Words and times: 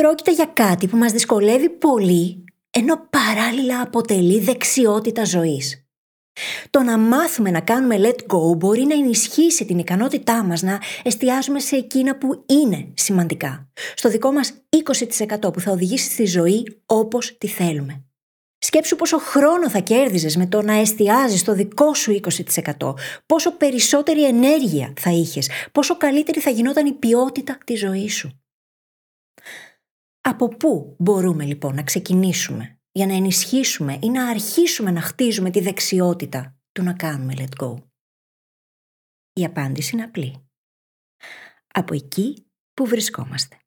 πρόκειται 0.00 0.32
για 0.32 0.50
κάτι 0.54 0.86
που 0.86 0.96
μας 0.96 1.12
δυσκολεύει 1.12 1.68
πολύ, 1.68 2.44
ενώ 2.70 3.08
παράλληλα 3.10 3.80
αποτελεί 3.80 4.40
δεξιότητα 4.40 5.24
ζωής. 5.24 5.86
Το 6.70 6.82
να 6.82 6.98
μάθουμε 6.98 7.50
να 7.50 7.60
κάνουμε 7.60 7.96
let 8.00 8.36
go 8.36 8.56
μπορεί 8.56 8.84
να 8.84 8.94
ενισχύσει 8.94 9.64
την 9.64 9.78
ικανότητά 9.78 10.44
μας 10.44 10.62
να 10.62 10.80
εστιάζουμε 11.02 11.60
σε 11.60 11.76
εκείνα 11.76 12.16
που 12.16 12.44
είναι 12.46 12.88
σημαντικά. 12.94 13.68
Στο 13.94 14.08
δικό 14.08 14.32
μας 14.32 14.52
20% 15.38 15.52
που 15.52 15.60
θα 15.60 15.70
οδηγήσει 15.70 16.10
στη 16.10 16.24
ζωή 16.24 16.80
όπως 16.86 17.38
τη 17.38 17.46
θέλουμε. 17.46 18.04
Σκέψου 18.58 18.96
πόσο 18.96 19.18
χρόνο 19.18 19.70
θα 19.70 19.78
κέρδιζες 19.78 20.36
με 20.36 20.46
το 20.46 20.62
να 20.62 20.72
εστιάζεις 20.72 21.40
στο 21.40 21.54
δικό 21.54 21.94
σου 21.94 22.20
20%, 22.78 22.94
πόσο 23.26 23.52
περισσότερη 23.52 24.24
ενέργεια 24.24 24.92
θα 25.00 25.10
είχες, 25.10 25.50
πόσο 25.72 25.96
καλύτερη 25.96 26.40
θα 26.40 26.50
γινόταν 26.50 26.86
η 26.86 26.92
ποιότητα 26.92 27.58
της 27.64 27.78
ζωής 27.78 28.14
σου. 28.14 28.40
Από 30.28 30.48
πού 30.48 30.96
μπορούμε 30.98 31.44
λοιπόν 31.44 31.74
να 31.74 31.82
ξεκινήσουμε; 31.82 32.80
Για 32.92 33.06
να 33.06 33.14
ενισχύσουμε 33.14 33.98
ή 34.02 34.10
να 34.10 34.28
αρχίσουμε 34.28 34.90
να 34.90 35.00
χτίζουμε 35.00 35.50
τη 35.50 35.60
δεξιότητα 35.60 36.58
του 36.72 36.82
να 36.82 36.92
κάνουμε 36.92 37.34
let 37.36 37.64
go; 37.64 37.76
Η 39.32 39.44
απάντηση 39.44 39.94
είναι 39.94 40.04
απλή. 40.04 40.48
Από 41.68 41.94
εκεί 41.94 42.50
που 42.74 42.86
βρισκόμαστε. 42.86 43.58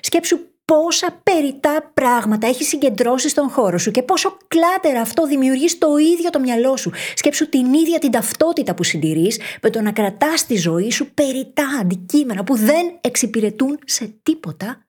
Σκέψου 0.00 0.38
πόσα 0.66 1.20
περιτά 1.22 1.90
πράγματα 1.94 2.46
έχει 2.46 2.64
συγκεντρώσει 2.64 3.28
στον 3.28 3.48
χώρο 3.48 3.78
σου 3.78 3.90
και 3.90 4.02
πόσο 4.02 4.36
κλάτερα 4.48 5.00
αυτό 5.00 5.26
δημιουργείς 5.26 5.70
στο 5.70 5.98
ίδιο 5.98 6.30
το 6.30 6.40
μυαλό 6.40 6.76
σου. 6.76 6.90
Σκέψου 7.14 7.48
την 7.48 7.74
ίδια 7.74 7.98
την 7.98 8.10
ταυτότητα 8.10 8.74
που 8.74 8.82
συντηρείς 8.82 9.40
με 9.62 9.70
το 9.70 9.80
να 9.80 9.92
κρατάς 9.92 10.46
τη 10.46 10.56
ζωή 10.56 10.90
σου 10.90 11.10
περιτά 11.14 11.66
αντικείμενα 11.80 12.44
που 12.44 12.56
δεν 12.56 12.98
εξυπηρετούν 13.00 13.78
σε 13.84 14.14
τίποτα 14.22 14.86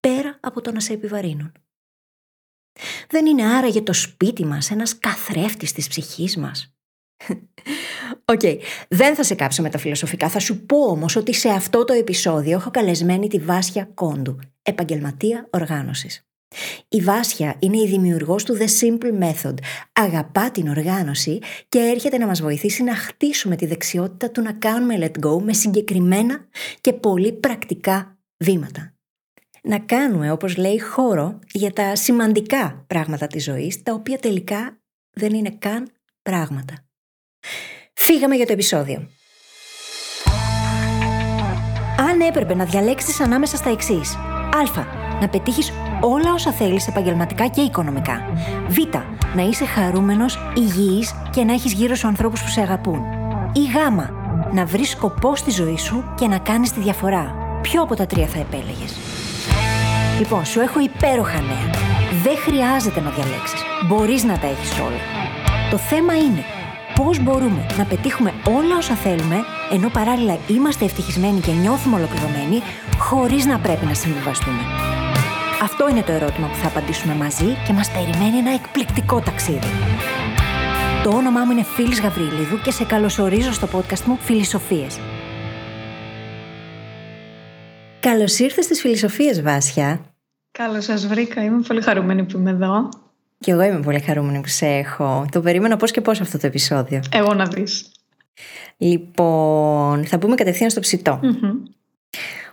πέρα 0.00 0.38
από 0.40 0.60
το 0.60 0.72
να 0.72 0.80
σε 0.80 0.92
επιβαρύνουν. 0.92 1.52
Δεν 3.08 3.26
είναι 3.26 3.46
άραγε 3.46 3.82
το 3.82 3.92
σπίτι 3.92 4.44
μας 4.44 4.70
ένας 4.70 4.98
καθρέφτης 4.98 5.72
της 5.72 5.88
ψυχής 5.88 6.36
μας. 6.36 6.71
Ok, 8.32 8.40
okay. 8.42 8.56
δεν 8.88 9.14
θα 9.14 9.22
σε 9.22 9.34
κάψω 9.34 9.62
με 9.62 9.70
τα 9.70 9.78
φιλοσοφικά, 9.78 10.28
θα 10.28 10.38
σου 10.38 10.66
πω 10.66 10.76
όμως 10.76 11.16
ότι 11.16 11.34
σε 11.34 11.48
αυτό 11.48 11.84
το 11.84 11.92
επεισόδιο 11.92 12.56
έχω 12.56 12.70
καλεσμένη 12.70 13.28
τη 13.28 13.38
Βάσια 13.38 13.90
Κόντου, 13.94 14.38
επαγγελματία 14.62 15.48
οργάνωσης. 15.50 16.26
Η 16.88 17.00
Βάσια 17.00 17.56
είναι 17.58 17.78
η 17.78 17.86
δημιουργός 17.86 18.44
του 18.44 18.56
The 18.58 18.66
Simple 18.80 19.22
Method. 19.22 19.54
Αγαπά 19.92 20.50
την 20.50 20.68
οργάνωση 20.68 21.38
και 21.68 21.78
έρχεται 21.78 22.18
να 22.18 22.26
μας 22.26 22.40
βοηθήσει 22.40 22.82
να 22.82 22.94
χτίσουμε 22.94 23.56
τη 23.56 23.66
δεξιότητα 23.66 24.30
του 24.30 24.42
να 24.42 24.52
κάνουμε 24.52 24.96
let 25.00 25.26
go 25.26 25.40
με 25.42 25.52
συγκεκριμένα 25.52 26.46
και 26.80 26.92
πολύ 26.92 27.32
πρακτικά 27.32 28.18
βήματα 28.36 28.92
να 29.62 29.78
κάνουμε, 29.78 30.30
όπως 30.30 30.56
λέει, 30.56 30.78
χώρο 30.78 31.38
για 31.52 31.72
τα 31.72 31.96
σημαντικά 31.96 32.84
πράγματα 32.86 33.26
της 33.26 33.44
ζωής, 33.44 33.82
τα 33.82 33.92
οποία 33.92 34.18
τελικά 34.18 34.80
δεν 35.10 35.34
είναι 35.34 35.50
καν 35.50 35.88
πράγματα. 36.22 36.86
Φύγαμε 37.94 38.34
για 38.34 38.46
το 38.46 38.52
επεισόδιο. 38.52 39.08
Αν 41.98 42.20
έπρεπε 42.20 42.54
να 42.54 42.64
διαλέξεις 42.64 43.20
ανάμεσα 43.20 43.56
στα 43.56 43.70
εξής. 43.70 44.14
Α. 44.76 44.84
Να 45.20 45.28
πετύχεις 45.28 45.72
όλα 46.00 46.32
όσα 46.32 46.52
θέλεις 46.52 46.86
επαγγελματικά 46.86 47.46
και 47.48 47.60
οικονομικά. 47.60 48.20
Β. 48.68 48.76
Να 49.36 49.42
είσαι 49.42 49.64
χαρούμενος, 49.64 50.38
υγιής 50.56 51.14
και 51.30 51.44
να 51.44 51.52
έχεις 51.52 51.72
γύρω 51.72 51.94
σου 51.94 52.06
ανθρώπους 52.06 52.42
που 52.42 52.48
σε 52.48 52.60
αγαπούν. 52.60 53.02
Ή 53.52 53.60
Γ. 53.60 53.74
Να 54.52 54.64
βρεις 54.64 54.88
σκοπό 54.88 55.36
στη 55.36 55.50
ζωή 55.50 55.78
σου 55.78 56.14
και 56.16 56.26
να 56.26 56.38
κάνεις 56.38 56.72
τη 56.72 56.80
διαφορά. 56.80 57.34
Ποιο 57.62 57.82
από 57.82 57.96
τα 57.96 58.06
τρία 58.06 58.26
θα 58.26 58.38
επέλεγες; 58.38 58.96
Λοιπόν, 60.18 60.44
σου 60.44 60.60
έχω 60.60 60.80
υπέροχα 60.80 61.40
νέα. 61.40 61.70
Δεν 62.22 62.36
χρειάζεται 62.36 63.00
να 63.00 63.10
διαλέξεις. 63.10 63.60
Μπορείς 63.86 64.24
να 64.24 64.38
τα 64.38 64.46
έχεις 64.46 64.78
όλα. 64.78 65.00
Το 65.70 65.76
θέμα 65.78 66.16
είναι 66.16 66.44
πώς 66.94 67.22
μπορούμε 67.22 67.66
να 67.78 67.84
πετύχουμε 67.84 68.32
όλα 68.46 68.76
όσα 68.76 68.94
θέλουμε, 68.94 69.36
ενώ 69.72 69.88
παράλληλα 69.88 70.38
είμαστε 70.46 70.84
ευτυχισμένοι 70.84 71.40
και 71.40 71.52
νιώθουμε 71.52 71.96
ολοκληρωμένοι, 71.96 72.62
χωρίς 72.98 73.46
να 73.46 73.58
πρέπει 73.58 73.86
να 73.86 73.94
συμβιβαστούμε; 73.94 74.62
Αυτό 75.62 75.88
είναι 75.88 76.02
το 76.02 76.12
ερώτημα 76.12 76.46
που 76.46 76.54
θα 76.54 76.66
απαντήσουμε 76.66 77.14
μαζί 77.14 77.56
και 77.66 77.72
μας 77.72 77.90
περιμένει 77.90 78.36
ένα 78.36 78.52
εκπληκτικό 78.52 79.20
ταξίδι. 79.20 79.70
Το 81.02 81.10
όνομά 81.10 81.44
μου 81.44 81.50
είναι 81.50 81.62
Φίλης 81.62 82.00
Γαβρίλιδου 82.00 82.60
και 82.64 82.70
σε 82.70 82.84
καλωσορίζω 82.84 83.52
στο 83.52 83.68
podcast 83.72 84.04
μου 84.04 84.18
Φιλισοφίες. 84.20 85.00
Καλώς 88.00 88.38
ήρθες 88.38 88.64
στις 88.64 88.80
Φιλισοφίες, 88.80 89.42
Βάσια. 89.42 90.00
Καλώς 90.58 90.84
σας 90.84 91.06
βρήκα. 91.06 91.44
Είμαι 91.44 91.62
πολύ 91.66 91.82
χαρούμενη 91.82 92.24
που 92.24 92.38
είμαι 92.38 92.50
εδώ. 92.50 92.88
Και 93.42 93.50
εγώ 93.50 93.62
είμαι 93.62 93.80
πολύ 93.80 94.00
χαρούμενη 94.00 94.40
που 94.40 94.48
σε 94.48 94.66
έχω. 94.66 95.26
Το 95.30 95.40
περίμενα 95.40 95.76
πώς 95.76 95.90
και 95.90 96.00
πώς 96.00 96.20
αυτό 96.20 96.38
το 96.38 96.46
επεισόδιο. 96.46 97.00
Εγώ 97.12 97.34
να 97.34 97.44
δεις. 97.44 97.92
Λοιπόν, 98.76 100.04
θα 100.04 100.18
πούμε 100.18 100.34
κατευθείαν 100.34 100.70
στο 100.70 100.80
ψητο 100.80 101.20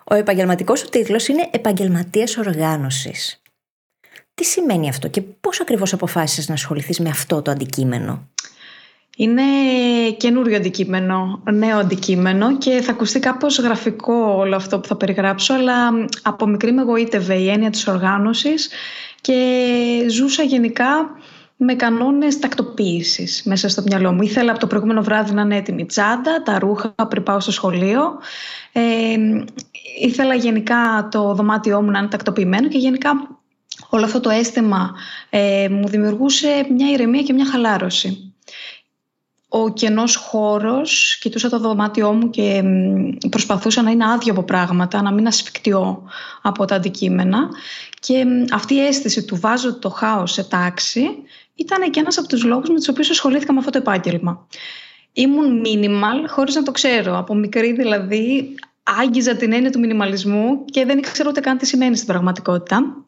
Ο 0.04 0.16
επαγγελματικός 0.16 0.80
σου 0.80 0.90
τίτλος 0.90 1.28
είναι 1.28 1.48
Επαγγελματίας 1.52 2.38
Οργάνωσης. 2.38 3.42
Τι 4.34 4.44
σημαίνει 4.44 4.90
αυτό 4.90 5.08
και 5.08 5.22
πώς 5.22 5.62
ακριβώς 5.62 5.94
αποφάσισες 5.94 6.48
να 6.48 6.54
ασχοληθείς 6.54 7.00
με 7.00 7.10
αυτό 7.10 7.42
το 7.42 7.52
αντικείμενο; 7.52 8.28
Είναι 9.18 9.44
καινούριο 10.18 10.58
αντικείμενο, 10.58 11.44
νέο 11.52 11.78
αντικείμενο 11.78 12.58
και 12.58 12.82
θα 12.82 12.92
ακουστεί 12.92 13.20
κάπως 13.20 13.60
γραφικό 13.60 14.14
όλο 14.14 14.56
αυτό 14.56 14.80
που 14.80 14.88
θα 14.88 14.96
περιγράψω, 14.96 15.54
αλλά 15.54 15.90
από 16.22 16.48
μικρή 16.48 16.72
με 16.72 16.82
εγωίτευε 16.82 17.36
η 17.36 17.50
έννοια 17.50 17.70
της 17.70 17.88
οργάνωσης 17.88 18.70
και 19.22 20.06
ζούσα 20.09 20.44
γενικά 20.44 21.09
με 21.62 21.74
κανόνες 21.74 22.40
τακτοποίησης 22.40 23.44
μέσα 23.46 23.69
στο 23.69 23.81
μυαλό 23.81 24.12
μου. 24.13 24.22
Ήθελα 24.22 24.52
από 24.52 24.59
το 24.59 24.68
προηγούμενο 24.68 25.02
βράδυ 25.02 25.34
να 25.34 25.41
είναι 25.41 25.56
έτοιμη 25.56 25.85
τσάντα, 25.85 26.44
τα 26.44 26.59
ρούχα 26.59 26.94
πριν 27.09 27.24
πάω 27.24 27.40
στο 27.40 27.52
σχολείο. 27.52 28.02
Ε, 28.72 29.16
ήθελα 30.00 30.35
γενικά 30.35 31.08
το 31.12 31.34
δωμάτιό 31.34 31.81
μου 31.81 31.91
να 31.91 32.00
είναι 32.00 32.08
τακτοποιημένο 32.08 32.68
και 32.68 32.78
γενικά 32.78 33.12
όλο 33.90 34.06
αυτό 34.06 34.19
το 34.19 34.29
αίσθημα 34.29 34.96
ε, 35.29 35.68
μου 35.72 35.88
δημιουργούσε 35.88 36.68
μια 36.75 36.91
ηρεμία 36.91 37.22
και 37.22 37.34
μια 37.34 37.46
χαλάρωση 37.46 38.28
ο 39.50 39.74
κενός 39.74 40.16
χώρος, 40.16 41.18
κοιτούσα 41.22 41.50
το 41.50 41.60
δωμάτιό 41.60 42.14
μου 42.14 42.30
και 42.30 42.64
προσπαθούσα 43.30 43.82
να 43.82 43.92
είναι 43.92 44.12
άδειο 44.12 44.32
από 44.32 44.44
πράγματα, 44.44 45.02
να 45.02 45.12
μην 45.12 45.28
ασφικτιώ 45.28 46.04
από 46.42 46.66
τα 46.66 46.76
αντικείμενα 46.76 47.50
και 48.00 48.26
αυτή 48.52 48.74
η 48.74 48.86
αίσθηση 48.86 49.26
του 49.26 49.40
βάζω 49.40 49.80
το 49.80 49.90
χάος 49.90 50.32
σε 50.32 50.44
τάξη 50.44 51.02
ήταν 51.56 51.92
και 51.92 52.00
ένας 52.00 52.18
από 52.18 52.28
τους 52.28 52.44
λόγους 52.44 52.70
με 52.70 52.76
τους 52.76 52.88
οποίους 52.88 53.09
ασχολήθηκα 53.09 53.54
με 53.54 53.59
αυτό 53.59 53.72
το 53.72 53.78
επάγγελμα. 53.78 54.48
Ήμουν 55.14 55.62
minimal 55.66 56.28
χωρίς 56.28 56.56
να 56.56 56.64
το 56.64 56.72
ξέρω, 56.72 57.18
από 57.18 57.36
μικρή 57.36 57.74
δηλαδή 57.74 58.56
άγγιζα 58.84 59.36
την 59.36 59.54
έννοια 59.54 59.72
του 59.72 59.80
μινιμαλισμού 59.80 60.66
και 60.66 60.86
δεν 60.86 60.98
ήξερα 60.98 61.30
ούτε 61.30 61.40
καν 61.40 61.58
τι 61.58 61.66
σημαίνει 61.66 61.96
στην 61.96 62.08
πραγματικότητα. 62.08 63.06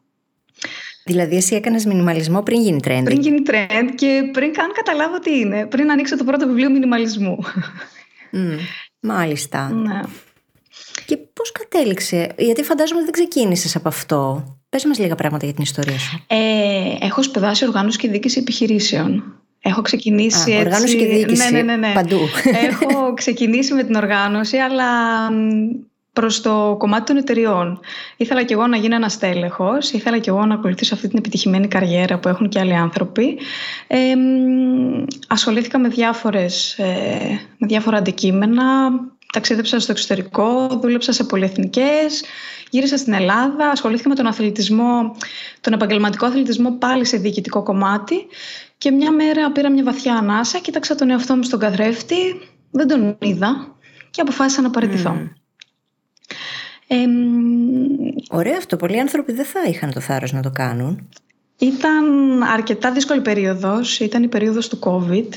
Δηλαδή, 1.04 1.36
εσύ 1.36 1.54
έκανες 1.54 1.84
μινιμαλισμό 1.84 2.42
πριν 2.42 2.60
γίνει 2.60 2.80
trend. 2.84 3.02
Πριν 3.04 3.20
γίνει 3.20 3.42
trend 3.46 3.88
και 3.94 4.28
πριν 4.32 4.52
καν 4.52 4.72
καταλάβω 4.74 5.18
τι 5.18 5.38
είναι. 5.38 5.66
Πριν 5.66 5.90
ανοίξω 5.90 6.16
το 6.16 6.24
πρώτο 6.24 6.46
βιβλίο 6.46 6.70
μινιμαλισμού. 6.70 7.38
Mm, 8.32 8.58
μάλιστα. 9.00 9.68
Ναι. 9.68 10.00
Και 11.06 11.16
πώς 11.16 11.52
κατέληξε, 11.52 12.28
Γιατί 12.38 12.62
φαντάζομαι 12.62 13.00
ότι 13.00 13.10
δεν 13.10 13.12
ξεκίνησες 13.12 13.76
από 13.76 13.88
αυτό. 13.88 14.44
Πες 14.68 14.84
μας 14.84 14.98
λίγα 14.98 15.14
πράγματα 15.14 15.44
για 15.44 15.54
την 15.54 15.62
ιστορία 15.62 15.98
σου. 15.98 16.24
Ε, 16.26 16.36
έχω 17.00 17.22
σπουδάσει 17.22 17.66
οργάνωση 17.66 17.98
και 17.98 18.08
διοίκηση 18.08 18.38
επιχειρήσεων. 18.38 19.36
Έχω 19.62 19.82
ξεκινήσει 19.82 20.38
Α, 20.38 20.54
έτσι... 20.54 20.66
Οργάνωση 20.66 20.96
και 20.96 21.06
διοίκηση. 21.06 21.50
Ναι, 21.50 21.50
ναι, 21.50 21.62
ναι, 21.62 21.76
ναι. 21.76 21.92
Παντού. 21.94 22.18
Έχω 22.68 23.14
ξεκινήσει 23.14 23.74
με 23.74 23.82
την 23.82 23.94
οργάνωση, 23.94 24.56
αλλά 24.56 24.84
Προς 26.12 26.40
το 26.40 26.76
κομμάτι 26.78 27.04
των 27.04 27.16
εταιριών. 27.16 27.80
Ήθελα 28.16 28.42
και 28.42 28.54
εγώ 28.54 28.66
να 28.66 28.76
γίνω 28.76 28.94
ένας 28.94 29.18
τέλεχο, 29.18 29.70
ήθελα 29.92 30.18
και 30.18 30.30
εγώ 30.30 30.46
να 30.46 30.54
ακολουθήσω 30.54 30.94
αυτή 30.94 31.08
την 31.08 31.18
επιτυχημένη 31.18 31.68
καριέρα 31.68 32.18
που 32.18 32.28
έχουν 32.28 32.48
και 32.48 32.58
άλλοι 32.58 32.74
άνθρωποι. 32.74 33.38
Ε, 33.86 34.14
ασχολήθηκα 35.28 35.78
με, 35.78 35.88
διάφορες, 35.88 36.78
ε, 36.78 37.40
με 37.58 37.66
διάφορα 37.66 37.96
αντικείμενα, 37.96 38.64
ταξίδεψα 39.32 39.80
στο 39.80 39.92
εξωτερικό, 39.92 40.66
δούλεψα 40.82 41.12
σε 41.12 41.24
πολυεθνικές, 41.24 42.24
γύρισα 42.70 42.96
στην 42.96 43.12
Ελλάδα, 43.12 43.68
ασχολήθηκα 43.70 44.08
με 44.08 44.14
τον 44.14 44.26
αθλητισμό, 44.26 45.16
τον 45.60 45.72
επαγγελματικό 45.72 46.26
αθλητισμό 46.26 46.72
πάλι 46.72 47.04
σε 47.04 47.16
διοικητικό 47.16 47.62
κομμάτι 47.62 48.26
και 48.78 48.90
μια 48.90 49.12
μέρα 49.12 49.52
πήρα 49.52 49.70
μια 49.70 49.84
βαθιά 49.84 50.14
ανάσα, 50.14 50.58
κοίταξα 50.58 50.94
τον 50.94 51.10
εαυτό 51.10 51.36
μου 51.36 51.42
στον 51.42 51.58
καθρέφτη, 51.58 52.40
δεν 52.70 52.86
τον 52.86 53.16
είδα 53.20 53.76
και 54.10 54.20
αποφάσισα 54.20 54.62
να 54.62 54.70
παραιτηθώ. 54.70 55.41
Ε, 56.92 57.06
Ωραίο 58.30 58.56
αυτό. 58.56 58.76
Πολλοί 58.76 59.00
άνθρωποι 59.00 59.32
δεν 59.32 59.44
θα 59.44 59.60
είχαν 59.68 59.92
το 59.92 60.00
θάρρος 60.00 60.32
να 60.32 60.42
το 60.42 60.50
κάνουν. 60.50 61.08
Ήταν 61.58 62.04
αρκετά 62.42 62.92
δύσκολη 62.92 63.20
περίοδος. 63.20 64.00
Ήταν 64.00 64.22
η 64.22 64.28
περίοδος 64.28 64.68
του 64.68 64.78
COVID. 64.82 65.28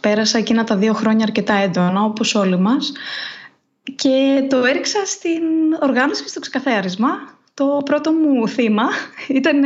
Πέρασα 0.00 0.38
εκείνα 0.38 0.64
τα 0.64 0.76
δύο 0.76 0.92
χρόνια 0.92 1.24
αρκετά 1.24 1.54
έντονα, 1.54 2.02
όπως 2.02 2.34
όλοι 2.34 2.58
μας. 2.58 2.92
Και 3.94 4.46
το 4.48 4.64
έριξα 4.64 5.04
στην 5.04 5.42
οργάνωση 5.80 6.22
και 6.22 6.28
στο 6.28 6.40
ξεκαθάρισμα. 6.40 7.08
το 7.54 7.82
πρώτο 7.84 8.12
μου 8.12 8.48
θύμα 8.48 8.84
ήταν 9.38 9.60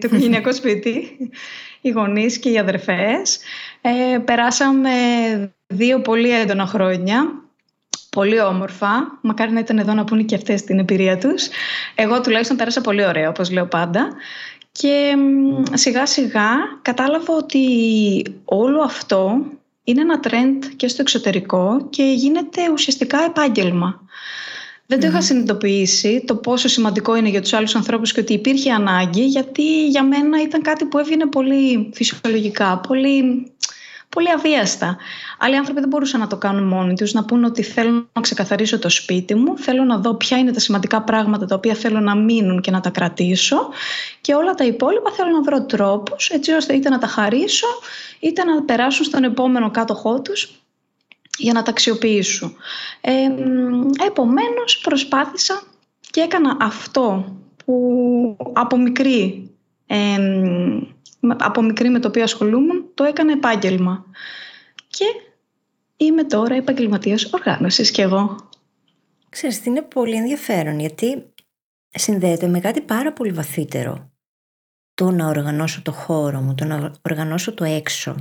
το 0.00 0.06
οικογενειακό 0.06 0.52
σπίτι, 0.52 1.16
οι 1.80 1.90
γονείς 1.90 2.38
και 2.38 2.50
οι 2.50 2.58
αδερφές. 2.58 3.38
Ε, 3.80 4.18
περάσαμε 4.18 4.90
δύο 5.66 6.00
πολύ 6.00 6.30
έντονα 6.30 6.66
χρόνια 6.66 7.43
πολύ 8.14 8.40
όμορφα. 8.40 9.18
Μακάρι 9.20 9.52
να 9.52 9.60
ήταν 9.60 9.78
εδώ 9.78 9.94
να 9.94 10.04
πούνε 10.04 10.22
και 10.22 10.34
αυτές 10.34 10.64
την 10.64 10.78
εμπειρία 10.78 11.18
τους. 11.18 11.48
Εγώ 11.94 12.20
τουλάχιστον 12.20 12.56
πέρασα 12.56 12.80
πολύ 12.80 13.06
ωραία, 13.06 13.28
όπως 13.28 13.50
λέω 13.50 13.66
πάντα. 13.66 14.08
Και 14.72 15.14
σιγά 15.72 16.06
σιγά 16.06 16.48
κατάλαβα 16.82 17.34
ότι 17.34 17.66
όλο 18.44 18.82
αυτό 18.82 19.44
είναι 19.84 20.00
ένα 20.00 20.20
trend 20.22 20.66
και 20.76 20.88
στο 20.88 21.02
εξωτερικό 21.02 21.86
και 21.90 22.02
γίνεται 22.02 22.60
ουσιαστικά 22.72 23.18
επάγγελμα. 23.24 24.00
Δεν 24.86 25.00
το 25.00 25.06
είχα 25.06 25.20
συνειδητοποιήσει 25.20 26.24
το 26.26 26.36
πόσο 26.36 26.68
σημαντικό 26.68 27.16
είναι 27.16 27.28
για 27.28 27.40
τους 27.40 27.52
άλλους 27.52 27.74
ανθρώπους 27.74 28.12
και 28.12 28.20
ότι 28.20 28.32
υπήρχε 28.32 28.72
ανάγκη 28.72 29.24
γιατί 29.24 29.86
για 29.88 30.02
μένα 30.04 30.42
ήταν 30.42 30.62
κάτι 30.62 30.84
που 30.84 30.98
έβγαινε 30.98 31.26
πολύ 31.26 31.90
φυσιολογικά, 31.94 32.78
πολύ 32.88 33.46
πολύ 34.14 34.30
αβίαστα. 34.30 34.96
Άλλοι 35.38 35.56
άνθρωποι 35.56 35.80
δεν 35.80 35.88
μπορούσαν 35.88 36.20
να 36.20 36.26
το 36.26 36.36
κάνουν 36.36 36.68
μόνοι 36.68 36.94
τους, 36.94 37.12
να 37.12 37.24
πούνε 37.24 37.46
ότι 37.46 37.62
θέλω 37.62 38.08
να 38.12 38.20
ξεκαθαρίσω 38.20 38.78
το 38.78 38.88
σπίτι 38.88 39.34
μου, 39.34 39.58
θέλω 39.58 39.84
να 39.84 39.98
δω 39.98 40.14
ποια 40.14 40.38
είναι 40.38 40.52
τα 40.52 40.60
σημαντικά 40.60 41.02
πράγματα 41.02 41.46
τα 41.46 41.54
οποία 41.54 41.74
θέλω 41.74 42.00
να 42.00 42.14
μείνουν 42.16 42.60
και 42.60 42.70
να 42.70 42.80
τα 42.80 42.90
κρατήσω 42.90 43.68
και 44.20 44.34
όλα 44.34 44.54
τα 44.54 44.64
υπόλοιπα 44.64 45.10
θέλω 45.10 45.30
να 45.30 45.42
βρω 45.42 45.64
τρόπους 45.64 46.28
έτσι 46.28 46.52
ώστε 46.52 46.74
είτε 46.74 46.88
να 46.88 46.98
τα 46.98 47.06
χαρίσω 47.06 47.66
είτε 48.20 48.44
να 48.44 48.62
περάσουν 48.62 49.04
στον 49.04 49.24
επόμενο 49.24 49.70
κάτοχό 49.70 50.22
τους 50.22 50.62
για 51.38 51.52
να 51.52 51.62
τα 51.62 51.70
αξιοποιήσουν. 51.70 52.56
Ε, 53.00 53.12
επομένως 54.06 54.78
προσπάθησα 54.82 55.62
και 56.10 56.20
έκανα 56.20 56.56
αυτό 56.60 57.36
που 57.64 58.36
από 58.52 58.76
μικρή 58.76 59.50
από 61.30 61.62
μικρή 61.62 61.88
με 61.88 61.98
το 61.98 62.08
οποίο 62.08 62.22
ασχολούμουν, 62.22 62.90
το 62.94 63.04
έκανα 63.04 63.32
επάγγελμα. 63.32 64.06
Και 64.88 65.04
είμαι 65.96 66.24
τώρα 66.24 66.54
επαγγελματίας 66.54 67.24
οργάνωσης 67.32 67.90
κι 67.90 68.00
εγώ. 68.00 68.48
Ξέρεις, 69.28 69.66
είναι 69.66 69.82
πολύ 69.82 70.16
ενδιαφέρον 70.16 70.78
γιατί 70.78 71.32
συνδέεται 71.88 72.46
με 72.46 72.60
κάτι 72.60 72.80
πάρα 72.80 73.12
πολύ 73.12 73.32
βαθύτερο. 73.32 74.12
Το 74.94 75.10
να 75.10 75.26
οργανώσω 75.26 75.82
το 75.82 75.92
χώρο 75.92 76.40
μου, 76.40 76.54
το 76.54 76.64
να 76.64 76.92
οργανώσω 77.02 77.54
το 77.54 77.64
έξω. 77.64 78.14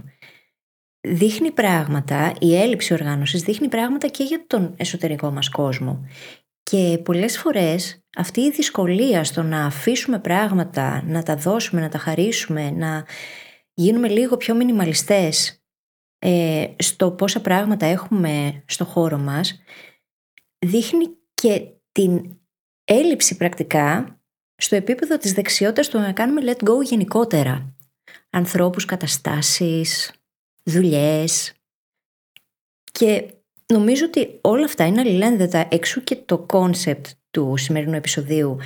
Δείχνει 1.01 1.51
πράγματα, 1.51 2.33
η 2.39 2.55
έλλειψη 2.55 2.94
οργάνωσης 2.94 3.41
δείχνει 3.41 3.67
πράγματα 3.67 4.07
και 4.07 4.23
για 4.23 4.44
τον 4.47 4.73
εσωτερικό 4.77 5.31
μας 5.31 5.50
κόσμο. 5.50 6.07
Και 6.74 6.98
πολλές 6.98 7.38
φορές 7.38 8.04
αυτή 8.18 8.42
η 8.42 8.52
δυσκολία 8.52 9.24
στο 9.24 9.44
να 9.44 9.66
αφήσουμε 9.66 10.20
πράγματα, 10.20 11.04
να 11.06 11.24
τα 11.24 11.36
δώσουμε, 11.36 11.81
να 11.81 11.90
τα 11.90 11.98
χαρίσουμε, 11.98 12.72
να 12.72 13.06
γίνουμε 13.74 14.08
λίγο 14.08 14.38
πιο 14.38 14.56
μινιμαλιστές 14.56 15.64
ε, 16.20 16.68
στο 16.78 17.12
πόσα 17.12 17.42
πράγματα 17.42 17.86
έχουμε 17.86 18.64
στο 18.68 18.86
χώρο 18.86 19.18
μας, 19.18 19.62
δείχνει 20.60 21.06
και 21.34 21.68
την 21.92 22.40
έλλειψη 22.84 23.38
πρακτικά 23.38 24.22
στο 24.56 24.75
επίπεδο 24.75 25.18
της 25.18 25.34
δεξιότητας 25.34 25.90
του 25.90 26.00
να 26.00 26.14
κάνουμε 26.14 26.42
let 26.46 26.70
go 26.70 26.84
γενικότερα. 26.84 27.75
Ανθρώπους, 28.30 28.86
καταστάσεις, 28.86 30.12
δουλειές. 30.64 31.54
Και 32.92 33.28
νομίζω 33.74 34.06
ότι 34.06 34.40
όλα 34.42 34.66
αυτά 34.66 34.86
είναι 34.86 35.00
αλληλένδετα 35.00 35.68
εξού 35.72 36.04
και 36.04 36.16
το 36.16 36.38
κόνσεπτ 36.38 37.06
του 37.31 37.54
σημερινού 37.58 37.94
επεισοδίου 37.94 38.58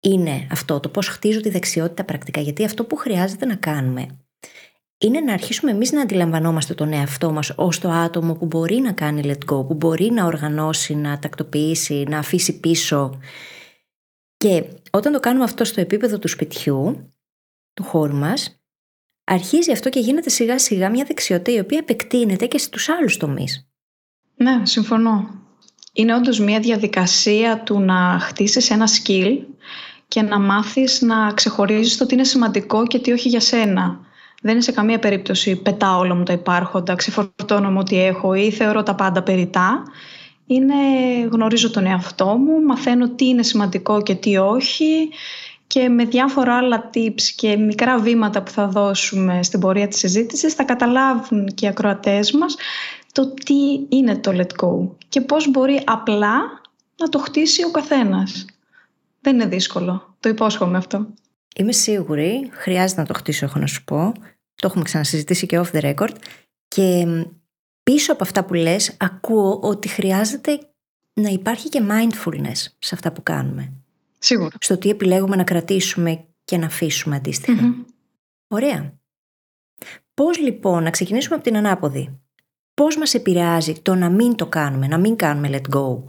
είναι 0.00 0.46
αυτό, 0.50 0.80
το 0.80 0.88
πώς 0.88 1.08
χτίζω 1.08 1.40
τη 1.40 1.48
δεξιότητα 1.48 2.04
πρακτικά. 2.04 2.40
Γιατί 2.40 2.64
αυτό 2.64 2.84
που 2.84 2.96
χρειάζεται 2.96 3.46
να 3.46 3.54
κάνουμε 3.54 4.06
είναι 4.98 5.20
να 5.20 5.32
αρχίσουμε 5.32 5.70
εμείς 5.70 5.92
να 5.92 6.00
αντιλαμβανόμαστε 6.02 6.74
τον 6.74 6.92
εαυτό 6.92 7.30
μας 7.30 7.52
ως 7.56 7.78
το 7.78 7.90
άτομο 7.90 8.34
που 8.34 8.46
μπορεί 8.46 8.76
να 8.76 8.92
κάνει 8.92 9.20
let 9.24 9.52
go, 9.52 9.66
που 9.66 9.74
μπορεί 9.74 10.10
να 10.10 10.24
οργανώσει, 10.24 10.94
να 10.94 11.18
τακτοποιήσει, 11.18 12.04
να 12.08 12.18
αφήσει 12.18 12.60
πίσω. 12.60 13.18
Και 14.36 14.64
όταν 14.90 15.12
το 15.12 15.20
κάνουμε 15.20 15.44
αυτό 15.44 15.64
στο 15.64 15.80
επίπεδο 15.80 16.18
του 16.18 16.28
σπιτιού, 16.28 17.12
του 17.74 17.82
χώρου 17.82 18.14
μας, 18.14 18.62
αρχίζει 19.24 19.72
αυτό 19.72 19.88
και 19.88 20.00
γίνεται 20.00 20.30
σιγά 20.30 20.58
σιγά 20.58 20.90
μια 20.90 21.04
δεξιότητα 21.04 21.52
η 21.52 21.58
οποία 21.58 21.78
επεκτείνεται 21.78 22.46
και 22.46 22.58
στους 22.58 22.88
άλλους 22.88 23.16
τομείς. 23.16 23.71
Ναι, 24.42 24.60
συμφωνώ 24.62 25.42
είναι 25.92 26.14
όντως 26.14 26.40
μια 26.40 26.60
διαδικασία 26.60 27.62
του 27.62 27.80
να 27.80 28.18
χτίσεις 28.20 28.70
ένα 28.70 28.86
skill 28.86 29.38
και 30.08 30.22
να 30.22 30.38
μάθεις 30.38 31.00
να 31.00 31.32
ξεχωρίζεις 31.32 31.96
το 31.96 32.06
τι 32.06 32.14
είναι 32.14 32.24
σημαντικό 32.24 32.86
και 32.86 32.98
τι 32.98 33.12
όχι 33.12 33.28
για 33.28 33.40
σένα. 33.40 34.00
Δεν 34.42 34.52
είναι 34.52 34.62
σε 34.62 34.72
καμία 34.72 34.98
περίπτωση 34.98 35.56
πετάω 35.56 35.98
όλα 35.98 36.14
μου 36.14 36.22
τα 36.22 36.32
υπάρχοντα, 36.32 36.94
ξεφορτώνω 36.94 37.70
μου 37.70 37.78
ό,τι 37.78 37.98
έχω 37.98 38.34
ή 38.34 38.50
θεωρώ 38.50 38.82
τα 38.82 38.94
πάντα 38.94 39.22
περιτά. 39.22 39.82
Είναι 40.46 40.74
γνωρίζω 41.30 41.70
τον 41.70 41.86
εαυτό 41.86 42.26
μου, 42.26 42.62
μαθαίνω 42.62 43.08
τι 43.08 43.26
είναι 43.26 43.42
σημαντικό 43.42 44.02
και 44.02 44.14
τι 44.14 44.36
όχι 44.36 45.08
και 45.66 45.88
με 45.88 46.04
διάφορα 46.04 46.56
άλλα 46.56 46.90
tips 46.94 47.22
και 47.36 47.56
μικρά 47.56 47.98
βήματα 47.98 48.42
που 48.42 48.50
θα 48.50 48.66
δώσουμε 48.66 49.42
στην 49.42 49.60
πορεία 49.60 49.88
της 49.88 49.98
συζήτησης 49.98 50.54
θα 50.54 50.64
καταλάβουν 50.64 51.46
και 51.54 51.66
οι 51.66 51.68
ακροατές 51.68 52.32
μας 52.32 52.56
το 53.12 53.34
τι 53.34 53.86
είναι 53.88 54.16
το 54.16 54.30
let 54.34 54.64
go 54.64 54.88
και 55.08 55.20
πώς 55.20 55.50
μπορεί 55.50 55.82
απλά 55.86 56.60
να 56.96 57.08
το 57.08 57.18
χτίσει 57.18 57.64
ο 57.64 57.70
καθένας. 57.70 58.44
Δεν 59.20 59.34
είναι 59.34 59.46
δύσκολο. 59.46 60.16
Το 60.20 60.28
υπόσχομαι 60.28 60.76
αυτό. 60.76 61.06
Είμαι 61.56 61.72
σίγουρη, 61.72 62.50
χρειάζεται 62.52 63.00
να 63.00 63.06
το 63.06 63.14
χτίσω, 63.14 63.44
έχω 63.44 63.58
να 63.58 63.66
σου 63.66 63.84
πω. 63.84 64.12
Το 64.54 64.66
έχουμε 64.66 64.84
ξανασυζητήσει 64.84 65.46
και 65.46 65.60
off 65.60 65.70
the 65.72 65.94
record. 65.94 66.14
Και 66.68 67.06
πίσω 67.82 68.12
από 68.12 68.22
αυτά 68.22 68.44
που 68.44 68.54
λες, 68.54 68.96
ακούω 68.98 69.60
ότι 69.62 69.88
χρειάζεται 69.88 70.58
να 71.12 71.28
υπάρχει 71.28 71.68
και 71.68 71.82
mindfulness 71.88 72.66
σε 72.78 72.94
αυτά 72.94 73.12
που 73.12 73.22
κάνουμε. 73.22 73.72
Σίγουρα. 74.18 74.56
Στο 74.60 74.78
τι 74.78 74.90
επιλέγουμε 74.90 75.36
να 75.36 75.44
κρατήσουμε 75.44 76.24
και 76.44 76.56
να 76.56 76.66
αφήσουμε 76.66 77.20
Ωραία. 78.48 78.94
Πώς 80.14 80.38
λοιπόν 80.38 80.82
να 80.82 80.90
ξεκινήσουμε 80.90 81.34
από 81.34 81.44
την 81.44 81.56
ανάποδη 81.56 82.20
πώς 82.74 82.96
μας 82.96 83.14
επηρεάζει 83.14 83.80
το 83.82 83.94
να 83.94 84.10
μην 84.10 84.36
το 84.36 84.46
κάνουμε, 84.46 84.86
να 84.86 84.98
μην 84.98 85.16
κάνουμε 85.16 85.48
let 85.52 85.76
go, 85.76 86.04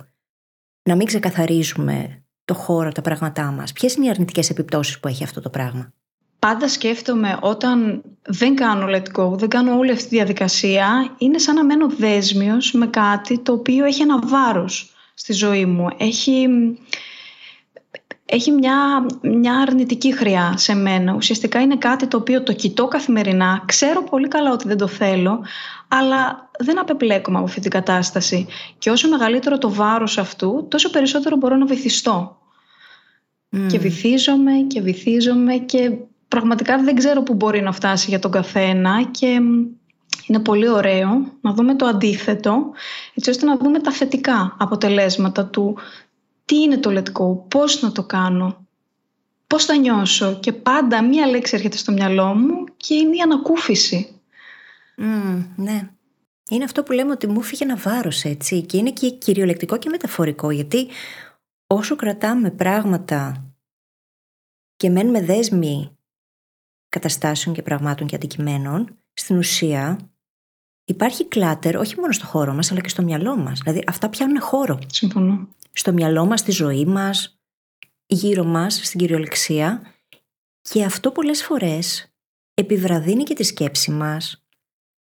να 0.84 0.96
μην 0.96 1.06
ξεκαθαρίζουμε 1.06 2.24
το 2.46 2.54
χώρο, 2.54 2.92
τα 2.92 3.02
πράγματά 3.02 3.44
μας; 3.44 3.74
Ποιες 3.74 3.96
είναι 3.96 4.06
οι 4.06 4.10
αρνητικές 4.10 4.50
επιπτώσεις 4.50 5.00
που 5.00 5.08
έχει 5.08 5.24
αυτό 5.24 5.42
το 5.42 5.50
πράγμα; 5.50 5.94
Πάντα 6.40 6.68
σκέφτομαι 6.68 7.38
όταν 7.42 8.04
δεν 8.22 8.56
κάνω 8.56 8.88
let 8.90 9.22
go, 9.22 9.38
δεν 9.38 9.50
κάνω 9.50 9.78
όλη 9.78 9.92
αυτή 9.92 10.04
τη 10.10 10.16
διαδικασία, 10.16 11.16
είναι 11.18 11.38
σαν 11.38 11.56
να 11.56 11.66
μένω 11.66 11.88
δέσμιος 11.88 12.72
με 12.72 12.88
κάτι 12.88 13.40
το 13.40 13.54
οποίο 13.54 13.86
έχει 13.86 14.02
ένα 14.02 14.20
βάρος 14.20 14.94
στη 15.14 15.34
ζωή 15.34 15.66
μου. 15.66 15.88
Έχει, 15.98 16.48
έχει 18.34 18.52
μια, 18.52 19.06
μια 19.22 19.54
αρνητική 19.54 20.16
χρειά 20.16 20.54
σε 20.58 20.76
μένα. 20.76 21.14
Ουσιαστικά 21.14 21.62
είναι 21.62 21.76
κάτι 21.78 22.08
το 22.08 22.18
οποίο 22.18 22.44
το 22.44 22.54
κοιτώ 22.54 22.88
καθημερινά, 22.88 23.64
ξέρω 23.66 24.04
πολύ 24.04 24.28
καλά 24.28 24.52
ότι 24.52 24.68
δεν 24.68 24.78
το 24.78 24.88
θέλω, 24.88 25.42
αλλά 25.88 26.50
δεν 26.60 26.80
απεπλέκομαι 26.80 27.38
από 27.38 27.46
αυτή 27.46 27.60
την 27.62 27.72
κατάσταση. 27.72 28.48
Και 28.78 28.90
όσο 28.90 29.10
μεγαλύτερο 29.10 29.58
το 29.58 29.74
βάρος 29.74 30.18
αυτού, 30.18 30.68
τόσο 30.70 30.90
περισσότερο 30.90 31.36
μπορώ 31.36 31.56
να 31.56 31.66
βυθιστώ. 31.66 32.38
Και 33.68 33.80
βυθίζομαι 33.80 34.52
και 34.68 34.82
βυθίζομαι 34.82 35.54
και 35.54 35.92
πραγματικά 36.28 36.78
δεν 36.78 36.96
ξέρω 36.96 37.22
πού 37.22 37.34
μπορεί 37.34 37.62
να 37.62 37.72
φτάσει 37.72 38.10
για 38.10 38.20
τον 38.20 38.32
καθένα 38.32 39.04
και 39.12 39.40
είναι 40.28 40.40
πολύ 40.40 40.70
ωραίο 40.70 41.08
να 41.42 41.54
δούμε 41.54 41.76
το 41.76 41.86
αντίθετο, 41.86 42.72
έτσι 43.14 43.30
ώστε 43.30 43.46
να 43.46 43.58
δούμε 43.58 43.80
τα 43.80 43.92
θετικά 43.92 44.56
αποτελέσματα 44.60 45.46
του 45.46 45.78
τι 46.46 46.56
είναι 46.56 46.78
το 46.78 46.90
let 46.90 47.22
go, 47.22 47.48
πώς 47.48 47.82
να 47.82 47.92
το 47.92 48.04
κάνω, 48.04 48.68
πώς 49.48 49.66
θα 49.66 49.76
νιώσω 49.76 50.40
και 50.40 50.54
πάντα 50.54 51.04
μία 51.04 51.28
λέξη 51.28 51.56
έρχεται 51.56 51.78
στο 51.78 51.92
μυαλό 51.92 52.34
μου 52.34 52.64
και 52.78 52.94
είναι 52.94 53.16
η 53.16 53.20
ανακούφιση. 53.20 54.22
Mm, 54.98 55.48
ναι. 55.56 55.90
Είναι 56.50 56.64
αυτό 56.64 56.84
που 56.84 56.92
λέμε 56.92 57.12
ότι 57.12 57.28
μου 57.28 57.42
φύγει 57.42 57.64
ένα 57.64 57.76
βάρος 57.76 58.24
έτσι 58.24 58.62
και 58.62 58.78
είναι 58.78 58.92
και 58.92 59.10
κυριολεκτικό 59.10 59.78
και 59.78 59.90
μεταφορικό 59.90 60.52
γιατί 60.52 60.88
όσο 61.68 61.96
κρατάμε 61.96 62.52
πράγματα 62.52 63.46
και 64.76 64.90
μένουμε 64.90 65.22
δέσμοι 65.22 65.98
καταστάσεων 66.90 67.56
και 67.56 67.62
πραγμάτων 67.62 68.08
και 68.08 68.16
αντικειμένων, 68.16 68.98
στην 69.14 69.38
ουσία 69.38 70.13
υπάρχει 70.86 71.28
κλάτερ 71.28 71.78
όχι 71.78 72.00
μόνο 72.00 72.12
στο 72.12 72.26
χώρο 72.26 72.54
μας 72.54 72.72
αλλά 72.72 72.82
και 72.82 72.90
στο 72.90 73.04
μυαλό 73.04 73.38
μας. 73.38 73.60
Δηλαδή 73.60 73.84
αυτά 73.88 74.10
πιάνουν 74.10 74.42
χώρο. 74.42 74.80
Συμφωνώ. 74.88 75.48
Στο 75.72 75.94
μυαλό 75.94 76.26
μας, 76.26 76.40
στη 76.40 76.52
ζωή 76.52 76.86
μας, 76.86 77.38
γύρω 78.06 78.44
μας, 78.44 78.80
στην 78.84 79.00
κυριολεξία 79.00 79.82
και 80.62 80.84
αυτό 80.84 81.12
πολλές 81.12 81.44
φορές 81.44 82.14
επιβραδύνει 82.54 83.24
και 83.24 83.34
τη 83.34 83.44
σκέψη 83.44 83.92
μας, 83.92 84.46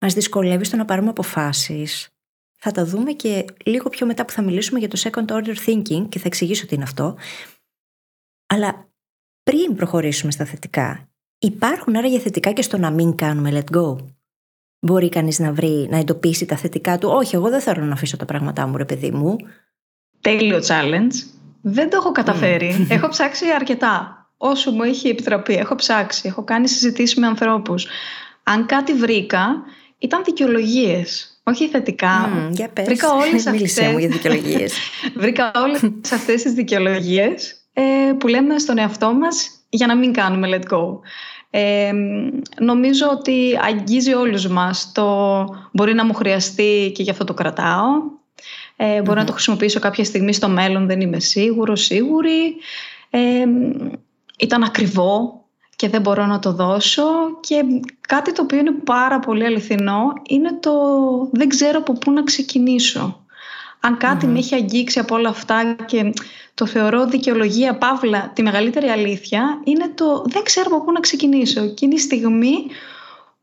μας 0.00 0.14
δυσκολεύει 0.14 0.64
στο 0.64 0.76
να 0.76 0.84
πάρουμε 0.84 1.08
αποφάσεις. 1.08 2.08
Θα 2.60 2.70
τα 2.70 2.84
δούμε 2.84 3.12
και 3.12 3.44
λίγο 3.64 3.88
πιο 3.88 4.06
μετά 4.06 4.24
που 4.24 4.32
θα 4.32 4.42
μιλήσουμε 4.42 4.78
για 4.78 4.88
το 4.88 5.00
second 5.04 5.26
order 5.26 5.54
thinking 5.66 6.08
και 6.08 6.18
θα 6.18 6.26
εξηγήσω 6.26 6.66
τι 6.66 6.74
είναι 6.74 6.84
αυτό. 6.84 7.16
Αλλά 8.46 8.88
πριν 9.42 9.76
προχωρήσουμε 9.76 10.32
στα 10.32 10.44
θετικά, 10.44 11.08
υπάρχουν 11.38 11.96
άραγε 11.96 12.18
θετικά 12.18 12.52
και 12.52 12.62
στο 12.62 12.78
να 12.78 12.90
μην 12.90 13.16
κάνουμε 13.16 13.64
let 13.64 13.76
go. 13.76 13.96
Μπορεί 14.80 15.08
κανείς 15.08 15.38
να 15.38 15.52
βρει, 15.52 15.88
να 15.90 15.98
εντοπίσει 15.98 16.46
τα 16.46 16.56
θετικά 16.56 16.98
του. 16.98 17.08
Όχι, 17.12 17.34
εγώ 17.34 17.48
δεν 17.48 17.60
θέλω 17.60 17.84
να 17.84 17.92
αφήσω 17.92 18.16
τα 18.16 18.24
πράγματά 18.24 18.66
μου, 18.66 18.76
ρε 18.76 18.84
παιδί 18.84 19.10
μου. 19.10 19.36
Τέλειο 20.20 20.58
challenge. 20.58 21.12
Δεν 21.60 21.90
το 21.90 21.96
έχω 21.96 22.12
καταφέρει. 22.12 22.86
έχω 22.88 23.08
ψάξει 23.08 23.44
αρκετά. 23.54 24.26
Όσο 24.36 24.70
μου 24.70 24.82
έχει 24.82 25.08
επιτραπεί. 25.08 25.54
Έχω 25.54 25.74
ψάξει. 25.74 26.28
Έχω 26.28 26.44
κάνει 26.44 26.68
συζητήσεις 26.68 27.16
με 27.16 27.26
ανθρώπους. 27.26 27.86
Αν 28.42 28.66
κάτι 28.66 28.92
βρήκα, 28.94 29.62
ήταν 29.98 30.22
δικαιολογίες. 30.24 31.40
Όχι 31.42 31.68
θετικά. 31.68 32.28
Mm, 32.28 32.50
για 32.50 32.68
πες. 32.68 32.86
Βρήκα 32.86 33.12
όλες 33.12 33.46
αυτές... 33.52 33.88
μου 33.92 33.98
για 33.98 34.08
δικαιολογίες. 34.08 34.78
Βρήκα 35.20 35.50
όλες 35.54 36.12
αυτές 36.12 36.42
τις 36.42 36.52
δικαιολογίες 36.52 37.56
ε, 37.72 37.82
που 38.18 38.28
λέμε 38.28 38.58
στον 38.58 38.78
εαυτό 38.78 39.14
μας 39.14 39.50
για 39.68 39.86
να 39.86 39.96
μην 39.96 40.12
κάνουμε 40.12 40.48
let 40.50 40.72
go. 40.74 40.98
Ε, 41.50 41.92
νομίζω 42.60 43.08
ότι 43.10 43.58
αγγίζει 43.62 44.14
όλους 44.14 44.46
μας 44.46 44.92
το 44.94 45.06
μπορεί 45.72 45.94
να 45.94 46.04
μου 46.04 46.14
χρειαστεί 46.14 46.92
και 46.94 47.02
γι' 47.02 47.10
αυτό 47.10 47.24
το 47.24 47.34
κρατάω. 47.34 47.86
Ε, 48.76 49.02
μπορω 49.02 49.20
να 49.20 49.26
το 49.26 49.32
χρησιμοποιήσω 49.32 49.80
κάποια 49.80 50.04
στιγμή 50.04 50.32
στο 50.32 50.48
μέλλον, 50.48 50.86
δεν 50.86 51.00
είμαι 51.00 51.20
σίγουρο, 51.20 51.76
σίγουρη. 51.76 52.56
Ε, 53.10 53.44
ήταν 54.38 54.62
ακριβό 54.62 55.44
και 55.76 55.88
δεν 55.88 56.00
μπορώ 56.00 56.26
να 56.26 56.38
το 56.38 56.52
δώσω 56.52 57.04
και 57.40 57.62
κάτι 58.00 58.32
το 58.32 58.42
οποίο 58.42 58.58
είναι 58.58 58.74
πάρα 58.84 59.18
πολύ 59.18 59.44
αληθινό 59.44 60.12
είναι 60.28 60.52
το 60.60 60.72
δεν 61.32 61.48
ξέρω 61.48 61.78
από 61.78 61.92
πού 61.92 62.10
να 62.12 62.22
ξεκινήσω. 62.22 63.24
Αν 63.80 63.96
κατι 63.96 64.26
με 64.26 64.38
έχει 64.38 64.54
αγγίξει 64.54 64.98
από 64.98 65.14
όλα 65.14 65.28
αυτά 65.28 65.76
και 65.86 66.12
το 66.58 66.66
θεωρώ 66.66 67.06
δικαιολογία, 67.06 67.78
παύλα, 67.78 68.32
τη 68.34 68.42
μεγαλύτερη 68.42 68.86
αλήθεια, 68.86 69.60
είναι 69.64 69.88
το 69.94 70.24
δεν 70.26 70.42
ξέρω 70.42 70.66
από 70.72 70.84
πού 70.84 70.92
να 70.92 71.00
ξεκινήσω. 71.00 71.68
Και 71.68 71.84
είναι 71.84 71.94
η 71.94 71.98
στιγμή 71.98 72.54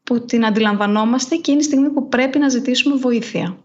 που 0.03 0.25
την 0.25 0.45
αντιλαμβανόμαστε 0.45 1.35
και 1.35 1.51
είναι 1.51 1.59
η 1.59 1.63
στιγμή 1.63 1.89
που 1.89 2.07
πρέπει 2.07 2.39
να 2.39 2.49
ζητήσουμε 2.49 2.95
βοήθεια. 2.95 3.57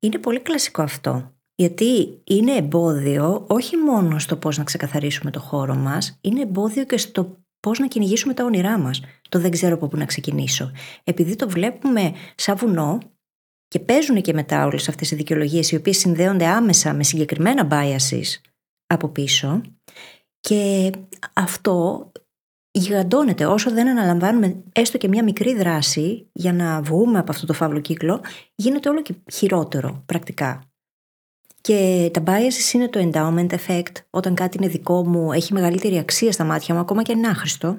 Είναι 0.00 0.18
πολύ 0.18 0.40
κλασικό 0.40 0.82
αυτό. 0.82 1.32
Γιατί 1.54 2.20
είναι 2.24 2.52
εμπόδιο 2.52 3.44
όχι 3.48 3.76
μόνο 3.76 4.18
στο 4.18 4.36
πώς 4.36 4.58
να 4.58 4.64
ξεκαθαρίσουμε 4.64 5.30
το 5.30 5.40
χώρο 5.40 5.74
μας, 5.74 6.18
είναι 6.20 6.40
εμπόδιο 6.40 6.84
και 6.84 6.98
στο 6.98 7.36
πώς 7.60 7.78
να 7.78 7.86
κυνηγήσουμε 7.86 8.34
τα 8.34 8.44
όνειρά 8.44 8.78
μας. 8.78 9.00
Το 9.28 9.38
δεν 9.38 9.50
ξέρω 9.50 9.74
από 9.74 9.88
πού 9.88 9.96
να 9.96 10.04
ξεκινήσω. 10.04 10.70
Επειδή 11.04 11.36
το 11.36 11.48
βλέπουμε 11.48 12.12
σαν 12.34 12.56
βουνό 12.56 12.98
και 13.68 13.78
παίζουν 13.78 14.22
και 14.22 14.32
μετά 14.32 14.66
όλες 14.66 14.88
αυτές 14.88 15.10
οι 15.10 15.14
δικαιολογίες 15.14 15.70
οι 15.70 15.76
οποίες 15.76 15.98
συνδέονται 15.98 16.46
άμεσα 16.46 16.94
με 16.94 17.02
συγκεκριμένα 17.02 17.68
biases 17.70 18.40
από 18.40 18.55
πίσω 19.12 19.60
και 20.40 20.90
αυτό 21.32 22.10
γιγαντώνεται 22.70 23.46
όσο 23.46 23.70
δεν 23.70 23.88
αναλαμβάνουμε 23.88 24.62
έστω 24.72 24.98
και 24.98 25.08
μια 25.08 25.22
μικρή 25.22 25.54
δράση 25.54 26.28
για 26.32 26.52
να 26.52 26.82
βγούμε 26.82 27.18
από 27.18 27.32
αυτό 27.32 27.46
το 27.46 27.52
φαύλο 27.52 27.80
κύκλο 27.80 28.20
γίνεται 28.54 28.88
όλο 28.88 29.02
και 29.02 29.14
χειρότερο 29.32 30.02
πρακτικά. 30.06 30.60
Και 31.60 32.10
τα 32.12 32.22
biases 32.26 32.74
είναι 32.74 32.88
το 32.88 33.10
endowment 33.12 33.50
effect, 33.50 33.92
όταν 34.10 34.34
κάτι 34.34 34.56
είναι 34.56 34.68
δικό 34.68 35.06
μου, 35.06 35.32
έχει 35.32 35.52
μεγαλύτερη 35.52 35.98
αξία 35.98 36.32
στα 36.32 36.44
μάτια 36.44 36.74
μου, 36.74 36.80
ακόμα 36.80 37.02
και 37.02 37.12
είναι 37.12 37.28
άχρηστο. 37.28 37.76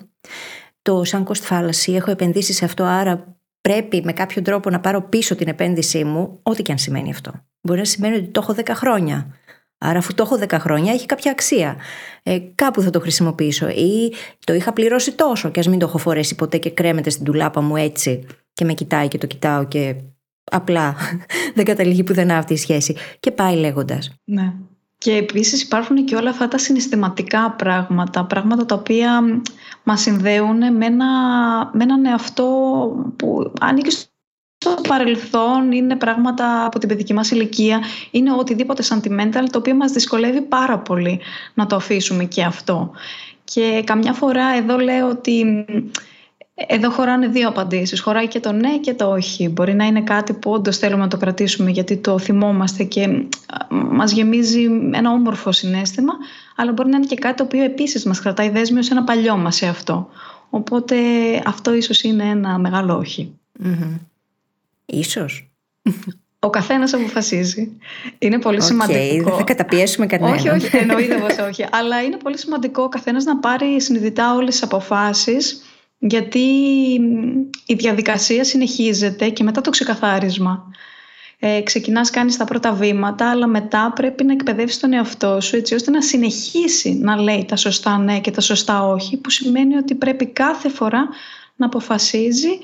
Το 0.81 1.01
sunk 1.07 1.23
cost 1.23 1.49
fallacy, 1.49 1.93
έχω 1.93 2.11
επενδύσει 2.11 2.53
σε 2.53 2.65
αυτό, 2.65 2.83
άρα 2.83 3.37
πρέπει 3.61 4.01
με 4.03 4.13
κάποιο 4.13 4.41
τρόπο 4.41 4.69
να 4.69 4.79
πάρω 4.79 5.01
πίσω 5.01 5.35
την 5.35 5.47
επένδυσή 5.47 6.03
μου, 6.03 6.39
ό,τι 6.43 6.61
και 6.61 6.71
αν 6.71 6.77
σημαίνει 6.77 7.09
αυτό. 7.09 7.31
Μπορεί 7.61 7.79
να 7.79 7.85
σημαίνει 7.85 8.15
ότι 8.15 8.27
το 8.27 8.39
έχω 8.43 8.53
10 8.57 8.63
χρόνια. 8.75 9.35
Άρα, 9.77 9.99
αφού 9.99 10.13
το 10.13 10.23
έχω 10.23 10.39
10 10.49 10.57
χρόνια, 10.59 10.93
έχει 10.93 11.05
κάποια 11.05 11.31
αξία. 11.31 11.77
Ε, 12.23 12.39
κάπου 12.55 12.81
θα 12.81 12.89
το 12.89 12.99
χρησιμοποιήσω. 12.99 13.67
Ή 13.69 14.13
το 14.43 14.53
είχα 14.53 14.73
πληρώσει 14.73 15.11
τόσο, 15.11 15.49
και 15.49 15.59
ας 15.59 15.67
μην 15.67 15.79
το 15.79 15.85
έχω 15.85 15.97
φορέσει 15.97 16.35
ποτέ 16.35 16.57
και 16.57 16.69
κρέμεται 16.69 17.09
στην 17.09 17.25
τουλάπα 17.25 17.61
μου 17.61 17.75
έτσι, 17.75 18.25
και 18.53 18.65
με 18.65 18.73
κοιτάει 18.73 19.07
και 19.07 19.17
το 19.17 19.27
κοιτάω 19.27 19.67
και 19.67 19.95
απλά 20.51 20.95
δεν 21.55 21.65
καταλήγει 21.65 22.03
πουθενά 22.03 22.37
αυτή 22.37 22.53
η 22.53 22.57
σχέση. 22.57 22.95
Και 23.19 23.31
πάει 23.31 23.55
λέγοντας. 23.55 24.11
Ναι. 24.23 24.53
Και 24.97 25.13
επίσης 25.13 25.61
υπάρχουν 25.61 26.05
και 26.05 26.15
όλα 26.15 26.29
αυτά 26.29 26.47
τα 26.47 26.57
συναισθηματικά 26.57 27.51
πράγματα, 27.51 28.25
πράγματα 28.25 28.65
τα 28.65 28.75
οποία 28.75 29.41
μας 29.83 30.01
συνδέουν 30.01 30.57
με, 30.75 30.85
ένα, 30.85 31.05
με 31.73 31.83
έναν 31.83 32.05
εαυτό 32.05 32.45
που 33.15 33.53
ανήκει 33.59 33.95
στο 34.57 34.81
παρελθόν, 34.87 35.71
είναι 35.71 35.95
πράγματα 35.95 36.65
από 36.65 36.79
την 36.79 36.89
παιδική 36.89 37.13
μας 37.13 37.31
ηλικία, 37.31 37.81
είναι 38.11 38.31
οτιδήποτε 38.33 38.83
sentimental 38.89 39.45
το 39.51 39.57
οποίο 39.57 39.75
μας 39.75 39.91
δυσκολεύει 39.91 40.41
πάρα 40.41 40.79
πολύ 40.79 41.19
να 41.53 41.65
το 41.65 41.75
αφήσουμε 41.75 42.23
και 42.23 42.43
αυτό. 42.43 42.91
Και 43.43 43.81
καμιά 43.85 44.13
φορά 44.13 44.55
εδώ 44.55 44.77
λέω 44.77 45.09
ότι 45.09 45.65
εδώ 46.55 46.89
χωράνε 46.89 47.27
δύο 47.27 47.47
απαντήσεις. 47.47 48.01
Χωράει 48.01 48.27
και 48.27 48.39
το 48.39 48.51
ναι 48.51 48.77
και 48.77 48.93
το 48.93 49.11
όχι. 49.11 49.49
Μπορεί 49.49 49.73
να 49.73 49.85
είναι 49.85 50.01
κάτι 50.01 50.33
που 50.33 50.51
όντως 50.51 50.77
θέλουμε 50.77 51.01
να 51.01 51.07
το 51.07 51.17
κρατήσουμε 51.17 51.69
γιατί 51.69 51.97
το 51.97 52.19
θυμόμαστε 52.19 52.83
και 52.83 53.23
μας 53.69 54.11
γεμίζει 54.11 54.63
ένα 54.91 55.11
όμορφο 55.11 55.51
συνέστημα, 55.51 56.13
αλλά 56.55 56.71
μπορεί 56.71 56.89
να 56.89 56.97
είναι 56.97 57.05
και 57.05 57.15
κάτι 57.15 57.35
το 57.35 57.43
οποίο 57.43 57.63
επίσης 57.63 58.05
μας 58.05 58.19
κρατάει 58.19 58.49
δέσμιο 58.49 58.81
σε 58.81 58.93
ένα 58.93 59.03
παλιό 59.03 59.37
μας 59.37 59.55
σε 59.55 59.67
αυτό. 59.67 60.09
Οπότε 60.49 60.95
αυτό 61.45 61.73
ίσως 61.73 62.01
είναι 62.01 62.23
ένα 62.23 62.57
μεγάλο 62.57 62.97
όχι. 62.97 63.39
Mm-hmm. 63.63 63.99
Ίσως. 64.87 65.51
Ο 66.39 66.49
καθένας 66.49 66.93
αποφασίζει. 66.93 67.77
Είναι 68.19 68.39
πολύ 68.39 68.57
okay, 68.61 68.65
σημαντικό. 68.65 69.29
Δεν 69.29 69.37
θα 69.37 69.43
καταπιέσουμε 69.43 70.05
κανέναν. 70.05 70.33
Όχι, 70.33 70.49
όχι, 70.49 70.77
εννοείται 70.77 71.17
πως 71.17 71.37
όχι. 71.37 71.65
Αλλά 71.71 72.03
είναι 72.03 72.17
πολύ 72.17 72.37
σημαντικό 72.37 72.83
ο 72.83 72.89
καθένας 72.89 73.23
να 73.23 73.37
πάρει 73.37 73.81
συνειδητά 73.81 74.35
όλες 74.35 74.53
τις 74.53 74.63
αποφάσεις 74.63 75.61
γιατί 75.99 76.39
η 77.65 77.73
διαδικασία 77.73 78.43
συνεχίζεται 78.43 79.29
και 79.29 79.43
μετά 79.43 79.61
το 79.61 79.69
ξεκαθάρισμα. 79.69 80.71
Ε, 81.39 81.61
ξεκινάς, 81.61 82.09
κάνεις 82.09 82.37
τα 82.37 82.45
πρώτα 82.45 82.73
βήματα, 82.73 83.29
αλλά 83.29 83.47
μετά 83.47 83.91
πρέπει 83.95 84.23
να 84.23 84.31
εκπαιδεύσεις 84.31 84.79
τον 84.79 84.93
εαυτό 84.93 85.41
σου 85.41 85.55
έτσι 85.55 85.73
ώστε 85.73 85.91
να 85.91 86.01
συνεχίσει 86.01 86.93
να 86.93 87.21
λέει 87.21 87.45
τα 87.47 87.55
σωστά 87.55 87.97
ναι 87.97 88.19
και 88.19 88.31
τα 88.31 88.41
σωστά 88.41 88.87
όχι, 88.87 89.17
που 89.17 89.29
σημαίνει 89.29 89.75
ότι 89.75 89.95
πρέπει 89.95 90.25
κάθε 90.25 90.69
φορά 90.69 91.07
να 91.55 91.65
αποφασίζει 91.65 92.49
ε, 92.49 92.57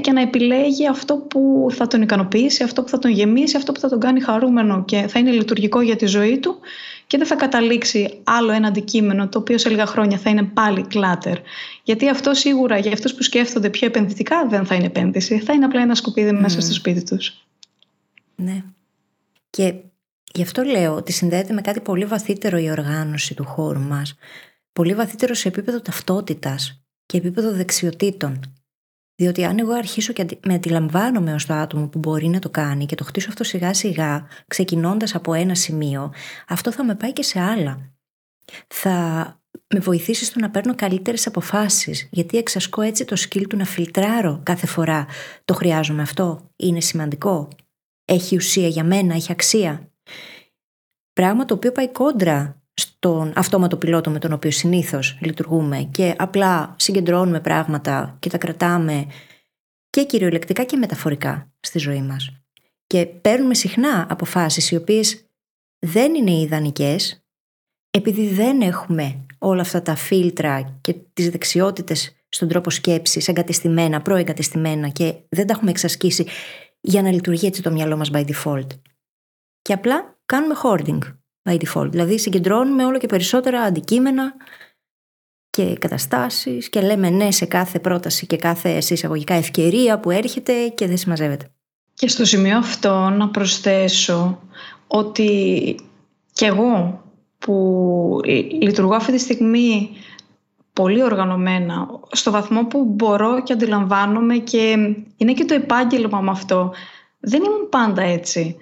και 0.00 0.12
να 0.12 0.20
επιλέγει 0.20 0.88
αυτό 0.88 1.16
που 1.16 1.68
θα 1.70 1.86
τον 1.86 2.02
ικανοποιήσει, 2.02 2.62
αυτό 2.62 2.82
που 2.82 2.88
θα 2.88 2.98
τον 2.98 3.10
γεμίσει, 3.10 3.56
αυτό 3.56 3.72
που 3.72 3.80
θα 3.80 3.88
τον 3.88 4.00
κάνει 4.00 4.20
χαρούμενο 4.20 4.84
και 4.84 5.06
θα 5.08 5.18
είναι 5.18 5.30
λειτουργικό 5.30 5.80
για 5.80 5.96
τη 5.96 6.06
ζωή 6.06 6.38
του 6.38 6.58
και 7.06 7.18
δεν 7.18 7.26
θα 7.26 7.34
καταλήξει 7.34 8.20
άλλο 8.24 8.52
ένα 8.52 8.68
αντικείμενο 8.68 9.28
το 9.28 9.38
οποίο 9.38 9.58
σε 9.58 9.68
λίγα 9.68 9.86
χρόνια 9.86 10.18
θα 10.18 10.30
είναι 10.30 10.42
πάλι 10.42 10.82
κλάτερ. 10.82 11.38
Γιατί 11.82 12.08
αυτό 12.08 12.34
σίγουρα 12.34 12.78
για 12.78 12.92
αυτούς 12.92 13.14
που 13.14 13.22
σκέφτονται 13.22 13.70
πιο 13.70 13.86
επενδυτικά 13.86 14.46
δεν 14.46 14.66
θα 14.66 14.74
είναι 14.74 14.84
επένδυση, 14.84 15.38
θα 15.38 15.52
είναι 15.52 15.64
απλά 15.64 15.80
ένα 15.80 15.94
σκουπίδι 15.94 16.32
μέσα 16.32 16.60
στο 16.60 16.72
σπίτι 16.72 17.02
τους. 17.02 17.46
Ναι. 18.36 18.62
Και 19.50 19.74
γι' 20.34 20.42
αυτό 20.42 20.62
λέω 20.62 20.94
ότι 20.94 21.12
συνδέεται 21.12 21.52
με 21.52 21.60
κάτι 21.60 21.80
πολύ 21.80 22.04
βαθύτερο 22.04 22.58
η 22.58 22.70
οργάνωση 22.70 23.34
του 23.34 23.44
χώρου 23.44 23.80
μας. 23.80 24.14
Πολύ 24.72 24.94
βαθύτερο 24.94 25.34
σε 25.34 25.48
επίπεδο 25.48 25.80
ταυτότητας 25.80 26.82
και 27.06 27.16
επίπεδο 27.16 27.52
δεξιοτήτων. 27.52 28.40
Διότι 29.16 29.44
αν 29.44 29.58
εγώ 29.58 29.72
αρχίσω 29.72 30.12
και 30.12 30.26
με 30.46 30.54
αντιλαμβάνομαι 30.54 31.34
ως 31.34 31.46
το 31.46 31.54
άτομο 31.54 31.88
που 31.88 31.98
μπορεί 31.98 32.26
να 32.26 32.38
το 32.38 32.50
κάνει 32.50 32.86
και 32.86 32.94
το 32.94 33.04
χτίσω 33.04 33.28
αυτό 33.28 33.44
σιγά 33.44 33.74
σιγά, 33.74 34.26
ξεκινώντας 34.46 35.14
από 35.14 35.34
ένα 35.34 35.54
σημείο, 35.54 36.12
αυτό 36.48 36.72
θα 36.72 36.84
με 36.84 36.94
πάει 36.94 37.12
και 37.12 37.22
σε 37.22 37.40
άλλα. 37.40 37.92
Θα 38.66 39.24
με 39.74 39.80
βοηθήσει 39.80 40.24
στο 40.24 40.40
να 40.40 40.50
παίρνω 40.50 40.74
καλύτερες 40.74 41.26
αποφάσεις, 41.26 42.08
γιατί 42.10 42.38
εξασκώ 42.38 42.82
έτσι 42.82 43.04
το 43.04 43.16
σκύλ 43.16 43.46
του 43.46 43.56
να 43.56 43.64
φιλτράρω 43.64 44.40
κάθε 44.42 44.66
φορά. 44.66 45.06
Το 45.44 45.54
χρειάζομαι 45.54 46.02
αυτό, 46.02 46.50
είναι 46.56 46.80
σημαντικό, 46.80 47.48
έχει 48.04 48.36
ουσία 48.36 48.68
για 48.68 48.84
μένα, 48.84 49.14
έχει 49.14 49.32
αξία. 49.32 49.92
Πράγμα 51.12 51.44
το 51.44 51.54
οποίο 51.54 51.72
πάει 51.72 51.92
κόντρα 51.92 52.62
στον 52.80 53.32
αυτόματο 53.36 53.76
πιλότο 53.76 54.10
με 54.10 54.18
τον 54.18 54.32
οποίο 54.32 54.50
συνήθως 54.50 55.18
λειτουργούμε 55.20 55.88
και 55.92 56.14
απλά 56.18 56.74
συγκεντρώνουμε 56.78 57.40
πράγματα 57.40 58.16
και 58.18 58.28
τα 58.28 58.38
κρατάμε 58.38 59.06
και 59.90 60.04
κυριολεκτικά 60.04 60.64
και 60.64 60.76
μεταφορικά 60.76 61.52
στη 61.60 61.78
ζωή 61.78 62.02
μας. 62.02 62.30
Και 62.86 63.06
παίρνουμε 63.06 63.54
συχνά 63.54 64.06
αποφάσεις 64.10 64.70
οι 64.70 64.76
οποίες 64.76 65.24
δεν 65.78 66.14
είναι 66.14 66.30
ιδανικές 66.30 67.26
επειδή 67.90 68.28
δεν 68.28 68.60
έχουμε 68.60 69.26
όλα 69.38 69.60
αυτά 69.60 69.82
τα 69.82 69.94
φίλτρα 69.94 70.78
και 70.80 70.92
τις 71.12 71.30
δεξιότητες 71.30 72.16
στον 72.28 72.48
τρόπο 72.48 72.70
σκέψης 72.70 73.28
εγκατεστημένα, 73.28 74.02
προεγκατεστημένα 74.02 74.88
και 74.88 75.14
δεν 75.28 75.46
τα 75.46 75.52
έχουμε 75.52 75.70
εξασκήσει 75.70 76.26
για 76.80 77.02
να 77.02 77.12
λειτουργεί 77.12 77.46
έτσι 77.46 77.62
το 77.62 77.70
μυαλό 77.70 77.96
μας 77.96 78.10
by 78.12 78.24
default. 78.24 78.66
Και 79.62 79.72
απλά 79.72 80.18
κάνουμε 80.26 80.54
hoarding 80.62 80.98
by 81.46 81.56
default. 81.58 81.90
Δηλαδή 81.90 82.18
συγκεντρώνουμε 82.18 82.84
όλο 82.84 82.98
και 82.98 83.06
περισσότερα 83.06 83.60
αντικείμενα 83.60 84.34
και 85.50 85.74
καταστάσεις 85.80 86.68
και 86.68 86.80
λέμε 86.80 87.10
ναι 87.10 87.30
σε 87.30 87.46
κάθε 87.46 87.78
πρόταση 87.78 88.26
και 88.26 88.36
κάθε 88.36 88.78
εισαγωγικά 88.88 89.34
ευκαιρία 89.34 90.00
που 90.00 90.10
έρχεται 90.10 90.68
και 90.68 90.86
δεν 90.86 90.96
συμμαζεύεται. 90.96 91.50
Και 91.94 92.08
στο 92.08 92.24
σημείο 92.24 92.58
αυτό 92.58 93.08
να 93.08 93.28
προσθέσω 93.28 94.40
ότι 94.86 95.40
κι 96.32 96.44
εγώ 96.44 97.04
που 97.38 98.20
λειτουργώ 98.60 98.94
αυτή 98.94 99.12
τη 99.12 99.18
στιγμή 99.18 99.90
πολύ 100.72 101.02
οργανωμένα, 101.02 101.88
στο 102.12 102.30
βαθμό 102.30 102.64
που 102.64 102.84
μπορώ 102.84 103.42
και 103.42 103.52
αντιλαμβάνομαι 103.52 104.36
και 104.36 104.76
είναι 105.16 105.32
και 105.32 105.44
το 105.44 105.54
επάγγελμα 105.54 106.20
με 106.20 106.30
αυτό. 106.30 106.72
Δεν 107.18 107.42
ήμουν 107.44 107.68
πάντα 107.68 108.02
έτσι. 108.02 108.56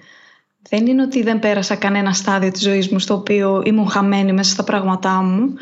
Δεν 0.69 0.87
είναι 0.87 1.01
ότι 1.01 1.23
δεν 1.23 1.39
πέρασα 1.39 1.75
κανένα 1.75 2.13
στάδιο 2.13 2.51
της 2.51 2.61
ζωής 2.61 2.89
μου 2.89 2.99
στο 2.99 3.13
οποίο 3.13 3.61
ήμουν 3.65 3.89
χαμένη 3.89 4.33
μέσα 4.33 4.51
στα 4.51 4.63
πράγματά 4.63 5.21
μου. 5.21 5.53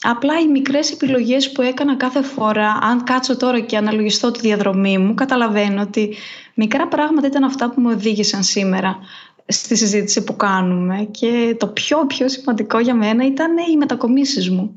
Απλά 0.00 0.40
οι 0.40 0.46
μικρές 0.46 0.90
επιλογές 0.90 1.52
που 1.52 1.62
έκανα 1.62 1.96
κάθε 1.96 2.22
φορά, 2.22 2.78
αν 2.82 3.04
κάτσω 3.04 3.36
τώρα 3.36 3.60
και 3.60 3.76
αναλογιστώ 3.76 4.30
τη 4.30 4.40
διαδρομή 4.40 4.98
μου, 4.98 5.14
καταλαβαίνω 5.14 5.82
ότι 5.82 6.14
μικρά 6.54 6.88
πράγματα 6.88 7.26
ήταν 7.26 7.44
αυτά 7.44 7.70
που 7.70 7.80
με 7.80 7.92
οδήγησαν 7.92 8.42
σήμερα 8.42 8.98
στη 9.46 9.76
συζήτηση 9.76 10.24
που 10.24 10.36
κάνουμε 10.36 11.08
και 11.10 11.56
το 11.58 11.66
πιο 11.66 12.06
πιο 12.06 12.28
σημαντικό 12.28 12.78
για 12.78 12.94
μένα 12.94 13.26
ήταν 13.26 13.56
οι 13.72 13.76
μετακομίσεις 13.76 14.50
μου. 14.50 14.74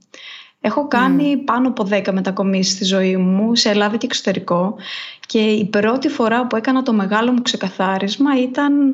Έχω 0.61 0.87
κάνει 0.87 1.37
πάνω 1.37 1.67
από 1.67 1.87
10 1.91 2.13
μετακομίσεις 2.13 2.73
στη 2.73 2.85
ζωή 2.85 3.17
μου, 3.17 3.55
σε 3.55 3.69
Ελλάδα 3.69 3.97
και 3.97 4.05
εξωτερικό 4.05 4.75
και 5.25 5.39
η 5.39 5.65
πρώτη 5.65 6.09
φορά 6.09 6.47
που 6.47 6.55
έκανα 6.55 6.81
το 6.81 6.93
μεγάλο 6.93 7.31
μου 7.31 7.41
ξεκαθάρισμα 7.41 8.41
ήταν 8.41 8.93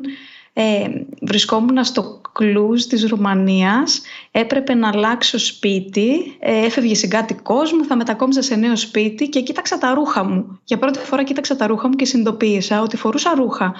ε, 0.58 0.88
βρισκόμουν 1.20 1.84
στο 1.84 2.20
κλούζ 2.32 2.84
της 2.84 3.08
Ρουμανίας, 3.08 4.02
έπρεπε 4.30 4.74
να 4.74 4.88
αλλάξω 4.88 5.38
σπίτι, 5.38 6.36
ε, 6.38 6.64
έφευγε 6.64 6.94
συγκάτοικός 6.94 7.72
μου, 7.72 7.84
θα 7.84 7.96
μετακόμιζα 7.96 8.42
σε 8.42 8.56
νέο 8.56 8.76
σπίτι 8.76 9.28
και 9.28 9.40
κοίταξα 9.40 9.78
τα 9.78 9.94
ρούχα 9.94 10.24
μου. 10.24 10.60
Για 10.64 10.78
πρώτη 10.78 10.98
φορά 10.98 11.22
κοίταξα 11.22 11.56
τα 11.56 11.66
ρούχα 11.66 11.88
μου 11.88 11.94
και 11.94 12.04
συνειδητοποίησα 12.04 12.82
ότι 12.82 12.96
φορούσα 12.96 13.34
ρούχα 13.34 13.74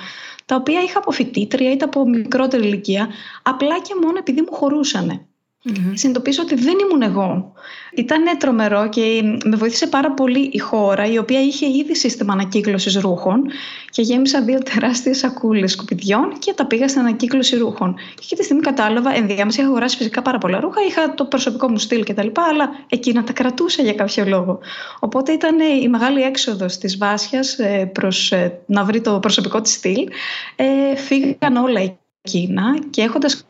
τα 0.45 0.56
οποία 0.56 0.83
είχα 0.83 0.99
από 0.99 1.11
φοιτήτρια 1.11 1.73
είτε 1.73 1.85
από 1.85 2.09
μικρότερη 2.09 2.66
ηλικία, 2.66 3.09
απλά 3.42 3.80
και 3.80 3.95
μόνο 4.02 4.18
επειδή 4.18 4.40
μου 4.40 4.52
χωρούσανε 4.52 5.26
mm 5.68 5.73
Συνειδητοποίησα 5.94 6.42
ότι 6.42 6.54
δεν 6.54 6.75
ήμουν 6.78 7.02
εγώ. 7.02 7.52
Ήταν 7.96 8.38
τρομερό 8.38 8.88
και 8.88 9.23
με 9.44 9.56
βοήθησε 9.56 9.87
πάρα 9.87 10.12
πολύ 10.12 10.50
η 10.52 10.58
χώρα, 10.58 11.06
η 11.06 11.18
οποία 11.18 11.40
είχε 11.40 11.66
ήδη 11.66 11.94
σύστημα 11.94 12.32
ανακύκλωσης 12.32 12.96
ρούχων 12.96 13.42
και 13.90 14.02
γέμισα 14.02 14.42
δύο 14.42 14.58
τεράστιες 14.58 15.18
σακούλες 15.18 15.73
σκουπιδιών 15.73 16.38
και 16.38 16.52
τα 16.52 16.66
πήγα 16.66 16.88
στην 16.88 17.00
ανακύκλωση 17.00 17.56
ρούχων. 17.56 17.94
Και 17.94 18.20
εκεί 18.23 18.37
τη 18.37 18.44
στιγμή 18.44 18.62
κατάλαβα, 18.62 19.14
ενδιάμεσα 19.14 19.61
είχα 19.61 19.70
αγοράσει 19.70 19.96
φυσικά 19.96 20.23
πάρα 20.23 20.38
πολλά 20.38 20.61
ρούχα, 20.61 20.80
είχα 20.88 21.14
το 21.14 21.25
προσωπικό 21.25 21.70
μου 21.70 21.78
στυλ 21.78 22.04
κτλ. 22.04 22.28
Αλλά 22.50 22.70
εκείνα 22.88 23.25
τα 23.25 23.32
κρατούσα 23.32 23.82
για 23.82 23.94
κάποιο 23.94 24.25
λόγο. 24.25 24.58
Οπότε 25.00 25.32
ήταν 25.32 25.58
η 25.82 25.88
μεγάλη 25.88 26.23
έξοδος 26.23 26.78
της 26.78 26.96
Βάσιας 26.96 27.58
ε, 27.58 27.90
προς 27.94 28.32
ε, 28.32 28.61
να 28.66 28.85
βρει 28.85 29.00
το 29.00 29.18
προσωπικό 29.18 29.61
της 29.61 29.73
στυλ. 29.73 30.08
Ε, 30.56 30.96
φύγαν 30.96 31.56
όλα 31.56 31.80
εκείνα 32.23 32.78
και 32.90 33.02
έχοντας 33.02 33.46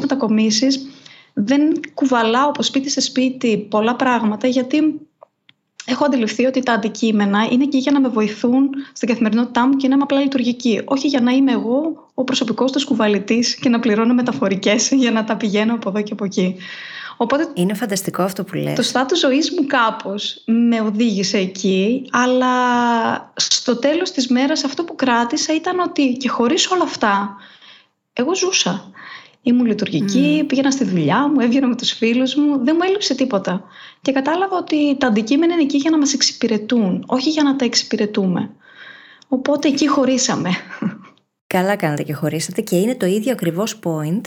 μετακομίσεις 0.00 0.88
δεν 1.34 1.80
κουβαλάω 1.94 2.48
από 2.48 2.62
σπίτι 2.62 2.90
σε 2.90 3.00
σπίτι 3.00 3.58
πολλά 3.70 3.96
πράγματα 3.96 4.46
γιατί 4.46 5.00
έχω 5.84 6.04
αντιληφθεί 6.04 6.44
ότι 6.44 6.62
τα 6.62 6.72
αντικείμενα 6.72 7.48
είναι 7.50 7.62
εκεί 7.62 7.78
για 7.78 7.92
να 7.92 8.00
με 8.00 8.08
βοηθούν 8.08 8.70
στην 8.92 9.08
καθημερινότητά 9.08 9.66
μου 9.66 9.76
και 9.76 9.88
να 9.88 9.94
είμαι 9.94 10.02
απλά 10.02 10.20
λειτουργική. 10.20 10.82
Όχι 10.84 11.08
για 11.08 11.20
να 11.20 11.30
είμαι 11.30 11.52
εγώ 11.52 12.08
ο 12.14 12.24
προσωπικός 12.24 12.72
τους 12.72 12.84
κουβαλητής 12.84 13.54
και 13.54 13.68
να 13.68 13.80
πληρώνω 13.80 14.14
μεταφορικές 14.14 14.90
για 14.90 15.10
να 15.10 15.24
τα 15.24 15.36
πηγαίνω 15.36 15.74
από 15.74 15.88
εδώ 15.88 16.02
και 16.02 16.12
από 16.12 16.24
εκεί. 16.24 16.56
Οπότε, 17.16 17.48
είναι 17.54 17.74
φανταστικό 17.74 18.22
αυτό 18.22 18.44
που 18.44 18.54
λες. 18.54 18.74
Το 18.74 18.82
στάτους 18.82 19.18
ζωής 19.18 19.50
μου 19.50 19.66
κάπως 19.66 20.42
με 20.46 20.80
οδήγησε 20.80 21.38
εκεί, 21.38 22.08
αλλά 22.10 22.52
στο 23.36 23.76
τέλος 23.76 24.10
της 24.10 24.28
μέρας 24.28 24.64
αυτό 24.64 24.84
που 24.84 24.94
κράτησα 24.94 25.54
ήταν 25.54 25.78
ότι 25.78 26.12
και 26.12 26.28
χωρίς 26.28 26.70
όλα 26.70 26.82
αυτά, 26.82 27.36
εγώ 28.12 28.34
ζούσα. 28.34 28.90
Ήμουν 29.46 29.66
λειτουργική, 29.66 30.40
mm. 30.42 30.46
πήγαινα 30.46 30.70
στη 30.70 30.84
δουλειά 30.84 31.28
μου, 31.28 31.40
έβγαινα 31.40 31.66
με 31.66 31.76
τους 31.76 31.92
φίλους 31.92 32.34
μου, 32.34 32.64
δεν 32.64 32.74
μου 32.78 32.82
έλειψε 32.88 33.14
τίποτα. 33.14 33.64
Και 34.02 34.12
κατάλαβα 34.12 34.56
ότι 34.56 34.96
τα 34.98 35.06
αντικείμενα 35.06 35.52
είναι 35.52 35.62
εκεί 35.62 35.76
για 35.76 35.90
να 35.90 35.98
μας 35.98 36.14
εξυπηρετούν, 36.14 37.04
όχι 37.06 37.30
για 37.30 37.42
να 37.42 37.56
τα 37.56 37.64
εξυπηρετούμε. 37.64 38.50
Οπότε 39.28 39.68
εκεί 39.68 39.88
χωρίσαμε. 39.88 40.50
Καλά 41.46 41.76
κάνατε 41.76 42.02
και 42.02 42.12
χωρίσατε 42.12 42.60
και 42.60 42.76
είναι 42.76 42.94
το 42.94 43.06
ίδιο 43.06 43.32
ακριβώς 43.32 43.78
point 43.84 44.20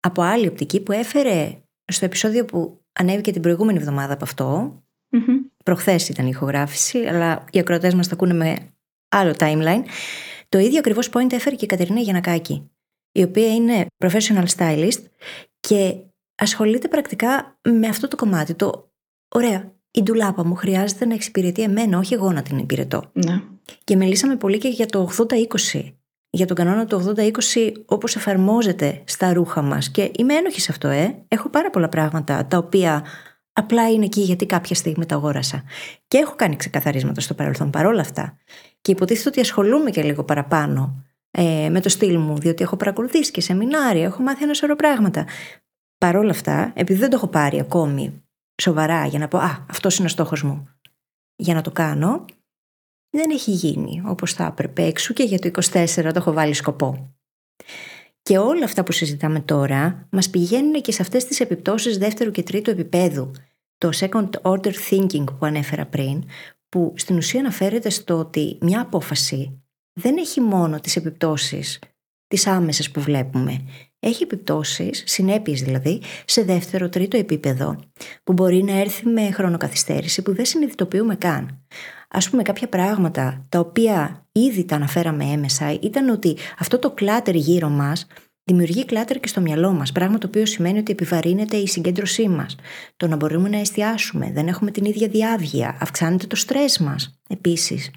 από 0.00 0.22
άλλη 0.22 0.46
οπτική 0.46 0.80
που 0.80 0.92
έφερε 0.92 1.62
στο 1.92 2.04
επεισόδιο 2.04 2.44
που 2.44 2.80
ανέβηκε 2.92 3.32
την 3.32 3.42
προηγούμενη 3.42 3.78
εβδομάδα 3.78 4.12
από 4.12 4.24
αυτό. 4.24 4.78
Mm-hmm. 5.10 5.50
Προχθές 5.64 6.08
ήταν 6.08 6.26
η 6.26 6.30
ηχογράφηση, 6.32 6.98
αλλά 6.98 7.44
οι 7.50 7.58
ακροατές 7.58 7.94
μας 7.94 8.08
τα 8.08 8.14
ακούνε 8.14 8.34
με 8.34 8.56
άλλο 9.08 9.34
timeline. 9.38 9.82
Το 10.48 10.58
ίδιο 10.58 10.78
ακριβώς 10.78 11.08
point 11.12 11.32
έφερε 11.32 11.56
και 11.56 11.64
η 11.64 11.68
Κατερίνα 11.68 12.00
Γιανακάκη 12.00 12.70
η 13.14 13.22
οποία 13.22 13.54
είναι 13.54 13.86
professional 14.04 14.44
stylist 14.56 15.02
και 15.60 15.96
ασχολείται 16.34 16.88
πρακτικά 16.88 17.58
με 17.62 17.86
αυτό 17.86 18.08
το 18.08 18.16
κομμάτι. 18.16 18.54
Το 18.54 18.92
ωραία, 19.28 19.72
η 19.90 20.02
ντουλάπα 20.02 20.44
μου 20.44 20.54
χρειάζεται 20.54 21.04
να 21.04 21.14
εξυπηρετεί 21.14 21.62
εμένα, 21.62 21.98
όχι 21.98 22.14
εγώ 22.14 22.32
να 22.32 22.42
την 22.42 22.58
υπηρετώ. 22.58 23.10
Ναι. 23.12 23.40
Και 23.84 23.96
μιλήσαμε 23.96 24.36
πολύ 24.36 24.58
και 24.58 24.68
για 24.68 24.86
το 24.86 25.10
80-20. 25.74 25.94
Για 26.30 26.46
τον 26.46 26.56
κανόνα 26.56 26.84
του 26.84 27.14
80-20 27.16 27.30
όπως 27.86 28.16
εφαρμόζεται 28.16 29.02
στα 29.04 29.32
ρούχα 29.32 29.62
μας. 29.62 29.90
Και 29.90 30.10
είμαι 30.16 30.34
ένοχη 30.34 30.60
σε 30.60 30.70
αυτό, 30.70 30.88
ε. 30.88 31.24
Έχω 31.28 31.48
πάρα 31.48 31.70
πολλά 31.70 31.88
πράγματα 31.88 32.46
τα 32.46 32.58
οποία 32.58 33.04
απλά 33.52 33.90
είναι 33.90 34.04
εκεί 34.04 34.20
γιατί 34.20 34.46
κάποια 34.46 34.74
στιγμή 34.74 35.06
τα 35.06 35.14
αγόρασα. 35.14 35.62
Και 36.08 36.18
έχω 36.18 36.34
κάνει 36.36 36.56
ξεκαθαρίσματα 36.56 37.20
στο 37.20 37.34
παρελθόν 37.34 37.70
παρόλα 37.70 38.00
αυτά. 38.00 38.36
Και 38.80 38.92
υποτίθεται 38.92 39.28
ότι 39.28 39.40
ασχολούμαι 39.40 39.90
και 39.90 40.02
λίγο 40.02 40.24
παραπάνω 40.24 41.04
ε, 41.36 41.68
με 41.70 41.80
το 41.80 41.88
στυλ 41.88 42.18
μου, 42.18 42.38
διότι 42.38 42.62
έχω 42.62 42.76
παρακολουθήσει 42.76 43.30
και 43.30 43.40
σεμινάρια, 43.40 44.04
έχω 44.04 44.22
μάθει 44.22 44.42
ένα 44.42 44.54
σωρό 44.54 44.76
πράγματα. 44.76 45.26
Παρ' 45.98 46.16
όλα 46.16 46.30
αυτά, 46.30 46.72
επειδή 46.74 47.00
δεν 47.00 47.10
το 47.10 47.16
έχω 47.16 47.26
πάρει 47.26 47.60
ακόμη 47.60 48.22
σοβαρά 48.62 49.06
για 49.06 49.18
να 49.18 49.28
πω 49.28 49.38
«Α, 49.38 49.64
αυτός 49.70 49.96
είναι 49.96 50.06
ο 50.06 50.10
στόχος 50.10 50.42
μου», 50.42 50.68
για 51.36 51.54
να 51.54 51.62
το 51.62 51.70
κάνω, 51.70 52.24
δεν 53.10 53.30
έχει 53.30 53.50
γίνει 53.50 54.02
όπως 54.06 54.32
θα 54.32 54.44
έπρεπε 54.44 54.82
έξω 54.82 55.14
και 55.14 55.22
για 55.22 55.38
το 55.38 55.50
24 55.72 55.86
το 55.94 56.12
έχω 56.14 56.32
βάλει 56.32 56.54
σκοπό. 56.54 57.14
Και 58.22 58.38
όλα 58.38 58.64
αυτά 58.64 58.84
που 58.84 58.92
συζητάμε 58.92 59.40
τώρα 59.40 60.08
μας 60.10 60.30
πηγαίνουν 60.30 60.82
και 60.82 60.92
σε 60.92 61.02
αυτές 61.02 61.24
τις 61.24 61.40
επιπτώσεις 61.40 61.98
δεύτερου 61.98 62.30
και 62.30 62.42
τρίτου 62.42 62.70
επίπεδου. 62.70 63.30
Το 63.78 63.90
second 63.94 64.30
order 64.42 64.72
thinking 64.90 65.24
που 65.24 65.46
ανέφερα 65.46 65.86
πριν, 65.86 66.24
που 66.68 66.94
στην 66.96 67.16
ουσία 67.16 67.40
αναφέρεται 67.40 67.90
στο 67.90 68.18
ότι 68.18 68.58
μια 68.60 68.80
απόφαση 68.80 69.63
δεν 70.00 70.16
έχει 70.16 70.40
μόνο 70.40 70.80
τις 70.80 70.96
επιπτώσεις 70.96 71.78
τις 72.26 72.46
άμεσες 72.46 72.90
που 72.90 73.00
βλέπουμε. 73.00 73.64
Έχει 73.98 74.22
επιπτώσεις, 74.22 75.02
συνέπειες 75.06 75.62
δηλαδή, 75.62 76.02
σε 76.24 76.42
δεύτερο, 76.42 76.88
τρίτο 76.88 77.16
επίπεδο, 77.16 77.80
που 78.24 78.32
μπορεί 78.32 78.62
να 78.62 78.72
έρθει 78.72 79.06
με 79.06 79.30
χρονοκαθυστέρηση 79.30 80.22
που 80.22 80.34
δεν 80.34 80.44
συνειδητοποιούμε 80.44 81.16
καν. 81.16 81.64
Ας 82.08 82.30
πούμε 82.30 82.42
κάποια 82.42 82.68
πράγματα 82.68 83.46
τα 83.48 83.58
οποία 83.58 84.26
ήδη 84.32 84.64
τα 84.64 84.76
αναφέραμε 84.76 85.24
έμεσα 85.24 85.78
ήταν 85.82 86.08
ότι 86.08 86.36
αυτό 86.58 86.78
το 86.78 86.90
κλάτερ 86.90 87.34
γύρω 87.34 87.68
μας 87.68 88.06
Δημιουργεί 88.46 88.84
κλάτερ 88.84 89.20
και 89.20 89.28
στο 89.28 89.40
μυαλό 89.40 89.72
μας, 89.72 89.92
πράγμα 89.92 90.18
το 90.18 90.26
οποίο 90.26 90.46
σημαίνει 90.46 90.78
ότι 90.78 90.92
επιβαρύνεται 90.92 91.56
η 91.56 91.66
συγκέντρωσή 91.66 92.28
μας. 92.28 92.56
Το 92.96 93.06
να 93.06 93.16
μπορούμε 93.16 93.48
να 93.48 93.58
εστιάσουμε, 93.58 94.30
δεν 94.32 94.48
έχουμε 94.48 94.70
την 94.70 94.84
ίδια 94.84 95.08
διάβγεια, 95.08 95.76
αυξάνεται 95.80 96.26
το 96.26 96.36
στρε 96.36 96.64
μας. 96.80 97.20
Επίσης, 97.28 97.90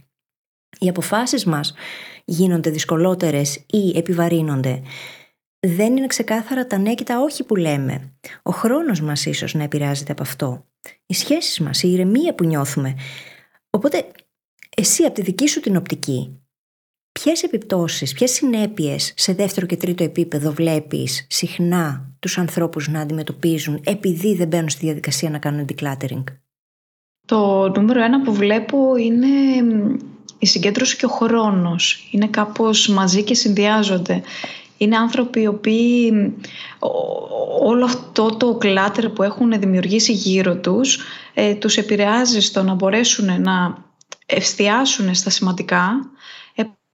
οι 0.80 0.90
αποφάσεις 0.90 1.46
μας 1.46 1.74
γίνονται 2.26 2.70
δυσκολότερες 2.70 3.56
ή 3.56 3.98
επιβαρύνονται. 3.98 4.82
Δεν 5.60 5.98
είναι 5.98 6.08
ξεκάθαρα 6.08 6.68
τα 6.68 6.78
ναι 6.78 6.94
και 6.94 7.04
τα 7.04 7.20
όχι 7.20 7.44
που 7.44 7.56
λέμε. 7.56 8.14
Ο 8.44 8.52
χρόνος 8.52 9.02
μας 9.02 9.26
ίσως 9.26 9.54
να 9.54 9.64
επηρεάζεται 9.64 10.12
από 10.12 10.22
αυτό. 10.22 10.66
Οι 11.06 11.14
σχέσεις 11.14 11.60
μας, 11.60 11.84
η 11.84 11.92
ηρεμία 11.92 12.36
που 12.36 12.44
νιώθουμε. 12.44 12.96
Οπότε, 13.70 14.06
εσύ 14.76 15.04
από 15.04 15.14
τη 15.14 15.22
δική 15.22 15.48
σου 15.48 15.60
την 15.60 15.76
οπτική, 15.76 16.40
ποιες 17.12 17.44
επιπτώσεις, 17.44 18.14
ποιες 18.14 18.32
συνέπειες 18.32 19.14
σε 19.16 19.34
δεύτερο 19.34 19.66
και 19.66 19.78
τρίτο 19.78 20.04
επίπεδο 20.04 20.52
βλέπεις 20.52 21.28
συχνά 21.30 22.16
τους 22.20 22.38
ανθρώπους 22.38 22.88
να 22.88 23.00
αντιμετωπίζουν 23.00 23.82
επειδή 23.86 24.36
δεν 24.36 24.48
μπαίνουν 24.48 24.70
στη 24.70 24.86
διαδικασία 24.86 25.30
να 25.30 25.40
κάνουν 25.40 25.66
decluttering; 25.66 26.24
Το 27.26 27.70
νούμερο 27.70 28.04
ένα 28.04 28.22
που 28.22 28.34
βλέπω 28.34 28.96
είναι 28.96 29.28
η 30.40 30.46
συγκέντρωση 30.46 30.98
και 30.98 31.06
ο 31.06 31.10
χρόνος 31.10 32.08
είναι 32.12 32.28
κάπως 32.28 32.88
μαζί 32.88 33.24
και 33.24 33.34
συνδυάζονται. 33.34 34.22
Είναι 34.78 34.98
άνθρωποι 34.98 35.42
οι 35.42 35.48
οποίοι 35.48 36.12
όλο 37.62 37.86
αυτό 37.86 38.36
το 38.38 38.56
κλάτερ 38.56 39.10
που 39.10 39.24
έχουν 39.24 39.60
δημιουργήσει 39.60 40.12
γύρω 40.12 40.58
τους 40.58 41.00
ε, 41.34 41.54
τους 41.54 41.78
επηρεάζει 41.78 42.40
στο 42.40 42.64
να 42.64 42.74
μπορέσουν 42.74 43.42
να 43.42 43.78
εστιάσουν 44.26 45.16
στα 45.16 45.30
σημαντικά 45.30 46.10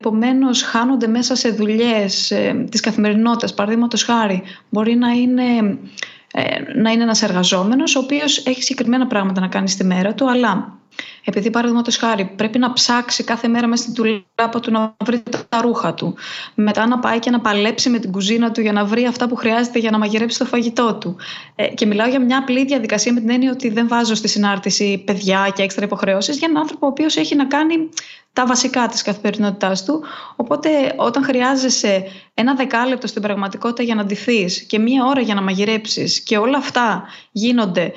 Επομένως 0.05 0.61
χάνονται 0.61 1.07
μέσα 1.07 1.35
σε 1.35 1.49
δουλειές 1.49 2.31
ε, 2.31 2.65
της 2.71 2.79
καθημερινότητας. 2.79 3.53
Παραδείγματος 3.53 4.03
χάρη 4.03 4.43
μπορεί 4.69 4.95
να 4.95 5.11
είναι, 5.11 5.77
ε, 6.33 6.79
να 6.81 6.91
είναι 6.91 7.03
ένας 7.03 7.21
εργαζόμενος 7.21 7.95
ο 7.95 7.99
οποίος 7.99 8.45
έχει 8.45 8.63
συγκεκριμένα 8.63 9.07
πράγματα 9.07 9.41
να 9.41 9.47
κάνει 9.47 9.69
στη 9.69 9.83
μέρα 9.83 10.13
του 10.13 10.29
αλλά 10.29 10.79
επειδή 11.23 11.49
παραδείγματος 11.49 11.97
χάρη 11.97 12.25
πρέπει 12.35 12.59
να 12.59 12.73
ψάξει 12.73 13.23
κάθε 13.23 13.47
μέρα 13.47 13.67
μέσα 13.67 13.83
στην 13.83 13.93
τουλάπα 13.93 14.59
του 14.61 14.71
να 14.71 14.95
βρει 15.05 15.23
τα 15.49 15.61
ρούχα 15.61 15.93
του, 15.93 16.15
μετά 16.55 16.87
να 16.87 16.99
πάει 16.99 17.19
και 17.19 17.29
να 17.29 17.39
παλέψει 17.39 17.89
με 17.89 17.99
την 17.99 18.11
κουζίνα 18.11 18.51
του 18.51 18.61
για 18.61 18.71
να 18.71 18.85
βρει 18.85 19.05
αυτά 19.05 19.27
που 19.27 19.35
χρειάζεται 19.35 19.79
για 19.79 19.91
να 19.91 19.97
μαγειρέψει 19.97 20.37
το 20.37 20.45
φαγητό 20.45 20.95
του. 20.95 21.15
Ε, 21.55 21.67
και 21.67 21.85
μιλάω 21.85 22.07
για 22.07 22.21
μια 22.21 22.37
απλή 22.37 22.65
διαδικασία 22.65 23.13
με 23.13 23.19
την 23.19 23.29
έννοια 23.29 23.51
ότι 23.51 23.69
δεν 23.69 23.87
βάζω 23.87 24.15
στη 24.15 24.27
συνάρτηση 24.27 25.03
παιδιά 25.05 25.51
και 25.55 25.61
έξτρα 25.61 25.85
υποχρεώσεις 25.85 26.37
για 26.37 26.47
έναν 26.49 26.61
άνθρωπο 26.61 26.85
ο 26.85 26.89
οποίος 26.89 27.15
έχει 27.15 27.35
να 27.35 27.45
κάνει 27.45 27.89
τα 28.33 28.45
βασικά 28.45 28.87
της 28.87 29.01
καθημερινότητάς 29.01 29.85
του. 29.85 30.03
Οπότε 30.35 30.69
όταν 30.95 31.23
χρειάζεσαι 31.23 32.03
ένα 32.33 32.55
δεκάλεπτο 32.55 33.07
στην 33.07 33.21
πραγματικότητα 33.21 33.83
για 33.83 33.95
να 33.95 34.05
ντυθείς 34.05 34.61
και 34.63 34.79
μία 34.79 35.05
ώρα 35.05 35.21
για 35.21 35.33
να 35.33 35.41
μαγειρέψεις 35.41 36.21
και 36.21 36.37
όλα 36.37 36.57
αυτά 36.57 37.03
γίνονται 37.31 37.91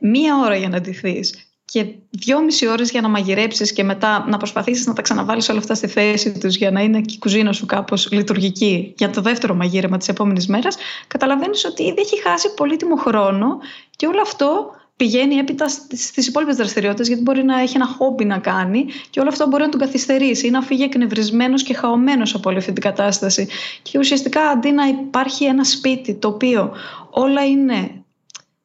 μία 0.00 0.36
ώρα 0.36 0.56
για 0.56 0.68
να 0.68 0.80
ντυθείς 0.80 1.47
και 1.72 1.86
δυόμιση 2.10 2.66
ώρες 2.66 2.90
για 2.90 3.00
να 3.00 3.08
μαγειρέψεις 3.08 3.72
και 3.72 3.84
μετά 3.84 4.24
να 4.28 4.36
προσπαθήσεις 4.36 4.86
να 4.86 4.92
τα 4.92 5.02
ξαναβάλεις 5.02 5.48
όλα 5.48 5.58
αυτά 5.58 5.74
στη 5.74 5.86
θέση 5.86 6.38
τους 6.38 6.56
για 6.56 6.70
να 6.70 6.80
είναι 6.80 7.00
και 7.00 7.14
η 7.14 7.18
κουζίνα 7.18 7.52
σου 7.52 7.66
κάπως 7.66 8.08
λειτουργική 8.10 8.94
για 8.96 9.10
το 9.10 9.20
δεύτερο 9.20 9.54
μαγείρεμα 9.54 9.96
της 9.96 10.08
επόμενης 10.08 10.46
μέρας, 10.46 10.76
καταλαβαίνεις 11.06 11.64
ότι 11.64 11.82
ήδη 11.82 12.00
έχει 12.00 12.20
χάσει 12.22 12.54
πολύτιμο 12.54 12.96
χρόνο 12.96 13.58
και 13.96 14.06
όλο 14.06 14.20
αυτό 14.20 14.70
πηγαίνει 14.96 15.34
έπειτα 15.34 15.68
στις 15.68 16.26
υπόλοιπες 16.26 16.56
δραστηριότητες, 16.56 17.06
γιατί 17.06 17.22
μπορεί 17.22 17.44
να 17.44 17.60
έχει 17.60 17.76
ένα 17.76 17.86
χόμπι 17.86 18.24
να 18.24 18.38
κάνει 18.38 18.86
και 19.10 19.20
όλο 19.20 19.28
αυτό 19.28 19.46
μπορεί 19.46 19.62
να 19.62 19.68
τον 19.68 19.80
καθυστερήσει 19.80 20.46
ή 20.46 20.50
να 20.50 20.62
φύγει 20.62 20.82
εκνευρισμένος 20.82 21.62
και 21.62 21.74
χαωμένος 21.74 22.34
από 22.34 22.48
όλη 22.48 22.58
αυτή 22.58 22.72
την 22.72 22.82
κατάσταση. 22.82 23.48
Και 23.82 23.98
ουσιαστικά 23.98 24.40
αντί 24.42 24.70
να 24.70 24.86
υπάρχει 24.86 25.44
ένα 25.44 25.64
σπίτι 25.64 26.14
το 26.14 26.28
οποίο 26.28 26.72
όλα 27.10 27.44
είναι 27.44 27.90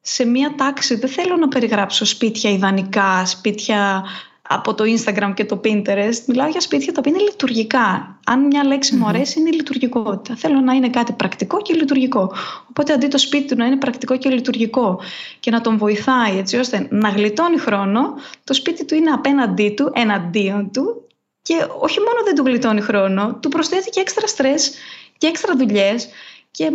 σε 0.06 0.24
μία 0.24 0.54
τάξη, 0.56 0.94
δεν 0.94 1.10
θέλω 1.10 1.36
να 1.36 1.48
περιγράψω 1.48 2.04
σπίτια 2.04 2.50
ιδανικά, 2.50 3.26
σπίτια 3.26 4.04
από 4.48 4.74
το 4.74 4.84
Instagram 4.84 5.32
και 5.34 5.44
το 5.44 5.60
Pinterest. 5.64 6.24
Μιλάω 6.26 6.48
για 6.48 6.60
σπίτια 6.60 6.92
τα 6.92 6.98
οποία 6.98 7.12
είναι 7.12 7.22
λειτουργικά. 7.22 8.18
Αν 8.26 8.46
μια 8.46 8.64
λέξη 8.64 8.96
μου 8.96 9.06
αρέσει, 9.06 9.40
είναι 9.40 9.48
η 9.48 9.52
λειτουργικότητα. 9.52 10.36
Θέλω 10.36 10.60
να 10.60 10.72
είναι 10.72 10.90
κάτι 10.90 11.12
πρακτικό 11.12 11.62
και 11.62 11.74
λειτουργικό. 11.74 12.32
Οπότε 12.68 12.92
αντί 12.92 13.08
το 13.08 13.18
σπίτι 13.18 13.46
του 13.46 13.56
να 13.56 13.66
είναι 13.66 13.76
πρακτικό 13.76 14.16
και 14.16 14.28
λειτουργικό 14.28 15.00
και 15.40 15.50
να 15.50 15.60
τον 15.60 15.78
βοηθάει 15.78 16.38
έτσι 16.38 16.56
ώστε 16.56 16.86
να 16.90 17.08
γλιτώνει 17.08 17.58
χρόνο, 17.58 18.14
το 18.44 18.54
σπίτι 18.54 18.84
του 18.84 18.94
είναι 18.94 19.10
απέναντί 19.10 19.70
του, 19.70 19.90
εναντίον 19.94 20.70
του 20.70 21.06
και 21.42 21.54
όχι 21.80 21.98
μόνο 21.98 22.24
δεν 22.24 22.34
του 22.34 22.42
γλιτώνει 22.42 22.80
χρόνο, 22.80 23.38
του 23.42 23.48
προσθέτει 23.48 23.90
και 23.90 24.00
έξτρα 24.00 24.26
στρες 24.26 24.74
και 25.18 25.26
έξτρα 25.26 25.56
δουλειές 25.56 26.08
και 26.50 26.70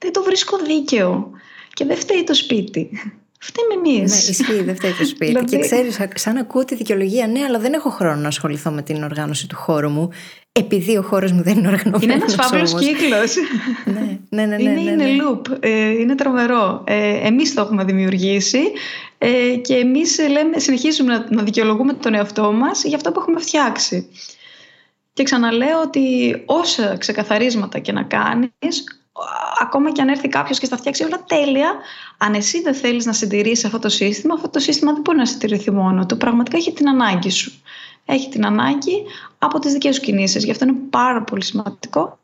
δεν 0.00 0.12
το 0.12 0.22
βρίσκω 0.22 0.56
δίκαιο. 0.58 1.30
Και 1.72 1.84
δεν 1.84 1.96
φταίει 1.96 2.24
το 2.24 2.34
σπίτι. 2.34 2.90
Φταίμε 3.38 3.74
εμείς. 3.74 4.12
Ναι, 4.12 4.30
ισχύει, 4.30 4.62
δεν 4.62 4.76
φταίει 4.76 4.92
το 4.92 5.04
σπίτι. 5.04 5.26
δηλαδή... 5.26 5.46
Και 5.46 5.58
ξέρεις, 5.58 5.98
σαν 6.14 6.36
ακούω 6.36 6.64
τη 6.64 6.74
δικαιολογία, 6.74 7.26
ναι, 7.26 7.40
αλλά 7.44 7.58
δεν 7.58 7.72
έχω 7.72 7.90
χρόνο 7.90 8.20
να 8.20 8.28
ασχοληθώ 8.28 8.70
με 8.70 8.82
την 8.82 9.02
οργάνωση 9.02 9.48
του 9.48 9.56
χώρου 9.56 9.90
μου. 9.90 10.10
Επειδή 10.52 10.96
ο 10.96 11.02
χώρος 11.02 11.32
μου 11.32 11.42
δεν 11.42 11.58
είναι 11.58 11.68
οργανωμένος. 11.68 12.02
Είναι 12.02 12.12
ένας 12.12 12.34
φαύλος 12.34 12.74
κύκλος. 12.74 13.34
ναι, 13.84 14.18
ναι, 14.28 14.46
ναι, 14.46 14.56
ναι, 14.56 14.62
είναι, 14.62 14.94
ναι, 14.94 15.04
είναι 15.04 15.24
loop. 15.24 15.56
Ε, 15.60 15.88
είναι 15.88 16.14
τρομερό. 16.14 16.84
Ε, 16.86 17.26
εμείς 17.26 17.54
το 17.54 17.60
έχουμε 17.60 17.84
δημιουργήσει 17.84 18.60
ε, 19.18 19.56
και 19.56 19.74
εμείς 19.74 20.18
συνεχίζουμε 20.56 21.12
να, 21.12 21.26
να 21.30 21.42
δικαιολογούμε 21.42 21.92
τον 21.92 22.14
εαυτό 22.14 22.52
μας 22.52 22.84
για 22.84 22.96
αυτό 22.96 23.12
που 23.12 23.20
έχουμε 23.20 23.40
φτιάξει. 23.40 24.08
Και 25.12 25.22
ξαναλέω 25.22 25.80
ότι 25.80 26.34
όσα 26.46 26.96
ξεκαθαρίσματα 26.98 27.78
και 27.78 27.92
να 27.92 28.02
κάνεις, 28.02 28.84
ακόμα 29.60 29.92
και 29.92 30.02
αν 30.02 30.08
έρθει 30.08 30.28
κάποιος 30.28 30.58
και 30.58 30.66
στα 30.66 30.76
φτιάξει 30.76 31.04
όλα 31.04 31.24
τέλεια, 31.26 31.74
αν 32.18 32.34
εσύ 32.34 32.60
δεν 32.62 32.74
θέλεις 32.74 33.06
να 33.06 33.12
συντηρήσεις 33.12 33.64
αυτό 33.64 33.78
το 33.78 33.88
σύστημα, 33.88 34.34
αυτό 34.34 34.48
το 34.48 34.58
σύστημα 34.58 34.92
δεν 34.92 35.00
μπορεί 35.00 35.18
να 35.18 35.26
συντηρηθεί 35.26 35.70
μόνο 35.70 36.06
του. 36.06 36.16
Πραγματικά 36.16 36.56
έχει 36.56 36.72
την 36.72 36.88
ανάγκη 36.88 37.30
σου. 37.30 37.52
Έχει 38.04 38.28
την 38.28 38.46
ανάγκη 38.46 39.02
από 39.38 39.58
τις 39.58 39.72
δικές 39.72 39.94
σου 39.94 40.00
κινήσεις. 40.00 40.44
Γι' 40.44 40.50
αυτό 40.50 40.64
είναι 40.64 40.76
πάρα 40.90 41.22
πολύ 41.22 41.44
σημαντικό 41.44 42.18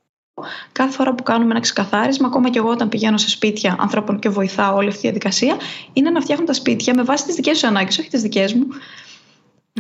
κάθε 0.73 0.91
φορά 0.91 1.15
που 1.15 1.23
κάνουμε 1.23 1.51
ένα 1.51 1.61
ξεκαθάρισμα, 1.61 2.27
ακόμα 2.27 2.51
και 2.51 2.59
εγώ 2.59 2.71
όταν 2.71 2.89
πηγαίνω 2.89 3.17
σε 3.17 3.29
σπίτια 3.29 3.77
ανθρώπων 3.79 4.19
και 4.19 4.29
βοηθάω 4.29 4.77
όλη 4.77 4.89
αυτή 4.89 5.01
τη 5.01 5.07
διαδικασία, 5.07 5.57
είναι 5.93 6.11
να 6.11 6.21
φτιάχνω 6.21 6.45
τα 6.45 6.53
σπίτια 6.53 6.95
με 6.95 7.03
βάση 7.03 7.25
τις 7.25 7.35
δικές 7.35 7.59
σου 7.59 7.67
ανάγκες, 7.67 7.99
όχι 7.99 8.09
τις 8.09 8.23
δικές 8.23 8.55
μου. 8.55 8.67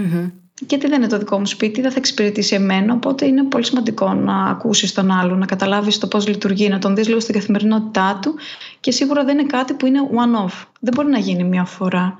Mm-hmm 0.01 0.38
γιατί 0.67 0.87
δεν 0.87 1.03
είναι 1.03 1.11
το 1.11 1.19
δικό 1.19 1.39
μου 1.39 1.47
σπίτι, 1.47 1.81
δεν 1.81 1.91
θα 1.91 1.97
εξυπηρετήσει 1.99 2.55
εμένα. 2.55 2.95
Οπότε 2.95 3.27
είναι 3.27 3.45
πολύ 3.45 3.65
σημαντικό 3.65 4.13
να 4.15 4.45
ακούσεις 4.45 4.93
τον 4.93 5.11
άλλον, 5.11 5.39
να 5.39 5.47
καταλάβεις 5.47 5.99
το 5.99 6.07
πώς 6.07 6.29
λειτουργεί, 6.29 6.69
να 6.69 6.79
τον 6.79 6.95
δεις 6.95 7.09
λίγο 7.09 7.21
στην 7.21 7.35
καθημερινότητά 7.35 8.19
του. 8.23 8.35
Και 8.81 8.91
σίγουρα 8.91 9.25
δεν 9.25 9.39
είναι 9.39 9.49
κάτι 9.49 9.75
που 9.75 9.87
είναι 9.87 10.01
one-off. 10.13 10.65
Δεν 10.81 10.95
μπορεί 10.95 11.09
να 11.09 11.19
γίνει 11.19 11.45
μία 11.45 11.65
φορά. 11.65 12.17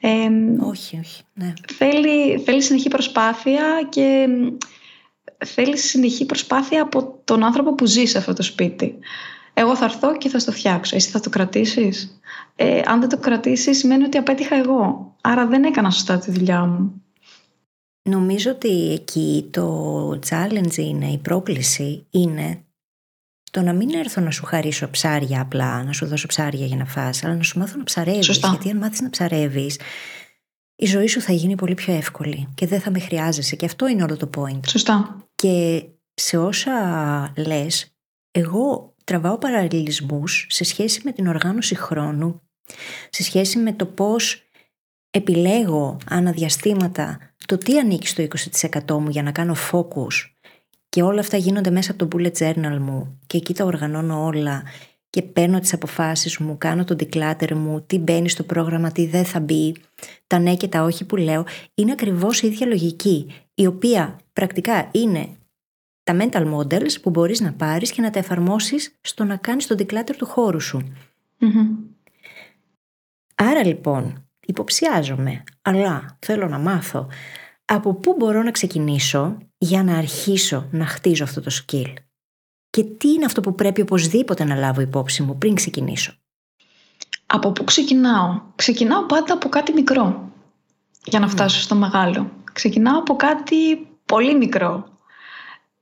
Ε, 0.00 0.08
όχι, 0.60 0.98
όχι. 0.98 1.22
Ναι. 1.34 1.52
Θέλει, 1.72 2.38
θέλει 2.44 2.62
συνεχή 2.62 2.88
προσπάθεια 2.88 3.62
και 3.88 4.26
θέλει 5.44 5.78
συνεχή 5.78 6.26
προσπάθεια 6.26 6.82
από 6.82 7.20
τον 7.24 7.44
άνθρωπο 7.44 7.74
που 7.74 7.86
ζει 7.86 8.04
σε 8.04 8.18
αυτό 8.18 8.32
το 8.32 8.42
σπίτι. 8.42 8.98
Εγώ 9.54 9.76
θα 9.76 9.84
έρθω 9.84 10.16
και 10.16 10.28
θα 10.28 10.38
στο 10.38 10.52
φτιάξω. 10.52 10.96
Εσύ 10.96 11.10
θα 11.10 11.20
το 11.20 11.30
κρατήσεις; 11.30 12.20
Ε, 12.56 12.80
αν 12.84 13.00
δεν 13.00 13.08
το 13.08 13.18
κρατήσεις, 13.18 13.78
σημαίνει 13.78 14.04
ότι 14.04 14.18
απέτυχα 14.18 14.56
εγώ. 14.56 15.14
Άρα 15.20 15.46
δεν 15.46 15.64
έκανα 15.64 15.90
σωστά 15.90 16.18
τη 16.18 16.30
δουλειά 16.30 16.64
μου. 16.64 17.02
Νομίζω 18.08 18.50
ότι 18.50 18.92
εκεί 18.92 19.48
το 19.50 20.10
challenge 20.28 20.76
είναι, 20.76 21.06
η 21.06 21.18
πρόκληση 21.18 22.06
είναι 22.10 22.62
το 23.50 23.62
να 23.62 23.72
μην 23.72 23.94
έρθω 23.94 24.20
να 24.20 24.30
σου 24.30 24.44
χαρίσω 24.44 24.90
ψάρια 24.90 25.40
απλά, 25.40 25.82
να 25.84 25.92
σου 25.92 26.06
δώσω 26.06 26.26
ψάρια 26.26 26.66
για 26.66 26.76
να 26.76 26.84
φας, 26.84 27.24
αλλά 27.24 27.34
να 27.34 27.42
σου 27.42 27.58
μάθω 27.58 27.76
να 27.76 27.84
ψαρεύεις. 27.84 28.38
Γιατί 28.38 28.70
αν 28.70 28.76
μάθεις 28.76 29.00
να 29.00 29.10
ψαρεύεις, 29.10 29.80
η 30.76 30.86
ζωή 30.86 31.06
σου 31.06 31.20
θα 31.20 31.32
γίνει 31.32 31.54
πολύ 31.54 31.74
πιο 31.74 31.94
εύκολη 31.94 32.48
και 32.54 32.66
δεν 32.66 32.80
θα 32.80 32.90
με 32.90 32.98
χρειάζεσαι. 32.98 33.56
Και 33.56 33.64
αυτό 33.64 33.88
είναι 33.88 34.02
όλο 34.02 34.16
το 34.16 34.30
point. 34.36 34.60
Σωστά. 34.68 35.26
Και 35.34 35.84
σε 36.14 36.38
όσα 36.38 36.72
λες, 37.36 37.96
εγώ 38.30 38.94
τραβάω 39.04 39.38
παραλληλισμούς 39.38 40.46
σε 40.48 40.64
σχέση 40.64 41.00
με 41.04 41.12
την 41.12 41.26
οργάνωση 41.26 41.74
χρόνου, 41.74 42.42
σε 43.10 43.22
σχέση 43.22 43.58
με 43.58 43.72
το 43.72 43.86
πώς 43.86 44.42
επιλέγω 45.10 45.96
αναδιαστήματα 46.08 47.27
το 47.48 47.58
τι 47.58 47.78
ανήκει 47.78 48.06
στο 48.06 48.26
20% 48.60 48.98
μου 49.00 49.08
για 49.08 49.22
να 49.22 49.32
κάνω 49.32 49.54
focus 49.72 50.30
και 50.88 51.02
όλα 51.02 51.20
αυτά 51.20 51.36
γίνονται 51.36 51.70
μέσα 51.70 51.90
από 51.92 52.06
το 52.06 52.16
bullet 52.16 52.38
journal 52.38 52.78
μου 52.80 53.18
και 53.26 53.36
εκεί 53.36 53.54
τα 53.54 53.64
οργανώνω 53.64 54.24
όλα 54.24 54.62
και 55.10 55.22
παίρνω 55.22 55.60
τις 55.60 55.72
αποφάσεις 55.72 56.38
μου, 56.38 56.58
κάνω 56.58 56.84
τον 56.84 56.96
declutter 57.00 57.52
μου, 57.52 57.82
τι 57.86 57.98
μπαίνει 57.98 58.28
στο 58.28 58.42
πρόγραμμα, 58.42 58.92
τι 58.92 59.06
δεν 59.06 59.24
θα 59.24 59.40
μπει, 59.40 59.76
τα 60.26 60.38
ναι 60.38 60.56
και 60.56 60.68
τα 60.68 60.82
όχι 60.82 61.04
που 61.04 61.16
λέω, 61.16 61.44
είναι 61.74 61.92
ακριβώς 61.92 62.42
η 62.42 62.46
ίδια 62.46 62.66
λογική, 62.66 63.32
η 63.54 63.66
οποία 63.66 64.18
πρακτικά 64.32 64.88
είναι 64.92 65.28
τα 66.02 66.16
mental 66.20 66.54
models 66.54 67.00
που 67.02 67.10
μπορείς 67.10 67.40
να 67.40 67.52
πάρεις 67.52 67.92
και 67.92 68.02
να 68.02 68.10
τα 68.10 68.18
εφαρμόσεις 68.18 68.98
στο 69.00 69.24
να 69.24 69.36
κάνεις 69.36 69.66
τον 69.66 69.76
declutter 69.80 70.14
του 70.16 70.26
χώρου 70.26 70.60
σου. 70.60 70.92
Άρα 73.34 73.66
λοιπόν, 73.66 74.27
υποψιάζομαι, 74.48 75.44
αλλά 75.62 76.18
θέλω 76.18 76.48
να 76.48 76.58
μάθω 76.58 77.08
από 77.64 77.94
πού 77.94 78.14
μπορώ 78.18 78.42
να 78.42 78.50
ξεκινήσω 78.50 79.36
για 79.58 79.82
να 79.82 79.96
αρχίσω 79.96 80.68
να 80.70 80.86
χτίζω 80.86 81.24
αυτό 81.24 81.40
το 81.40 81.50
skill. 81.50 81.94
Και 82.70 82.84
τι 82.84 83.08
είναι 83.08 83.24
αυτό 83.24 83.40
που 83.40 83.54
πρέπει 83.54 83.80
οπωσδήποτε 83.80 84.44
να 84.44 84.54
λάβω 84.54 84.80
υπόψη 84.80 85.22
μου 85.22 85.38
πριν 85.38 85.54
ξεκινήσω. 85.54 86.12
Από 87.26 87.52
πού 87.52 87.64
ξεκινάω; 87.64 88.40
Ξεκινάω 88.56 89.06
πάντα 89.06 89.34
από 89.34 89.48
κάτι 89.48 89.72
μικρό 89.72 90.30
για 91.04 91.18
να 91.18 91.28
φτάσω 91.28 91.60
στο 91.60 91.74
μεγάλο. 91.74 92.30
Ξεκινάω 92.52 92.98
από 92.98 93.16
κάτι 93.16 93.88
πολύ 94.04 94.36
μικρό. 94.36 94.88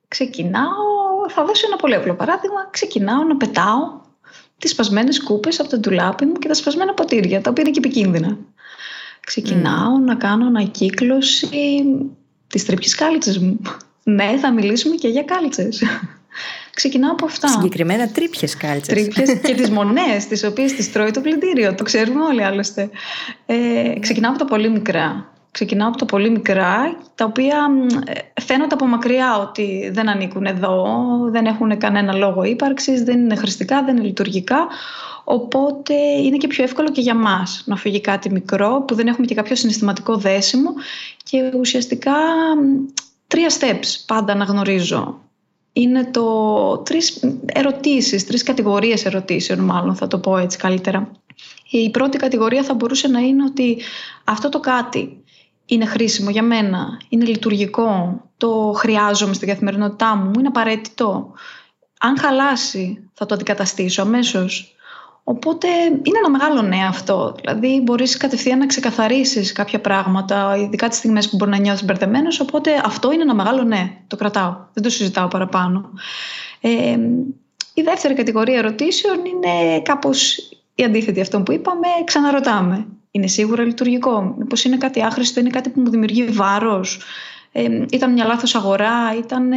Ξεκινάω, 0.08 0.84
θα 1.28 1.44
δώσω 1.44 1.66
ένα 1.66 1.76
πολύ 1.76 1.94
απλό 1.94 2.14
παράδειγμα, 2.14 2.68
ξεκινάω 2.70 3.22
να 3.22 3.36
πετάω 3.36 4.00
τις 4.58 4.70
σπασμένες 4.70 5.22
κούπες 5.22 5.60
από 5.60 5.68
το 5.68 5.78
ντουλάπι 5.78 6.24
μου 6.26 6.32
και 6.32 6.48
τα 6.48 6.54
σπασμένα 6.54 6.94
ποτήρια, 6.94 7.40
τα 7.40 7.50
οποία 7.50 7.62
είναι 7.62 7.72
και 7.72 7.78
επικίνδυνα. 7.84 8.38
Ξεκινάω 9.26 9.98
να 9.98 10.14
κάνω 10.14 10.46
ανακύκλωση 10.46 11.48
της 12.46 12.64
τρύπης 12.64 12.94
κάλτσες 12.94 13.38
μου. 13.38 13.60
ναι, 14.02 14.38
θα 14.40 14.52
μιλήσουμε 14.52 14.94
και 14.94 15.08
για 15.08 15.22
κάλτσες. 15.22 15.82
Ξεκινάω 16.74 17.12
από 17.12 17.24
αυτά. 17.24 17.48
Συγκεκριμένα 17.48 18.08
τρύπιες 18.08 18.56
κάλτσες. 18.56 18.86
Τρύπιες 18.86 19.40
και 19.40 19.54
τις 19.54 19.70
μονές, 19.78 20.26
τις 20.26 20.44
οποίες 20.44 20.72
τις 20.72 20.92
τρώει 20.92 21.10
το 21.10 21.20
πλυντήριο. 21.20 21.74
Το 21.74 21.82
ξέρουμε 21.82 22.22
όλοι 22.22 22.42
άλλωστε. 22.42 22.90
Ε, 23.46 23.98
ξεκινάω 24.00 24.30
από 24.30 24.38
τα 24.38 24.44
πολύ 24.44 24.70
μικρά. 24.70 25.32
Ξεκινάω 25.56 25.88
από 25.88 25.96
τα 25.96 26.04
πολύ 26.04 26.30
μικρά, 26.30 26.96
τα 27.14 27.24
οποία 27.24 27.56
φαίνονται 28.40 28.74
από 28.74 28.86
μακριά 28.86 29.38
ότι 29.38 29.90
δεν 29.92 30.08
ανήκουν 30.08 30.44
εδώ, 30.44 30.86
δεν 31.30 31.46
έχουν 31.46 31.78
κανένα 31.78 32.14
λόγο 32.14 32.42
ύπαρξης, 32.42 33.02
δεν 33.02 33.20
είναι 33.20 33.34
χρηστικά, 33.34 33.84
δεν 33.84 33.96
είναι 33.96 34.06
λειτουργικά. 34.06 34.66
Οπότε 35.24 35.94
είναι 35.94 36.36
και 36.36 36.46
πιο 36.46 36.64
εύκολο 36.64 36.90
και 36.90 37.00
για 37.00 37.14
μας 37.14 37.62
να 37.66 37.76
φύγει 37.76 38.00
κάτι 38.00 38.30
μικρό 38.30 38.84
που 38.86 38.94
δεν 38.94 39.06
έχουμε 39.06 39.26
και 39.26 39.34
κάποιο 39.34 39.56
συναισθηματικό 39.56 40.16
δέσιμο 40.16 40.74
και 41.22 41.52
ουσιαστικά 41.58 42.14
τρία 43.26 43.48
steps 43.60 44.04
πάντα 44.06 44.34
να 44.34 44.44
γνωρίζω. 44.44 45.20
Είναι 45.72 46.04
το 46.04 46.78
τρεις 46.78 47.22
ερωτήσεις, 47.46 48.26
τρεις 48.26 48.42
κατηγορίες 48.42 49.04
ερωτήσεων 49.04 49.58
μάλλον 49.58 49.94
θα 49.94 50.06
το 50.06 50.18
πω 50.18 50.36
έτσι 50.36 50.58
καλύτερα. 50.58 51.10
Η 51.70 51.90
πρώτη 51.90 52.18
κατηγορία 52.18 52.62
θα 52.62 52.74
μπορούσε 52.74 53.08
να 53.08 53.18
είναι 53.18 53.44
ότι 53.44 53.78
αυτό 54.24 54.48
το 54.48 54.60
κάτι 54.60 55.20
είναι 55.66 55.84
χρήσιμο 55.84 56.30
για 56.30 56.42
μένα, 56.42 57.00
είναι 57.08 57.24
λειτουργικό, 57.24 58.20
το 58.36 58.72
χρειάζομαι 58.76 59.34
στην 59.34 59.48
καθημερινότητά 59.48 60.16
μου, 60.16 60.30
είναι 60.38 60.48
απαραίτητο. 60.48 61.32
Αν 62.00 62.18
χαλάσει 62.18 63.10
θα 63.12 63.26
το 63.26 63.34
αντικαταστήσω 63.34 64.02
αμέσως. 64.02 64.76
Οπότε 65.28 65.68
είναι 65.84 66.18
ένα 66.18 66.30
μεγάλο 66.30 66.62
ναι 66.62 66.86
αυτό. 66.88 67.34
Δηλαδή 67.40 67.80
μπορείς 67.84 68.16
κατευθείαν 68.16 68.58
να 68.58 68.66
ξεκαθαρίσεις 68.66 69.52
κάποια 69.52 69.80
πράγματα, 69.80 70.56
ειδικά 70.56 70.88
τις 70.88 70.98
στιγμές 70.98 71.28
που 71.28 71.36
μπορεί 71.36 71.50
να 71.50 71.58
νιώθεις 71.58 71.84
μπερδεμένος. 71.84 72.40
οπότε 72.40 72.82
αυτό 72.84 73.12
είναι 73.12 73.22
ένα 73.22 73.34
μεγάλο 73.34 73.62
ναι. 73.62 73.96
Το 74.06 74.16
κρατάω, 74.16 74.56
δεν 74.72 74.82
το 74.82 74.90
συζητάω 74.90 75.28
παραπάνω. 75.28 75.90
Ε, 76.60 76.96
η 77.74 77.82
δεύτερη 77.82 78.14
κατηγορία 78.14 78.58
ερωτήσεων 78.58 79.24
είναι 79.24 79.80
κάπως 79.82 80.36
η 80.74 80.84
αντίθετη 80.84 81.20
αυτό 81.20 81.40
που 81.40 81.52
είπαμε, 81.52 81.86
ξαναρωτάμε. 82.04 82.86
Είναι 83.16 83.26
σίγουρα 83.26 83.62
λειτουργικό, 83.62 84.34
μήπως 84.38 84.64
είναι 84.64 84.76
κάτι 84.76 85.02
άχρηστο, 85.02 85.40
είναι 85.40 85.50
κάτι 85.50 85.70
που 85.70 85.80
μου 85.80 85.90
δημιουργεί 85.90 86.24
βάρος, 86.24 87.00
ε, 87.52 87.84
ήταν 87.90 88.12
μια 88.12 88.24
λάθος 88.24 88.54
αγορά, 88.54 89.16
ήταν 89.18 89.52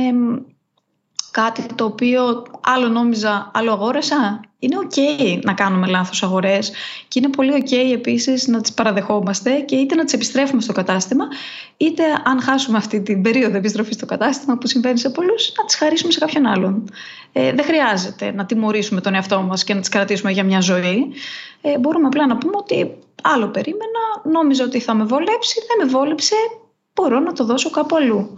κάτι 1.32 1.66
το 1.76 1.86
οποίο 1.86 2.46
άλλο 2.62 2.88
νόμιζα, 2.88 3.52
άλλο 3.54 3.72
αγόρασα. 3.72 4.42
Είναι 4.60 4.76
ok 4.84 4.98
να 5.44 5.54
κάνουμε 5.54 5.88
λάθος 5.88 6.24
αγορές 6.24 6.72
και 7.08 7.20
είναι 7.20 7.30
πολύ 7.30 7.64
ok 7.66 7.94
επίσης 7.94 8.48
να 8.48 8.62
τις 8.62 8.74
παραδεχόμαστε 8.74 9.60
και 9.60 9.76
είτε 9.76 9.96
να 9.96 10.04
τις 10.04 10.14
επιστρέφουμε 10.14 10.62
στο 10.62 10.74
κατάστημα 10.74 11.28
είτε 11.78 12.04
αν 12.24 12.42
χάσουμε 12.42 12.78
αυτή 12.78 13.02
την 13.02 13.22
περίοδο 13.22 13.58
επιστροφής 13.58 13.96
στο 13.96 14.06
κατάστημα 14.06 14.58
που 14.58 14.68
συμβαίνει 14.68 15.00
σε 15.00 15.10
πολλούς 15.10 15.52
να 15.58 15.66
τις 15.66 15.76
χαρίσουμε 15.76 16.12
σε 16.12 16.20
κάποιον 16.20 16.46
άλλον. 16.46 16.90
Ε, 17.32 17.54
δεν 17.54 17.66
χρειάζεται 17.66 18.32
να 18.32 18.46
τιμωρήσουμε 18.46 19.02
τον 19.02 19.14
εαυτό 19.14 19.42
μας 19.42 19.64
και 19.64 19.74
να 19.74 19.80
τις 19.80 19.90
κρατήσουμε 19.90 20.32
για 20.32 20.44
μια 20.44 20.60
ζωή. 20.60 21.12
Ε, 21.62 21.78
μπορούμε 21.78 22.08
απλά 22.08 22.28
να 22.28 22.38
πούμε 22.38 22.54
ότι 22.56 22.98
άλλο 23.24 23.48
περίμενα, 23.48 24.00
νόμιζα 24.32 24.64
ότι 24.64 24.80
θα 24.80 24.94
με 24.94 25.04
βολέψει, 25.04 25.56
δεν 25.68 25.86
με 25.86 25.92
βόλεψε, 25.92 26.36
μπορώ 26.94 27.20
να 27.20 27.34
το 27.34 27.46
δώσω 27.46 27.70
κάπου 27.70 27.96
αλλού. 27.96 28.36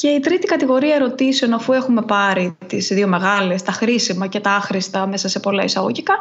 Και 0.00 0.08
η 0.08 0.20
τρίτη 0.20 0.46
κατηγορία 0.46 0.94
ερωτήσεων, 0.94 1.52
αφού 1.52 1.72
έχουμε 1.72 2.02
πάρει 2.02 2.56
τις 2.66 2.88
δύο 2.88 3.08
μεγάλες, 3.08 3.62
τα 3.62 3.72
χρήσιμα 3.72 4.26
και 4.26 4.40
τα 4.40 4.50
άχρηστα 4.50 5.06
μέσα 5.06 5.28
σε 5.28 5.40
πολλά 5.40 5.64
εισαγωγικά, 5.64 6.18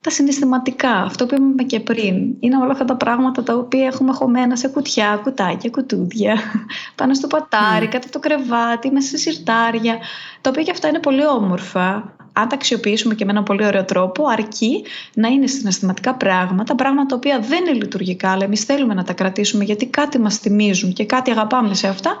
τα 0.00 0.10
συναισθηματικά, 0.10 0.90
αυτό 0.90 1.26
που 1.26 1.34
είπαμε 1.34 1.62
και 1.62 1.80
πριν, 1.80 2.34
είναι 2.40 2.56
όλα 2.62 2.72
αυτά 2.72 2.84
τα 2.84 2.96
πράγματα 2.96 3.42
τα 3.42 3.54
οποία 3.54 3.86
έχουμε 3.86 4.12
χωμένα 4.12 4.56
σε 4.56 4.68
κουτιά, 4.68 5.20
κουτάκια, 5.22 5.70
κουτούδια, 5.70 6.36
πάνω 6.98 7.14
στο 7.14 7.26
πατάρι, 7.26 7.86
mm. 7.86 7.90
κάτω 7.90 8.08
το 8.10 8.18
κρεβάτι, 8.18 8.90
μέσα 8.90 9.08
σε 9.08 9.16
σιρτάρια, 9.16 9.98
τα 10.40 10.50
οποία 10.50 10.62
και 10.62 10.70
αυτά 10.70 10.88
είναι 10.88 11.00
πολύ 11.00 11.26
όμορφα. 11.26 12.14
Αν 12.32 12.48
τα 12.48 12.54
αξιοποιήσουμε 12.54 13.14
και 13.14 13.24
με 13.24 13.30
έναν 13.30 13.42
πολύ 13.42 13.66
ωραίο 13.66 13.84
τρόπο, 13.84 14.26
αρκεί 14.26 14.84
να 15.14 15.28
είναι 15.28 15.46
συναισθηματικά 15.46 16.14
πράγματα, 16.14 16.74
πράγματα 16.74 17.06
τα 17.06 17.16
οποία 17.16 17.38
δεν 17.40 17.64
είναι 17.64 17.72
λειτουργικά, 17.72 18.30
αλλά 18.30 18.44
εμείς 18.44 18.64
θέλουμε 18.64 18.94
να 18.94 19.04
τα 19.04 19.12
κρατήσουμε 19.12 19.64
γιατί 19.64 19.86
κάτι 19.86 20.18
μας 20.18 20.36
θυμίζουν 20.36 20.92
και 20.92 21.04
κάτι 21.04 21.30
αγαπάμε 21.30 21.74
σε 21.74 21.88
αυτά, 21.88 22.16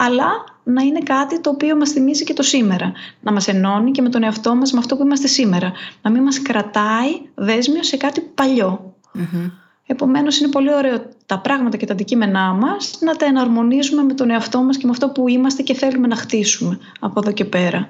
αλλά 0.00 0.44
να 0.62 0.82
είναι 0.82 1.00
κάτι 1.00 1.40
το 1.40 1.50
οποίο 1.50 1.76
μας 1.76 1.90
θυμίζει 1.90 2.24
και 2.24 2.32
το 2.32 2.42
σήμερα. 2.42 2.92
Να 3.20 3.32
μας 3.32 3.48
ενώνει 3.48 3.90
και 3.90 4.02
με 4.02 4.08
τον 4.08 4.22
εαυτό 4.22 4.54
μας 4.54 4.72
με 4.72 4.78
αυτό 4.78 4.96
που 4.96 5.02
είμαστε 5.04 5.26
σήμερα. 5.26 5.72
Να 6.02 6.10
μην 6.10 6.22
μας 6.22 6.42
κρατάει 6.42 7.20
δέσμιο 7.34 7.82
σε 7.82 7.96
κάτι 7.96 8.20
παλιό. 8.20 8.94
Mm-hmm. 9.18 9.50
Επομένως 9.86 10.40
είναι 10.40 10.48
πολύ 10.50 10.74
ωραίο 10.74 11.08
τα 11.26 11.38
πράγματα 11.38 11.76
και 11.76 11.86
τα 11.86 11.92
αντικείμενά 11.92 12.52
μας 12.52 12.98
να 13.00 13.16
τα 13.16 13.24
εναρμονίζουμε 13.24 14.02
με 14.02 14.14
τον 14.14 14.30
εαυτό 14.30 14.62
μας 14.62 14.76
και 14.76 14.86
με 14.86 14.90
αυτό 14.90 15.08
που 15.08 15.28
είμαστε 15.28 15.62
και 15.62 15.74
θέλουμε 15.74 16.06
να 16.06 16.16
χτίσουμε 16.16 16.78
από 17.00 17.20
εδώ 17.20 17.32
και 17.32 17.44
πέρα. 17.44 17.88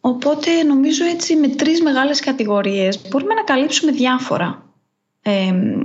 Οπότε 0.00 0.62
νομίζω 0.62 1.04
έτσι 1.04 1.36
με 1.36 1.48
τρεις 1.48 1.82
μεγάλες 1.82 2.20
κατηγορίες 2.20 3.00
μπορούμε 3.10 3.34
να 3.34 3.42
καλύψουμε 3.42 3.92
διάφορα 3.92 4.67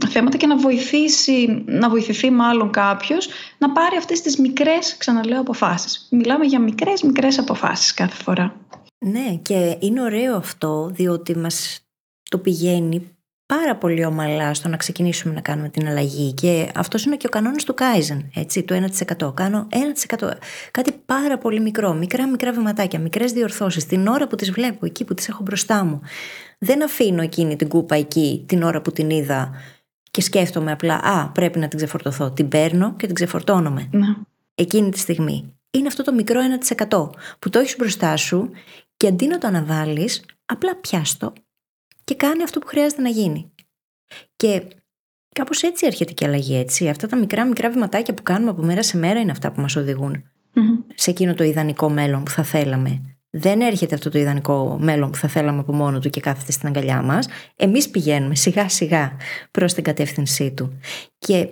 θέματα 0.07 0.37
και 0.37 0.47
να 0.47 0.57
βοηθήσει, 0.57 1.63
να 1.65 1.89
βοηθηθεί 1.89 2.29
μάλλον 2.29 2.71
κάποιος 2.71 3.27
να 3.57 3.71
πάρει 3.71 3.97
αυτές 3.97 4.21
τις 4.21 4.37
μικρές, 4.37 4.97
ξαναλέω, 4.97 5.39
αποφάσεις. 5.39 6.07
Μιλάμε 6.11 6.45
για 6.45 6.59
μικρές, 6.59 7.01
μικρές 7.01 7.39
αποφάσεις 7.39 7.93
κάθε 7.93 8.23
φορά. 8.23 8.55
Ναι, 9.05 9.39
και 9.41 9.77
είναι 9.79 10.01
ωραίο 10.01 10.35
αυτό, 10.35 10.89
διότι 10.93 11.37
μας 11.37 11.79
το 12.29 12.37
πηγαίνει 12.37 13.12
πάρα 13.57 13.75
πολύ 13.75 14.05
ομαλά 14.05 14.53
στο 14.53 14.69
να 14.69 14.77
ξεκινήσουμε 14.77 15.33
να 15.33 15.41
κάνουμε 15.41 15.69
την 15.69 15.87
αλλαγή. 15.87 16.33
Και 16.33 16.71
αυτός 16.75 17.05
είναι 17.05 17.15
και 17.15 17.27
ο 17.27 17.29
κανόνας 17.29 17.63
του 17.63 17.73
Kaizen, 17.77 18.25
έτσι, 18.35 18.63
του 18.63 18.73
1%. 19.19 19.33
Κάνω 19.33 19.67
1%. 20.17 20.31
Κάτι 20.71 20.91
πάρα 21.05 21.37
πολύ 21.37 21.59
μικρό, 21.59 21.93
μικρά 21.93 22.27
μικρά 22.27 22.51
βηματάκια, 22.51 22.99
μικρές 22.99 23.31
διορθώσεις. 23.31 23.85
Την 23.85 24.07
ώρα 24.07 24.27
που 24.27 24.35
τις 24.35 24.51
βλέπω, 24.51 24.85
εκεί 24.85 25.03
που 25.03 25.13
τις 25.13 25.27
έχω 25.27 25.43
μπροστά 25.43 25.83
μου. 25.83 26.01
Δεν 26.57 26.83
αφήνω 26.83 27.21
εκείνη 27.21 27.55
την 27.55 27.67
κούπα 27.67 27.95
εκεί 27.95 28.43
την 28.47 28.63
ώρα 28.63 28.81
που 28.81 28.91
την 28.91 29.09
είδα 29.09 29.51
και 30.11 30.21
σκέφτομαι 30.21 30.71
απλά, 30.71 30.95
Α, 30.95 31.29
πρέπει 31.29 31.59
να 31.59 31.67
την 31.67 31.77
ξεφορτωθώ. 31.77 32.31
Την 32.31 32.47
παίρνω 32.47 32.93
και 32.97 33.05
την 33.05 33.15
ξεφορτώνομαι. 33.15 33.87
Ναι. 33.91 34.07
Εκείνη 34.55 34.89
τη 34.89 34.99
στιγμή. 34.99 35.53
Είναι 35.71 35.87
αυτό 35.87 36.03
το 36.03 36.13
μικρό 36.13 36.39
1% 36.89 37.09
που 37.39 37.49
το 37.49 37.59
έχεις 37.59 37.75
μπροστά 37.77 38.17
σου 38.17 38.49
και 38.97 39.07
αντί 39.07 39.27
να 39.27 39.37
το 39.37 39.47
αναβάλεις, 39.47 40.25
απλά 40.45 40.75
πιάστο 40.75 41.33
και 42.03 42.15
κάνει 42.15 42.43
αυτό 42.43 42.59
που 42.59 42.67
χρειάζεται 42.67 43.01
να 43.01 43.09
γίνει. 43.09 43.51
Και 44.35 44.63
κάπως 45.35 45.61
έτσι 45.61 45.85
έρχεται 45.85 46.13
και 46.13 46.23
η 46.23 46.27
αλλαγή, 46.27 46.55
έτσι. 46.55 46.89
Αυτά 46.89 47.07
τα 47.07 47.15
μικρά 47.17 47.45
μικρά 47.45 47.69
βηματάκια 47.69 48.13
που 48.13 48.23
κάνουμε 48.23 48.51
από 48.51 48.61
μέρα 48.61 48.83
σε 48.83 48.97
μέρα 48.97 49.19
είναι 49.19 49.31
αυτά 49.31 49.51
που 49.51 49.61
μας 49.61 49.75
οδηγουν 49.75 50.23
σε 50.95 51.09
εκείνο 51.09 51.33
το 51.33 51.43
ιδανικό 51.43 51.89
μέλλον 51.89 52.23
που 52.23 52.31
θα 52.31 52.43
θέλαμε. 52.43 53.01
Δεν 53.29 53.61
έρχεται 53.61 53.95
αυτό 53.95 54.09
το 54.09 54.19
ιδανικό 54.19 54.77
μέλλον 54.81 55.11
που 55.11 55.17
θα 55.17 55.27
θέλαμε 55.27 55.59
από 55.59 55.73
μόνο 55.73 55.99
του 55.99 56.09
και 56.09 56.19
κάθεται 56.19 56.51
στην 56.51 56.67
αγκαλιά 56.67 57.01
μας. 57.01 57.27
Εμείς 57.55 57.89
πηγαίνουμε 57.89 58.35
σιγά 58.35 58.69
σιγά 58.69 59.17
προς 59.51 59.73
την 59.73 59.83
κατεύθυνσή 59.83 60.51
του. 60.51 60.79
Και 61.17 61.49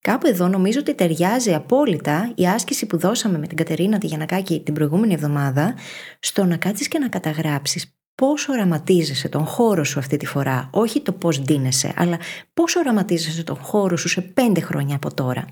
κάπου 0.00 0.26
εδώ 0.26 0.48
νομίζω 0.48 0.80
ότι 0.80 0.94
ταιριάζει 0.94 1.54
απόλυτα 1.54 2.32
η 2.34 2.46
άσκηση 2.46 2.86
που 2.86 2.98
δώσαμε 2.98 3.38
με 3.38 3.46
την 3.46 3.56
Κατερίνα 3.56 3.98
τη 3.98 4.06
Γιανακάκη 4.06 4.60
την 4.60 4.74
προηγούμενη 4.74 5.14
εβδομάδα 5.14 5.74
στο 6.20 6.44
να 6.44 6.56
κάτσεις 6.56 6.88
και 6.88 6.98
να 6.98 7.08
καταγράψεις 7.08 7.99
πώς 8.20 8.48
οραματίζεσαι 8.48 9.28
τον 9.28 9.44
χώρο 9.44 9.84
σου 9.84 9.98
αυτή 9.98 10.16
τη 10.16 10.26
φορά, 10.26 10.68
όχι 10.72 11.00
το 11.00 11.12
πώς 11.12 11.40
ντύνεσαι, 11.40 11.92
αλλά 11.96 12.18
πώς 12.54 12.76
οραματίζεσαι 12.76 13.44
τον 13.44 13.56
χώρο 13.56 13.96
σου 13.96 14.08
σε 14.08 14.20
πέντε 14.20 14.60
χρόνια 14.60 14.96
από 14.96 15.14
τώρα. 15.14 15.46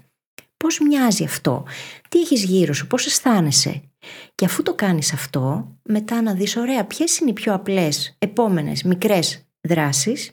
Πώς 0.56 0.80
μοιάζει 0.80 1.24
αυτό, 1.24 1.64
τι 2.08 2.20
έχεις 2.20 2.44
γύρω 2.44 2.72
σου, 2.72 2.86
πώς 2.86 3.06
αισθάνεσαι; 3.06 3.82
Και 4.34 4.44
αφού 4.44 4.62
το 4.62 4.74
κάνεις 4.74 5.12
αυτό, 5.12 5.76
μετά 5.82 6.22
να 6.22 6.34
δεις 6.34 6.56
ωραία 6.56 6.84
ποιες 6.84 7.18
είναι 7.18 7.30
οι 7.30 7.32
πιο 7.32 7.54
απλές, 7.54 8.16
επόμενες, 8.18 8.82
μικρές 8.82 9.46
δράσεις 9.68 10.32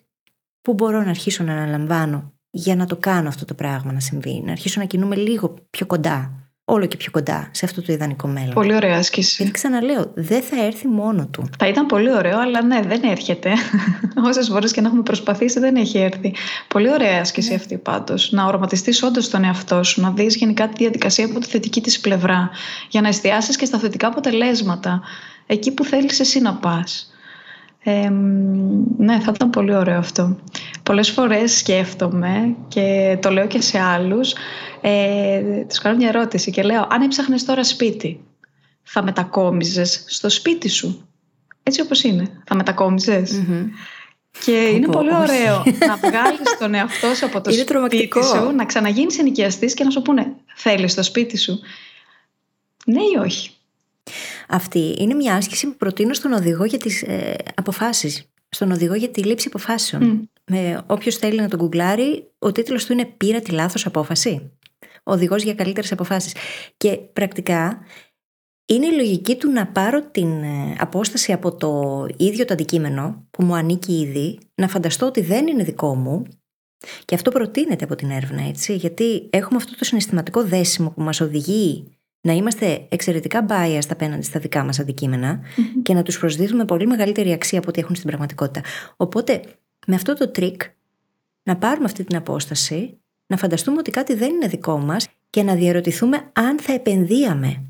που 0.62 0.74
μπορώ 0.74 1.04
να 1.04 1.10
αρχίσω 1.10 1.44
να 1.44 1.54
αναλαμβάνω 1.54 2.34
για 2.50 2.76
να 2.76 2.86
το 2.86 2.96
κάνω 2.96 3.28
αυτό 3.28 3.46
το 3.46 3.54
πράγμα 3.54 3.92
να 3.92 4.00
συμβεί, 4.00 4.42
να 4.46 4.52
αρχίσω 4.52 4.80
να 4.80 4.86
κινούμε 4.86 5.16
λίγο 5.16 5.54
πιο 5.70 5.86
κοντά 5.86 6.45
όλο 6.66 6.86
και 6.86 6.98
πιο 6.98 7.12
κοντά 7.12 7.50
σε 7.52 7.66
αυτό 7.66 7.82
το 7.82 7.94
ιδανικό 7.94 8.28
μέλλον. 8.28 8.54
Πολύ 8.54 8.76
ωραία 8.76 8.98
άσκηση. 8.98 9.36
Γιατί 9.38 9.52
ξαναλέω, 9.52 10.12
δεν 10.16 10.42
θα 10.42 10.64
έρθει 10.66 10.88
μόνο 10.88 11.28
του. 11.28 11.50
Θα 11.60 11.68
ήταν 11.68 11.86
πολύ 11.86 12.12
ωραίο, 12.12 12.40
αλλά 12.40 12.64
ναι, 12.64 12.80
δεν 12.82 13.04
έρχεται. 13.04 13.54
Όσες 14.30 14.48
φορές 14.48 14.72
και 14.72 14.82
να 14.82 14.88
έχουμε 14.88 15.04
προσπαθήσει, 15.04 15.60
δεν 15.60 15.76
έχει 15.76 15.98
έρθει. 15.98 16.34
Πολύ 16.68 16.92
ωραία 16.92 17.22
άσκηση 17.22 17.50
ναι. 17.50 17.56
αυτή 17.56 17.78
πάντως. 17.78 18.32
Να 18.32 18.46
οραματιστείς 18.46 19.04
όντως 19.04 19.30
τον 19.30 19.44
εαυτό 19.44 19.84
σου, 19.84 20.02
να 20.02 20.12
δεις 20.12 20.36
γενικά 20.36 20.68
τη 20.68 20.74
διαδικασία 20.78 21.26
από 21.26 21.40
τη 21.40 21.48
θετική 21.48 21.82
της 21.82 22.00
πλευρά, 22.00 22.50
για 22.90 23.02
να 23.02 23.08
εστιάσεις 23.08 23.56
και 23.56 23.66
στα 23.66 23.78
θετικά 23.78 24.08
αποτελέσματα. 24.08 25.02
Εκεί 25.48 25.72
που 25.72 25.84
θέλεις 25.84 26.20
εσύ 26.20 26.42
να 26.42 26.54
πας. 26.54 27.15
Ε, 27.88 28.10
ναι, 28.98 29.20
θα 29.20 29.32
ήταν 29.36 29.50
πολύ 29.50 29.76
ωραίο 29.76 29.98
αυτό. 29.98 30.38
Πολλές 30.84 31.10
φορές 31.10 31.58
σκέφτομαι 31.58 32.56
και 32.68 33.18
το 33.22 33.30
λέω 33.30 33.48
και 33.48 33.62
σε 33.62 33.80
άλλους 33.80 34.34
ε, 34.82 35.42
τους 35.68 35.80
κάνω 35.80 35.96
μια 35.98 36.08
ερώτηση 36.08 36.52
και 36.52 36.64
λέω 36.64 36.88
αν 36.90 37.02
έψαχνες 37.02 37.46
τώρα 37.46 37.64
σπίτι 37.64 38.24
θα 38.84 39.04
μετακόμιζες 39.04 40.04
στο 40.08 40.30
σπίτι 40.30 40.70
σου 40.70 41.08
έτσι 41.64 41.82
όπως 41.82 42.04
είναι 42.04 42.42
θα 42.46 42.56
μετακομιζες 42.56 43.44
και 44.46 44.52
είναι 44.52 44.88
πολύ 44.88 45.16
ωραίο 45.16 45.64
να 45.88 45.96
βγάλεις 45.96 46.58
τον 46.60 46.74
εαυτό 46.74 47.14
σου 47.14 47.26
από 47.26 47.42
το 47.42 47.52
είναι 47.52 47.64
σπίτι 47.88 48.24
σου 48.24 48.52
να 48.56 48.66
ξαναγίνεις 48.66 49.20
ενοικιαστής 49.20 49.74
και 49.74 49.84
να 49.84 49.90
σου 49.90 50.02
πούνε 50.02 50.34
θέλεις 50.56 50.96
το 50.96 51.04
σπίτι 51.04 51.38
σου 51.38 51.60
ναι 52.86 53.02
ή 53.02 53.18
όχι; 53.24 53.50
Αυτή 54.50 54.96
είναι 55.00 55.14
μια 55.14 55.36
άσκηση 55.36 55.68
που 55.68 55.76
προτείνω 55.78 56.14
στον 56.14 56.34
οδηγό 56.34 56.66
για 56.66 56.78
τις 56.78 57.02
ε, 57.02 57.36
αποφάσεις 57.56 58.30
στον 58.50 58.72
οδηγό 58.72 58.94
για 58.94 59.10
τη 59.10 59.24
λήψη 59.24 59.48
αποφάσεων. 59.48 60.30
Mm. 60.52 60.78
Όποιος 60.86 61.16
θέλει 61.16 61.42
να 61.42 61.48
τον 61.48 61.60
γκουγκλάρει, 61.60 62.32
ο 62.40 62.52
τίτλος 62.52 62.86
του 62.86 62.94
είναι 62.94 63.06
Πήρα 63.06 63.40
τη 63.40 63.52
λάθος 63.52 63.86
απόφαση 63.86 64.52
οδηγός 65.06 65.44
για 65.44 65.54
καλύτερες 65.54 65.92
αποφάσεις. 65.92 66.36
Και 66.78 66.92
πρακτικά 66.92 67.80
είναι 68.66 68.86
η 68.86 68.92
λογική 68.92 69.36
του 69.36 69.50
να 69.52 69.68
πάρω 69.68 70.02
την 70.02 70.44
ε, 70.44 70.76
απόσταση 70.80 71.32
από 71.32 71.56
το 71.56 72.06
ίδιο 72.18 72.46
το 72.46 72.54
αντικείμενο 72.54 73.28
που 73.32 73.44
μου 73.44 73.56
ανήκει 73.56 73.94
ήδη, 73.94 74.40
να 74.56 74.68
φανταστώ 74.68 75.06
ότι 75.06 75.22
δεν 75.22 75.48
είναι 75.48 75.64
δικό 75.64 75.96
μου 75.96 76.26
και 77.06 77.16
αυτό 77.16 77.32
προτείνεται 77.32 77.84
από 77.84 77.96
την 77.96 78.10
έρευνα, 78.10 78.42
έτσι, 78.42 78.76
γιατί 78.76 79.30
έχουμε 79.30 79.58
αυτό 79.58 79.78
το 79.78 79.86
συναισθηματικό 79.86 80.44
δέσιμο 80.44 80.90
που 80.90 81.02
μας 81.02 81.22
οδηγεί 81.22 81.95
να 82.26 82.34
είμαστε 82.34 82.86
εξαιρετικά 82.90 83.46
biased 83.50 83.88
απέναντι 83.90 84.22
στα 84.22 84.40
δικά 84.40 84.64
μας 84.64 84.80
αντικειμενα 84.80 85.40
και 85.84 85.94
να 85.94 86.04
τους 86.04 86.20
προσδίδουμε 86.20 86.66
πολύ 86.66 86.88
μεγαλύτερη 86.88 87.32
αξία 87.32 87.60
από 87.60 87.68
ό,τι 87.70 87.80
έχουν 87.80 87.96
στην 87.96 88.08
πραγματικότητα. 88.08 88.62
Οπότε, 88.96 89.42
με 89.88 89.96
αυτό 89.96 90.14
το 90.14 90.30
τρικ, 90.30 90.62
να 91.44 91.56
πάρουμε 91.56 91.86
αυτή 91.86 92.04
την 92.04 92.16
απόσταση 92.16 92.98
να 93.28 93.38
φανταστούμε 93.38 93.78
ότι 93.78 93.92
κάτι 93.92 94.14
δεν 94.14 94.30
είναι 94.30 94.48
δικό 94.48 94.78
μας 94.78 95.08
και 95.30 95.44
να 95.44 95.56
διαρωτηθούμε 95.56 96.30
αν 96.34 96.60
θα 96.60 96.74
επενδύαμε 96.74 97.62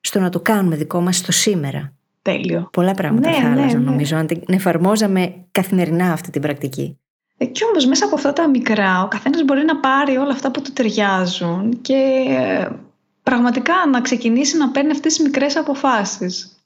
στο 0.00 0.20
να 0.20 0.28
το 0.28 0.40
κάνουμε 0.40 0.76
δικό 0.76 1.00
μας 1.00 1.16
στο 1.16 1.32
σήμερα. 1.32 1.92
Τέλειο. 2.22 2.68
Πολλά 2.72 2.94
πράγματα 2.94 3.30
Ναι, 3.30 3.36
θα 3.36 3.42
ναι, 3.42 3.60
άλλαζαν 3.60 3.82
ναι. 3.82 3.90
νομίζω 3.90 4.16
αν 4.16 4.26
την 4.26 4.42
εφαρμόζαμε 4.46 5.34
καθημερινά 5.50 6.12
αυτή 6.12 6.30
την 6.30 6.42
πρακτική. 6.42 6.98
Ε, 7.36 7.44
Κι 7.44 7.64
όμως 7.64 7.86
μέσα 7.86 8.04
από 8.04 8.14
αυτά 8.14 8.32
τα 8.32 8.48
μικρά 8.48 9.02
ο 9.02 9.08
καθένας 9.08 9.44
μπορεί 9.44 9.64
να 9.64 9.76
πάρει 9.76 10.16
όλα 10.16 10.32
αυτά 10.32 10.50
που 10.50 10.62
του 10.62 10.72
ταιριάζουν 10.72 11.80
και 11.80 12.24
ε, 12.28 12.68
πραγματικά 13.28 13.74
να 13.90 14.00
ξεκινήσει 14.00 14.56
να 14.56 14.70
παίρνει 14.70 14.90
αυτές 14.90 15.14
τις 15.14 15.24
μικρές 15.24 15.56
αποφάσεις. 15.56 16.56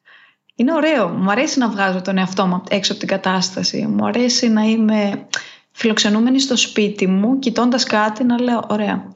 Είναι 0.54 0.72
ωραίο. 0.72 1.08
Μου 1.08 1.30
αρέσει 1.30 1.58
να 1.58 1.68
βγάζω 1.68 2.00
τον 2.00 2.18
εαυτό 2.18 2.46
μου 2.46 2.62
έξω 2.68 2.92
από 2.92 3.00
την 3.00 3.10
κατάσταση. 3.10 3.86
Μου 3.86 4.06
αρέσει 4.06 4.48
να 4.48 4.62
είμαι 4.62 5.26
φιλοξενούμενη 5.72 6.40
στο 6.40 6.56
σπίτι 6.56 7.06
μου, 7.06 7.38
κοιτώντας 7.38 7.84
κάτι 7.84 8.24
να 8.24 8.40
λέω 8.40 8.64
ωραία. 8.68 9.14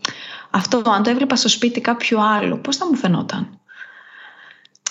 Αυτό 0.50 0.82
αν 0.84 1.02
το 1.02 1.10
έβλεπα 1.10 1.36
στο 1.36 1.48
σπίτι 1.48 1.80
κάποιου 1.80 2.20
άλλου, 2.20 2.60
πώς 2.60 2.76
θα 2.76 2.86
μου 2.86 2.94
φαινόταν; 2.94 3.60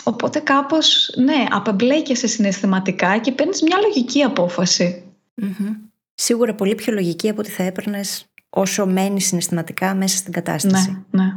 Οπότε 0.04 0.40
κάπως, 0.40 1.14
ναι, 1.18 1.46
απεμπλέκεσαι 1.50 2.28
συναισθηματικά 2.28 3.18
και 3.18 3.32
παίρνεις 3.32 3.62
μια 3.62 3.78
λογική 3.78 4.22
απόφαση. 4.22 5.04
Μμμ. 5.34 5.76
Σίγουρα 6.14 6.54
πολύ 6.56 6.76
πιο 6.76 6.94
λογική 6.94 7.30
από 7.30 7.40
ό,τι 7.40 7.50
θα 7.50 7.64
έπαιρνες 7.64 8.26
όσο 8.50 8.86
μένεις 8.86 9.26
συναισθηματικά 9.26 9.96
μέσα 9.96 10.18
στην 10.18 10.34
κατάσταση. 10.34 11.06
Ναι, 11.12 11.24
ναι. 11.24 11.34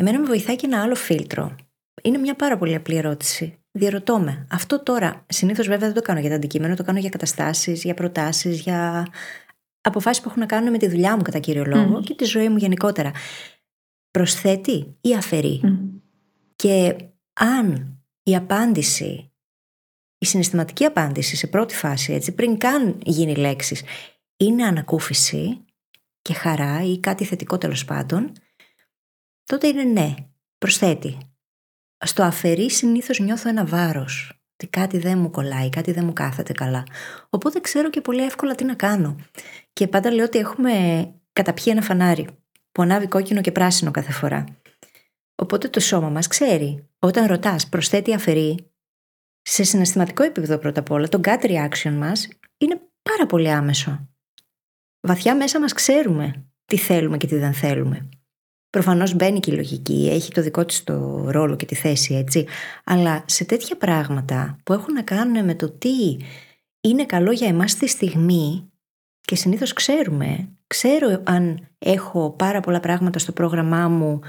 Εμένα 0.00 0.18
με 0.18 0.26
βοηθάει 0.26 0.56
και 0.56 0.66
ένα 0.66 0.82
άλλο 0.82 0.94
φίλτρο. 0.94 1.56
Είναι 2.02 2.18
μια 2.18 2.34
πάρα 2.34 2.58
πολύ 2.58 2.74
απλή 2.74 2.96
ερώτηση. 2.96 3.58
Διαρωτώ 3.70 4.18
με. 4.18 4.46
Αυτό 4.50 4.82
τώρα, 4.82 5.24
συνήθως 5.28 5.66
βέβαια 5.66 5.86
δεν 5.86 5.96
το 5.96 6.02
κάνω 6.02 6.20
για 6.20 6.28
το 6.28 6.34
αντικείμενο, 6.34 6.74
το 6.74 6.84
κάνω 6.84 6.98
για 6.98 7.08
καταστάσεις, 7.08 7.82
για 7.84 7.94
προτάσεις, 7.94 8.60
για 8.60 9.06
αποφάσεις 9.80 10.22
που 10.22 10.28
έχουν 10.28 10.40
να 10.40 10.46
κάνουν 10.46 10.70
με 10.70 10.78
τη 10.78 10.88
δουλειά 10.88 11.16
μου 11.16 11.22
κατά 11.22 11.38
κύριο 11.38 11.64
λόγο 11.64 11.88
Μμμ. 11.88 12.00
και 12.00 12.14
τη 12.14 12.24
ζωή 12.24 12.48
μου 12.48 12.56
γενικότερα. 12.56 13.12
Προσθέτει 14.10 14.96
ή 15.00 15.14
αφαιρεί; 15.14 15.60
Μμ. 15.62 15.78
Και 16.56 16.96
αν 17.32 17.98
η 18.22 18.36
απάντηση, 18.36 19.32
η 20.18 20.26
συναισθηματική 20.26 20.84
απάντηση 20.84 21.36
σε 21.36 21.46
πρώτη 21.46 21.74
φάση, 21.74 22.12
έτσι, 22.12 22.32
πριν 22.32 22.58
καν 22.58 22.98
γίνει 23.04 23.34
λέξεις, 23.34 23.82
είναι 24.36 24.64
ανακούφιση 24.64 25.64
και 26.22 26.34
χαρά 26.34 26.84
ή 26.84 27.00
κάτι 27.00 27.24
θετικό 27.24 27.58
τέλος 27.58 27.84
πάντων, 27.84 28.32
τότε 29.50 29.66
είναι 29.66 29.82
ναι, 29.82 30.14
προσθέτει. 30.58 31.18
Στο 32.04 32.22
αφαιρεί 32.22 32.70
συνήθως 32.70 33.18
νιώθω 33.18 33.48
ένα 33.48 33.64
βάρος, 33.64 34.32
ότι 34.52 34.66
κάτι 34.66 34.98
δεν 34.98 35.18
μου 35.18 35.30
κολλάει, 35.30 35.68
κάτι 35.68 35.92
δεν 35.92 36.04
μου 36.04 36.12
κάθεται 36.12 36.52
καλά. 36.52 36.82
Οπότε 37.30 37.60
ξέρω 37.60 37.90
και 37.90 38.00
πολύ 38.00 38.24
εύκολα 38.24 38.54
τι 38.54 38.64
να 38.64 38.74
κάνω. 38.74 39.16
Και 39.72 39.88
πάντα 39.88 40.10
λέω 40.10 40.24
ότι 40.24 40.38
έχουμε 40.38 40.72
καταπιεί 41.32 41.64
ένα 41.66 41.82
φανάρι 41.82 42.26
που 42.72 42.82
ανάβει 42.82 43.06
κόκκινο 43.06 43.40
και 43.40 43.52
πράσινο 43.52 43.90
κάθε 43.90 44.12
φορά. 44.12 44.44
Οπότε 45.34 45.68
το 45.68 45.80
σώμα 45.80 46.08
μας 46.08 46.26
ξέρει. 46.26 46.88
Όταν 46.98 47.26
ρωτάς 47.26 47.68
προσθέτει 47.68 48.14
αφαιρεί, 48.14 48.72
σε 49.42 49.62
συναισθηματικό 49.62 50.22
επίπεδο 50.22 50.58
πρώτα 50.58 50.80
απ' 50.80 50.90
όλα, 50.90 51.08
το 51.08 51.20
gut 51.24 51.42
reaction 51.42 51.92
μας 51.92 52.28
είναι 52.58 52.80
πάρα 53.02 53.26
πολύ 53.26 53.50
άμεσο. 53.50 54.08
Βαθιά 55.00 55.36
μέσα 55.36 55.60
μας 55.60 55.72
ξέρουμε 55.72 56.44
τι 56.64 56.76
θέλουμε 56.76 57.16
και 57.16 57.26
τι 57.26 57.36
δεν 57.36 57.52
θέλουμε. 57.52 58.08
Προφανώς 58.70 59.14
μπαίνει 59.14 59.40
και 59.40 59.50
η 59.50 59.54
λογική, 59.54 60.08
έχει 60.12 60.32
το 60.32 60.42
δικό 60.42 60.64
της 60.64 60.84
το 60.84 61.24
ρόλο 61.30 61.56
και 61.56 61.66
τη 61.66 61.74
θέση, 61.74 62.14
έτσι. 62.14 62.46
Αλλά 62.84 63.24
σε 63.26 63.44
τέτοια 63.44 63.76
πράγματα 63.76 64.58
που 64.64 64.72
έχουν 64.72 64.94
να 64.94 65.02
κάνουν 65.02 65.44
με 65.44 65.54
το 65.54 65.70
τι 65.70 66.16
είναι 66.80 67.06
καλό 67.06 67.32
για 67.32 67.48
εμάς 67.48 67.70
στη 67.70 67.88
στιγμή 67.88 68.70
και 69.20 69.36
συνήθως 69.36 69.72
ξέρουμε, 69.72 70.48
ξέρω 70.66 71.22
αν 71.24 71.68
έχω 71.78 72.30
πάρα 72.30 72.60
πολλά 72.60 72.80
πράγματα 72.80 73.18
στο 73.18 73.32
πρόγραμμά 73.32 73.88
μου 73.88 74.20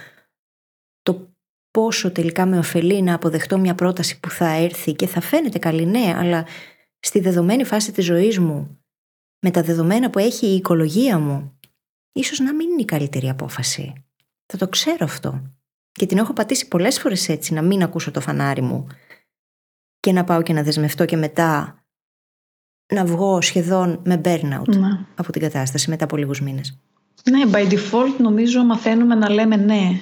το 1.01 1.34
πόσο 1.71 2.12
τελικά 2.12 2.45
με 2.45 2.58
ωφελεί 2.58 3.01
να 3.01 3.13
αποδεχτώ 3.13 3.58
μια 3.58 3.75
πρόταση 3.75 4.19
που 4.19 4.30
θα 4.30 4.49
έρθει 4.49 4.93
και 4.93 5.08
θα 5.08 5.21
φαίνεται 5.21 5.60
καλή, 5.60 5.86
ναι, 5.86 6.13
αλλά 6.17 6.45
στη 6.99 7.19
δεδομένη 7.19 7.63
φάση 7.63 7.91
της 7.91 8.06
ζωής 8.06 8.39
μου, 8.39 8.80
με 9.39 9.51
τα 9.51 9.62
δεδομένα 9.63 10.10
που 10.10 10.19
έχει 10.19 10.45
η 10.45 10.56
οικολογία 10.56 11.19
μου, 11.19 11.60
ίσως 12.12 12.39
να 12.39 12.54
μην 12.54 12.69
είναι 12.69 12.82
η 12.82 12.86
καλύτερη 12.86 13.30
απόφαση. 13.30 14.06
Θα 14.52 14.58
το 14.58 14.68
ξέρω 14.68 14.98
αυτό. 15.02 15.42
Και 15.92 16.06
την 16.06 16.18
έχω 16.18 16.34
πατήσει 16.34 16.68
πολλές 16.68 17.00
φορές 17.00 17.30
έτσι, 17.30 17.54
να 17.54 17.62
μην 17.62 17.84
ακούσω 17.84 18.12
το 18.12 18.22
φανάρι 18.22 18.62
μου 18.62 18.88
και 20.00 20.12
να 20.12 20.24
πάω 20.24 20.42
και 20.42 20.54
να 20.54 20.64
δεσμευτώ 20.64 21.06
και 21.06 21.18
μετά 21.18 21.84
να 22.94 23.06
βγω 23.06 23.42
σχεδόν 23.42 24.02
με 24.04 24.22
burnout 24.26 24.68
Ναι. 24.68 25.00
από 25.16 25.32
την 25.32 25.42
κατάσταση 25.42 25.90
μετά 25.90 26.04
από 26.04 26.18
λίγους 26.18 26.42
μήνες. 26.42 26.80
Ναι, 27.30 27.42
by 27.52 27.72
default 27.72 28.18
νομίζω 28.18 28.64
μαθαίνουμε 28.64 29.16
να 29.16 29.30
λέμε 29.30 29.56
ναι. 29.56 30.02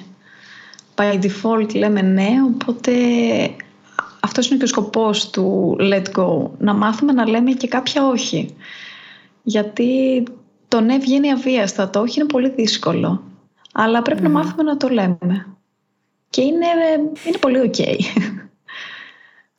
By 0.94 1.20
default 1.22 1.74
λέμε 1.74 2.02
ναι, 2.02 2.28
οπότε 2.54 2.92
αυτός 4.20 4.48
είναι 4.48 4.58
και 4.58 4.64
ο 4.64 4.68
σκοπός 4.68 5.30
του 5.30 5.76
let 5.80 6.04
go. 6.16 6.50
Να 6.58 6.74
μάθουμε 6.74 7.12
να 7.12 7.28
λέμε 7.28 7.52
και 7.52 7.68
κάποια 7.68 8.06
όχι. 8.06 8.54
Γιατί 9.42 10.22
το 10.68 10.80
ναι 10.80 10.98
βγαίνει 10.98 11.32
αβίαστα, 11.32 11.90
το 11.90 12.00
όχι 12.00 12.20
είναι 12.20 12.28
πολύ 12.28 12.50
δύσκολο. 12.50 13.29
Αλλά 13.72 14.02
πρέπει 14.02 14.22
να 14.22 14.28
μάθουμε 14.28 14.62
να 14.62 14.76
το 14.76 14.88
λέμε. 14.88 15.56
Και 16.30 16.40
είναι, 16.40 16.66
είναι 17.26 17.38
πολύ 17.40 17.70
ok. 17.72 17.94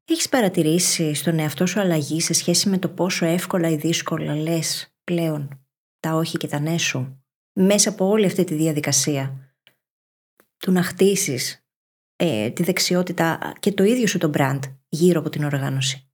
Έχεις 0.06 0.30
παρατηρήσει 0.30 1.14
στον 1.14 1.40
εαυτό 1.40 1.66
σου 1.66 1.80
αλλαγή 1.80 2.22
σε 2.22 2.34
σχέση 2.34 2.70
με 2.70 2.78
το 2.78 2.90
πόσο 2.90 3.26
εύκολα 3.26 3.70
ή 3.70 3.76
δύσκολα 3.76 4.36
λες 4.36 4.94
πλέον 5.04 5.60
τα 6.00 6.14
όχι 6.16 6.38
και 6.38 6.48
τα 6.48 6.60
ναι 6.60 6.78
σου 6.78 7.24
μέσα 7.54 7.90
από 7.90 8.08
όλη 8.08 8.26
αυτή 8.26 8.44
τη 8.44 8.54
διαδικασία; 8.54 9.54
Του 10.58 10.72
να 10.72 10.84
χτίσεις 10.84 11.66
ε, 12.16 12.50
τη 12.50 12.64
δεξιότητα 12.64 13.54
και 13.60 13.72
το 13.72 13.84
ίδιο 13.84 14.08
σου 14.08 14.18
το 14.18 14.32
brand 14.34 14.60
γύρω 14.90 15.20
από 15.20 15.30
την 15.30 15.44
οργάνωση; 15.44 16.10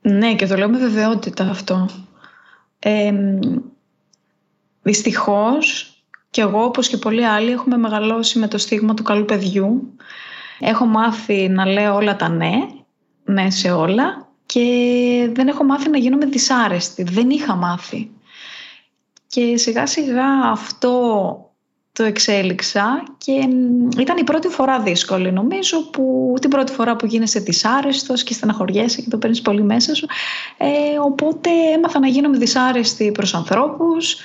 Ναι, 0.00 0.34
και 0.34 0.46
το 0.46 0.56
λέω 0.56 0.68
με 0.68 0.78
βεβαιότητα 0.78 1.50
αυτό. 1.50 1.88
Ε, 2.78 3.12
δυστυχώς, 4.82 5.95
και 6.36 6.42
εγώ 6.42 6.64
όπως 6.64 6.88
και 6.88 6.96
πολλοί 6.96 7.26
άλλοι 7.26 7.50
έχουμε 7.50 7.76
μεγαλώσει 7.76 8.38
με 8.38 8.48
το 8.48 8.58
στίγμα 8.58 8.94
του 8.94 9.02
καλού 9.02 9.24
παιδιού. 9.24 9.96
Έχω 10.58 10.86
μάθει 10.86 11.48
να 11.48 11.66
λέω 11.66 11.94
όλα 11.94 12.16
τα 12.16 12.28
ναι, 12.28 12.52
ναι 13.24 13.50
σε 13.50 13.70
όλα 13.70 14.28
και 14.46 14.64
δεν 15.32 15.48
έχω 15.48 15.64
μάθει 15.64 15.90
να 15.90 15.98
γίνομαι 15.98 16.26
δυσάρεστη. 16.26 17.02
Δεν 17.02 17.30
είχα 17.30 17.54
μάθει. 17.54 18.10
Και 19.26 19.56
σιγά 19.56 19.86
σιγά 19.86 20.26
αυτό 20.44 20.90
το 21.92 22.02
εξέλιξα 22.02 23.02
και 23.18 23.32
ήταν 23.98 24.16
η 24.16 24.24
πρώτη 24.24 24.48
φορά 24.48 24.80
δύσκολη 24.80 25.32
νομίζω 25.32 25.90
που 25.90 26.34
την 26.40 26.50
πρώτη 26.50 26.72
φορά 26.72 26.96
που 26.96 27.06
γίνεσαι 27.06 27.40
δυσάρεστος 27.40 28.22
και 28.22 28.32
στεναχωριέσαι 28.32 29.02
και 29.02 29.10
το 29.10 29.18
παίρνεις 29.18 29.40
πολύ 29.40 29.62
μέσα 29.62 29.94
σου 29.94 30.06
ε, 30.56 30.66
οπότε 31.04 31.50
έμαθα 31.74 31.98
να 31.98 32.06
γίνομαι 32.06 32.38
δυσάρεστη 32.38 33.12
προς 33.12 33.34
ανθρώπους 33.34 34.16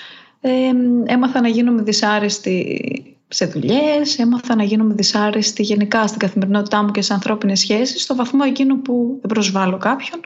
ε, 0.42 0.72
έμαθα 1.06 1.42
να 1.42 1.48
γίνομαι 1.48 1.82
δυσάρεστη 1.82 2.82
σε 3.28 3.46
δουλειές 3.46 4.20
έμαθα 4.20 4.56
να 4.56 4.64
γίνομαι 4.64 4.94
δυσάρεστη 4.94 5.64
γενικά 5.64 6.08
στην 6.08 6.20
καθημερινότητά 6.20 6.84
μου 6.84 6.92
και 6.92 7.02
σε 7.02 7.14
ανθρώπινες 7.14 7.60
σχέσεις 7.60 8.02
στο 8.02 8.16
βαθμό 8.16 8.44
εκείνο 8.48 8.78
που 8.78 9.18
δεν 9.22 9.32
προσβάλλω 9.32 9.78
κάποιον 9.78 10.20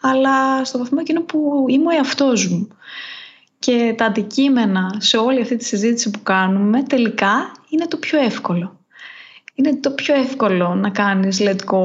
αλλά 0.00 0.64
στο 0.64 0.78
βαθμό 0.78 0.98
εκείνο 1.00 1.22
που 1.22 1.64
είμαι 1.68 1.86
ο 1.86 1.96
εαυτός 1.96 2.48
μου 2.48 2.68
και 3.60 3.94
τα 3.96 4.04
αντικείμενα 4.04 4.96
σε 4.98 5.16
όλη 5.16 5.40
αυτή 5.40 5.56
τη 5.56 5.64
συζήτηση 5.64 6.10
που 6.10 6.22
κάνουμε 6.22 6.82
τελικά 6.82 7.52
είναι 7.68 7.86
το 7.86 7.96
πιο 7.96 8.18
εύκολο. 8.18 8.78
Είναι 9.54 9.76
το 9.76 9.90
πιο 9.90 10.14
εύκολο 10.14 10.74
να 10.74 10.90
κάνεις 10.90 11.40
let 11.42 11.74
go 11.74 11.80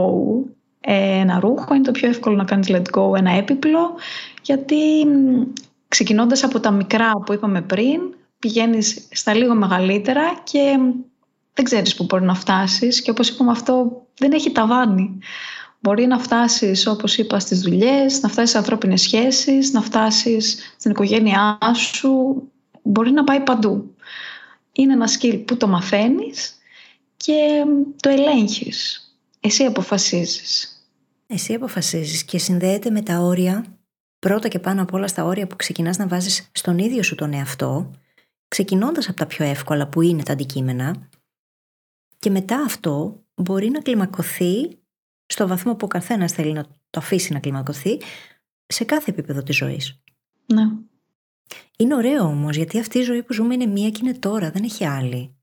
ένα 0.81 1.39
ρούχο, 1.39 1.73
είναι 1.73 1.83
το 1.83 1.91
πιο 1.91 2.07
εύκολο 2.07 2.35
να 2.35 2.43
κάνεις 2.43 2.67
let 2.69 2.99
go 2.99 3.17
ένα 3.17 3.31
έπιπλο 3.31 3.95
γιατί 4.41 4.75
ξεκινώντας 5.95 6.43
από 6.43 6.60
τα 6.60 6.71
μικρά 6.71 7.12
που 7.25 7.34
είπαμε 7.34 7.62
πριν 7.62 7.99
πηγαίνεις 8.39 9.08
στα 9.12 9.34
λίγο 9.34 9.55
μεγαλύτερα 9.55 10.41
και 10.43 10.77
δεν 11.53 11.65
ξέρεις 11.65 11.95
που 11.95 12.03
μπορεί 12.03 12.23
να 12.23 12.36
φτάσεις 12.36 13.01
και 13.01 13.12
όπως 13.12 13.29
είπαμε 13.29 13.51
αυτό 13.51 14.05
δεν 14.17 14.31
έχει 14.31 14.51
ταβάνι. 14.51 15.19
Μπορεί 15.79 16.05
να 16.05 16.19
φτάσεις, 16.19 16.88
όπως 16.88 17.17
είπα, 17.17 17.39
στις 17.39 17.61
δουλειές, 17.61 18.22
να 18.22 18.30
φτάσεις 18.30 18.49
σε 18.49 18.57
ανθρώπινες 18.57 19.01
σχέσεις, 19.01 19.72
να 19.72 19.82
φτάσεις 19.82 20.76
στην 20.78 20.91
οικογένειά 20.91 21.59
σου. 21.76 22.41
Μπορεί 22.82 23.11
να 23.11 23.24
πάει 23.24 23.39
παντού. 23.39 23.95
Είναι 24.72 24.93
ένα 24.93 25.07
skill 25.19 25.43
που 25.47 25.57
το 25.57 25.67
μαθαίνεις 25.67 26.55
και 27.17 27.63
το 27.99 28.09
ελέγχεις. 28.09 29.09
Εσύ 29.39 29.63
αποφασίζεις. 29.63 30.69
Εσύ 31.28 31.53
αποφασίζεις 31.53 32.24
και 32.24 32.38
συνδέεται 32.38 32.89
με 32.89 33.01
τα 33.01 33.19
όρια, 33.19 33.74
πρώτα 34.26 34.47
και 34.47 34.59
πάνω 34.59 34.82
απ' 34.82 34.93
όλα 34.93 35.07
στα 35.07 35.23
όρια 35.23 35.47
που 35.47 35.55
ξεκινάς 35.55 35.97
να 35.97 36.07
βάζεις 36.07 36.49
στον 36.51 36.78
ίδιο 36.78 37.03
σου 37.03 37.15
τον 37.15 37.34
εαυτό, 37.34 37.91
ξεκινώντας 38.47 39.07
από 39.07 39.17
τα 39.17 39.26
πιο 39.26 39.45
εύκολα 39.45 39.88
που 39.88 40.01
είναι 40.01 40.23
τα 40.23 40.34
αντικείμενα 40.34 41.09
και 42.19 42.30
μετά 42.30 42.61
αυτό 42.61 43.23
μπορεί 43.36 43.69
να 43.69 43.82
κλιμακωθεί 43.82 44.78
στο 45.26 45.47
βαθμό 45.47 45.76
που 45.76 45.86
ο 45.86 45.88
καθένας 45.88 46.32
θέλει 46.32 46.51
να 46.51 46.63
το 46.63 46.99
αφήσει 46.99 47.34
να 47.34 47.39
κλιμακωθεί 47.39 48.01
σε 48.65 48.84
κάθε 48.84 49.11
επίπεδο 49.11 49.43
της 49.43 49.55
ζωής. 49.55 50.01
Ναι. 50.45 50.63
Είναι 51.78 51.95
ωραίο 51.95 52.23
όμως, 52.23 52.55
γιατί 52.55 52.80
αυτή 52.80 52.99
η 52.99 53.03
ζωή 53.03 53.23
που 53.23 53.34
ζούμε 53.34 53.53
είναι 53.53 53.65
μία 53.65 53.89
και 53.89 53.99
είναι 54.03 54.13
τώρα, 54.13 54.51
δεν 54.51 54.63
έχει 54.63 54.86
άλλη. 54.86 55.36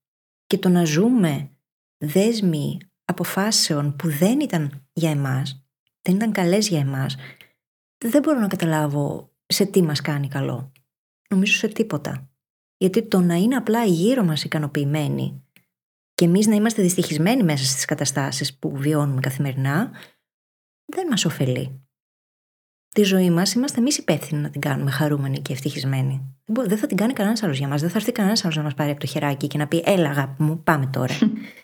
Και 0.46 0.58
το 0.58 0.68
να 0.68 0.84
ζούμε 0.84 1.50
δέσμοι 1.98 2.78
αποφάσεων 3.04 3.96
που 3.96 4.08
δεν 4.08 4.40
ήταν 4.40 4.86
για 4.92 5.10
εμάς, 5.10 5.66
δεν 6.02 6.14
ήταν 6.14 6.32
καλές 6.32 6.68
για 6.68 6.80
εμάς, 6.80 7.16
δεν 8.08 8.22
μπορώ 8.22 8.38
να 8.38 8.48
καταλάβω 8.48 9.32
σε 9.46 9.64
τι 9.64 9.82
μας 9.82 10.00
κάνει 10.00 10.28
καλό. 10.28 10.72
Νομίζω 11.28 11.52
σε 11.52 11.68
τίποτα. 11.68 12.30
Γιατί 12.76 13.02
το 13.02 13.20
να 13.20 13.34
είναι 13.34 13.56
απλά 13.56 13.84
γύρω 13.84 14.24
μας 14.24 14.44
ικανοποιημένοι 14.44 15.42
και 16.14 16.24
εμείς 16.24 16.46
να 16.46 16.54
είμαστε 16.54 16.82
δυστυχισμένοι 16.82 17.42
μέσα 17.42 17.64
στις 17.64 17.84
καταστάσεις 17.84 18.58
που 18.58 18.76
βιώνουμε 18.76 19.20
καθημερινά, 19.20 19.90
δεν 20.84 21.06
μας 21.06 21.24
ωφελεί. 21.24 21.82
Τη 22.88 23.02
ζωή 23.02 23.30
μας 23.30 23.52
είμαστε 23.52 23.80
εμείς 23.80 23.98
υπεύθυνοι 23.98 24.40
να 24.40 24.50
την 24.50 24.60
κάνουμε 24.60 24.90
χαρούμενη 24.90 25.40
και 25.40 25.52
ευτυχισμένη. 25.52 26.36
Δεν 26.44 26.78
θα 26.78 26.86
την 26.86 26.96
κάνει 26.96 27.12
κανένας 27.12 27.42
άλλος 27.42 27.58
για 27.58 27.68
μας. 27.68 27.80
Δεν 27.80 27.90
θα 27.90 27.98
έρθει 27.98 28.12
κανένας 28.12 28.44
άλλος 28.44 28.56
να 28.56 28.62
μας 28.62 28.74
πάρει 28.74 28.90
από 28.90 29.00
το 29.00 29.06
χεράκι 29.06 29.46
και 29.46 29.58
να 29.58 29.66
πει: 29.66 29.82
Έλα, 29.84 30.08
αγάπη 30.10 30.42
μου, 30.42 30.62
πάμε 30.62 30.86
τώρα. 30.86 31.14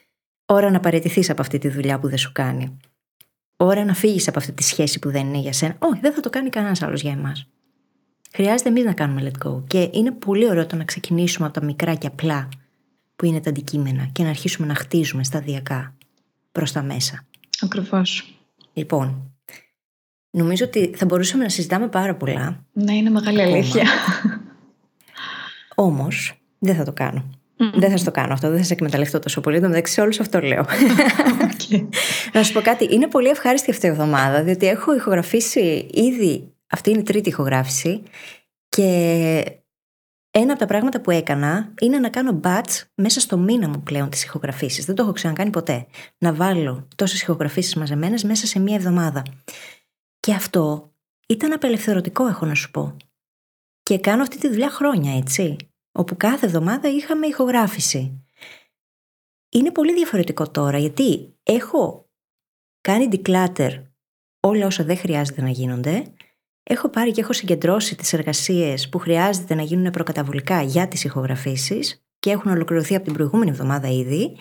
Ώρα 0.56 0.70
να 0.70 0.80
παραιτηθείς 0.80 1.30
από 1.30 1.40
αυτή 1.40 1.58
τη 1.58 1.68
δουλειά 1.68 1.98
που 1.98 2.08
δεν 2.08 2.18
σου 2.18 2.32
κάνει. 2.32 2.76
Ώρα 3.60 3.84
να 3.84 3.94
φύγεις 3.94 4.28
από 4.28 4.38
αυτή 4.38 4.52
τη 4.52 4.62
σχέση 4.62 4.98
που 4.98 5.10
δεν 5.10 5.26
είναι 5.26 5.38
για 5.38 5.52
σένα. 5.52 5.76
Όχι, 5.78 6.00
δεν 6.00 6.12
θα 6.12 6.20
το 6.20 6.30
κάνει 6.30 6.50
κανένας 6.50 6.82
άλλος 6.82 7.02
για 7.02 7.12
εμάς. 7.12 7.46
Χρειάζεται 8.32 8.68
εμείς 8.68 8.84
να 8.84 8.92
κάνουμε 8.92 9.30
let 9.30 9.46
go. 9.46 9.62
Και 9.66 9.90
είναι 9.92 10.10
πολύ 10.10 10.48
ωραίο 10.48 10.66
το 10.66 10.76
να 10.76 10.84
ξεκινήσουμε 10.84 11.46
από 11.46 11.60
τα 11.60 11.66
μικρά 11.66 11.94
και 11.94 12.06
απλά 12.06 12.48
που 13.16 13.24
είναι 13.24 13.40
τα 13.40 13.50
αντικείμενα 13.50 14.08
και 14.12 14.22
να 14.22 14.28
αρχίσουμε 14.28 14.66
να 14.66 14.74
χτίζουμε 14.74 15.24
σταδιακά 15.24 15.94
προς 16.52 16.72
τα 16.72 16.82
μέσα. 16.82 17.24
Ακριβώς. 17.60 18.34
Λοιπόν, 18.72 19.32
νομίζω 20.30 20.64
ότι 20.64 20.94
θα 20.96 21.04
μπορούσαμε 21.04 21.42
να 21.42 21.48
συζητάμε 21.48 21.88
πάρα 21.88 22.14
πολλά. 22.14 22.64
Ναι, 22.72 22.94
είναι 22.94 23.10
μεγάλη 23.10 23.42
αλήθεια. 23.42 23.84
Όμως, 25.74 26.40
δεν 26.58 26.74
θα 26.74 26.84
το 26.84 26.92
κάνω. 26.92 27.30
Δεν 27.74 27.90
θα 27.90 27.96
στο 27.96 28.10
κάνω 28.10 28.32
αυτό, 28.32 28.48
δεν 28.48 28.58
θα 28.58 28.64
σε 28.64 28.72
εκμεταλλευτώ 28.72 29.18
τόσο 29.18 29.40
πολύ. 29.40 29.60
Το 29.60 29.68
μεταξύ, 29.68 30.00
όλους 30.00 30.20
αυτό 30.20 30.40
λέω. 30.40 30.64
Okay. 31.70 31.88
να 32.32 32.42
σου 32.42 32.52
πω 32.52 32.60
κάτι. 32.60 32.88
Είναι 32.90 33.08
πολύ 33.08 33.28
ευχάριστη 33.28 33.70
αυτή 33.70 33.86
η 33.86 33.88
εβδομάδα, 33.88 34.42
διότι 34.42 34.66
έχω 34.66 34.94
ηχογραφήσει 34.94 35.88
ήδη. 35.92 36.52
Αυτή 36.70 36.90
είναι 36.90 36.98
η 36.98 37.02
τρίτη 37.02 37.28
ηχογράφηση. 37.28 38.02
Και 38.68 38.84
ένα 40.30 40.50
από 40.50 40.58
τα 40.58 40.66
πράγματα 40.66 41.00
που 41.00 41.10
έκανα 41.10 41.72
είναι 41.80 41.98
να 41.98 42.08
κάνω 42.08 42.40
batch 42.44 42.82
μέσα 42.94 43.20
στο 43.20 43.36
μήνα 43.36 43.68
μου 43.68 43.82
πλέον 43.82 44.08
τις 44.08 44.24
ηχογραφήσεις. 44.24 44.84
Δεν 44.84 44.94
το 44.94 45.02
έχω 45.02 45.12
ξανακάνει 45.12 45.50
ποτέ. 45.50 45.86
Να 46.18 46.34
βάλω 46.34 46.88
τόσες 46.96 47.22
ηχογραφήσεις 47.22 47.74
μαζεμένες 47.74 48.24
μέσα 48.24 48.46
σε 48.46 48.58
μία 48.58 48.74
εβδομάδα. 48.74 49.22
Και 50.20 50.34
αυτό 50.34 50.92
ήταν 51.28 51.52
απελευθερωτικό, 51.52 52.26
έχω 52.26 52.46
να 52.46 52.54
σου 52.54 52.70
πω. 52.70 52.96
Και 53.82 53.98
κάνω 53.98 54.22
αυτή 54.22 54.38
τη 54.38 54.48
δουλειά 54.48 54.70
χρόνια, 54.70 55.16
έτσι 55.16 55.56
όπου 55.98 56.16
κάθε 56.16 56.46
εβδομάδα 56.46 56.88
είχαμε 56.88 57.26
ηχογράφηση. 57.26 58.24
Είναι 59.48 59.70
πολύ 59.70 59.94
διαφορετικό 59.94 60.50
τώρα 60.50 60.78
γιατί 60.78 61.36
έχω 61.42 62.10
κάνει 62.80 63.08
declutter 63.12 63.82
όλα 64.40 64.66
όσα 64.66 64.84
δεν 64.84 64.96
χρειάζεται 64.96 65.40
να 65.40 65.48
γίνονται. 65.48 66.12
Έχω 66.62 66.88
πάρει 66.88 67.10
και 67.10 67.20
έχω 67.20 67.32
συγκεντρώσει 67.32 67.96
τις 67.96 68.12
εργασίες 68.12 68.88
που 68.88 68.98
χρειάζεται 68.98 69.54
να 69.54 69.62
γίνουν 69.62 69.90
προκαταβολικά 69.90 70.62
για 70.62 70.88
τις 70.88 71.04
ηχογραφήσεις 71.04 72.06
και 72.18 72.30
έχουν 72.30 72.50
ολοκληρωθεί 72.50 72.94
από 72.94 73.04
την 73.04 73.12
προηγούμενη 73.12 73.50
εβδομάδα 73.50 73.88
ήδη. 73.88 74.36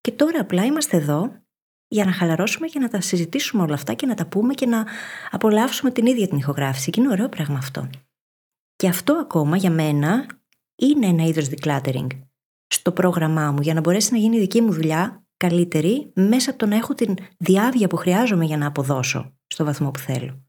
Και 0.00 0.12
τώρα 0.12 0.40
απλά 0.40 0.64
είμαστε 0.64 0.96
εδώ 0.96 1.42
για 1.88 2.04
να 2.04 2.12
χαλαρώσουμε 2.12 2.66
και 2.66 2.78
να 2.78 2.88
τα 2.88 3.00
συζητήσουμε 3.00 3.62
όλα 3.62 3.74
αυτά 3.74 3.94
και 3.94 4.06
να 4.06 4.14
τα 4.14 4.26
πούμε 4.26 4.54
και 4.54 4.66
να 4.66 4.86
απολαύσουμε 5.30 5.90
την 5.90 6.06
ίδια 6.06 6.28
την 6.28 6.38
ηχογράφηση. 6.38 6.90
Και 6.90 7.00
είναι 7.00 7.10
ωραίο 7.10 7.28
πράγμα 7.28 7.58
αυτό. 7.58 7.90
Και 8.76 8.88
αυτό 8.88 9.12
ακόμα 9.12 9.56
για 9.56 9.70
μένα 9.70 10.26
είναι 10.76 11.06
ένα 11.06 11.24
είδος 11.24 11.48
decluttering 11.50 12.06
στο 12.66 12.92
πρόγραμμά 12.92 13.50
μου 13.50 13.60
για 13.60 13.74
να 13.74 13.80
μπορέσει 13.80 14.12
να 14.12 14.18
γίνει 14.18 14.36
η 14.36 14.40
δική 14.40 14.60
μου 14.60 14.72
δουλειά 14.72 15.24
καλύτερη 15.36 16.12
μέσα 16.14 16.50
από 16.50 16.58
το 16.58 16.66
να 16.66 16.76
έχω 16.76 16.94
την 16.94 17.14
διάβια 17.38 17.88
που 17.88 17.96
χρειάζομαι 17.96 18.44
για 18.44 18.56
να 18.56 18.66
αποδώσω 18.66 19.32
στο 19.46 19.64
βαθμό 19.64 19.90
που 19.90 19.98
θέλω. 19.98 20.40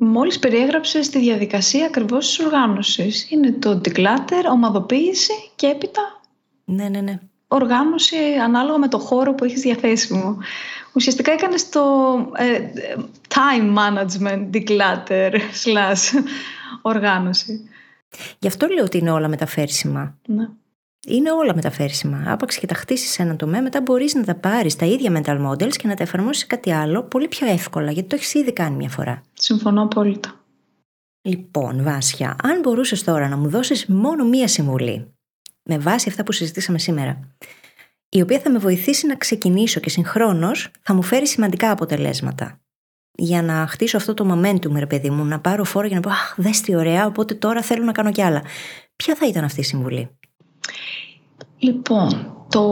Μόλις 0.00 0.38
περιέγραψες 0.38 1.08
τη 1.08 1.18
διαδικασία 1.18 1.86
ακριβώς 1.86 2.26
της 2.26 2.38
οργάνωσης. 2.38 3.30
Είναι 3.30 3.52
το 3.52 3.80
declutter, 3.84 4.44
ομαδοποίηση 4.52 5.32
και 5.54 5.66
έπειτα 5.66 6.18
ναι, 6.70 6.88
ναι, 6.88 7.00
ναι. 7.00 7.18
οργάνωση 7.48 8.16
ανάλογα 8.42 8.78
με 8.78 8.88
το 8.88 8.98
χώρο 8.98 9.34
που 9.34 9.44
έχεις 9.44 9.60
διαθέσιμο. 9.60 10.36
Ουσιαστικά 10.94 11.32
έκανες 11.32 11.68
το 11.68 11.80
ε, 12.34 12.60
time 13.28 13.76
management 13.78 14.50
declutter 14.52 15.32
slash 15.64 16.22
οργάνωση. 16.82 17.68
Γι' 18.38 18.46
αυτό 18.46 18.66
λέω 18.66 18.84
ότι 18.84 18.98
είναι 18.98 19.10
όλα 19.10 19.28
μεταφέρσιμα. 19.28 20.18
Ναι. 20.26 20.48
Είναι 21.06 21.32
όλα 21.32 21.54
μεταφέρσιμα. 21.54 22.24
Άπαξ 22.26 22.58
και 22.58 22.66
τα 22.66 22.74
χτίσεις 22.74 23.10
σε 23.10 23.22
ένα 23.22 23.36
τομέα, 23.36 23.62
μετά 23.62 23.80
μπορείς 23.80 24.14
να 24.14 24.24
τα 24.24 24.34
πάρεις 24.34 24.76
τα 24.76 24.86
ίδια 24.86 25.22
mental 25.24 25.48
models 25.48 25.76
και 25.76 25.88
να 25.88 25.94
τα 25.94 26.02
εφαρμόσεις 26.02 26.40
σε 26.40 26.46
κάτι 26.46 26.72
άλλο 26.72 27.02
πολύ 27.02 27.28
πιο 27.28 27.46
εύκολα, 27.46 27.90
γιατί 27.90 28.08
το 28.08 28.14
έχεις 28.16 28.34
ήδη 28.34 28.52
κάνει 28.52 28.76
μια 28.76 28.88
φορά. 28.88 29.22
Συμφωνώ 29.32 29.82
απόλυτα. 29.82 30.40
Λοιπόν, 31.22 31.82
Βάσια, 31.82 32.36
αν 32.42 32.60
μπορούσες 32.60 33.04
τώρα 33.04 33.28
να 33.28 33.36
μου 33.36 33.48
δώσεις 33.48 33.86
μόνο 33.86 34.24
μία 34.24 34.48
συμβουλή, 34.48 35.14
με 35.62 35.78
βάση 35.78 36.08
αυτά 36.08 36.22
που 36.22 36.32
συζητήσαμε 36.32 36.78
σήμερα, 36.78 37.20
η 38.08 38.20
οποία 38.20 38.38
θα 38.38 38.50
με 38.50 38.58
βοηθήσει 38.58 39.06
να 39.06 39.16
ξεκινήσω 39.16 39.80
και 39.80 39.90
συγχρόνως 39.90 40.70
θα 40.82 40.94
μου 40.94 41.02
φέρει 41.02 41.26
σημαντικά 41.26 41.70
αποτελέσματα 41.70 42.60
για 43.20 43.42
να 43.42 43.66
χτίσω 43.68 43.96
αυτό 43.96 44.14
το 44.14 44.32
momentum, 44.32 44.72
ρε 44.78 44.86
παιδί 44.86 45.10
μου, 45.10 45.24
να 45.24 45.40
πάρω 45.40 45.64
φόρο 45.64 45.86
για 45.86 45.96
να 45.96 46.02
πω 46.02 46.10
Αχ, 46.10 46.34
δες 46.36 46.60
τι 46.60 46.76
ωραία, 46.76 47.06
οπότε 47.06 47.34
τώρα 47.34 47.62
θέλω 47.62 47.84
να 47.84 47.92
κάνω 47.92 48.10
κι 48.10 48.22
άλλα. 48.22 48.42
Ποια 48.96 49.14
θα 49.14 49.26
ήταν 49.26 49.44
αυτή 49.44 49.60
η 49.60 49.64
συμβουλή; 49.64 50.10
Λοιπόν, 51.58 52.36
το 52.48 52.62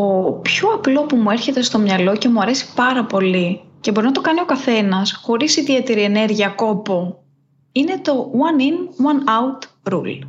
πιο 0.42 0.68
απλό 0.68 1.06
που 1.06 1.16
μου 1.16 1.30
έρχεται 1.30 1.62
στο 1.62 1.78
μυαλό 1.78 2.16
και 2.16 2.28
μου 2.28 2.40
αρέσει 2.40 2.74
πάρα 2.74 3.04
πολύ 3.04 3.60
και 3.80 3.90
μπορεί 3.90 4.06
να 4.06 4.12
το 4.12 4.20
κάνει 4.20 4.40
ο 4.40 4.44
καθένας 4.44 5.12
χωρίς 5.12 5.56
ιδιαίτερη 5.56 6.02
ενέργεια, 6.02 6.48
κόπο, 6.48 7.24
είναι 7.72 7.98
το 7.98 8.30
one 8.32 8.60
in, 8.60 9.06
one 9.06 9.20
out 9.28 9.92
rule. 9.92 10.20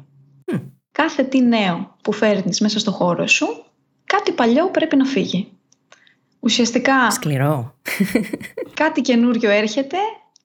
Κάθε 0.91 1.23
τι 1.23 1.41
νέο 1.41 1.95
που 2.03 2.11
φέρνεις 2.11 2.61
μέσα 2.61 2.79
στο 2.79 2.91
χώρο 2.91 3.27
σου, 3.27 3.47
κάτι 4.05 4.31
παλιό 4.31 4.69
πρέπει 4.69 4.95
να 4.95 5.05
φύγει. 5.05 5.56
Ουσιαστικά. 6.47 7.11
Σκληρό. 7.11 7.73
κάτι 8.73 9.01
καινούριο 9.01 9.49
έρχεται 9.49 9.97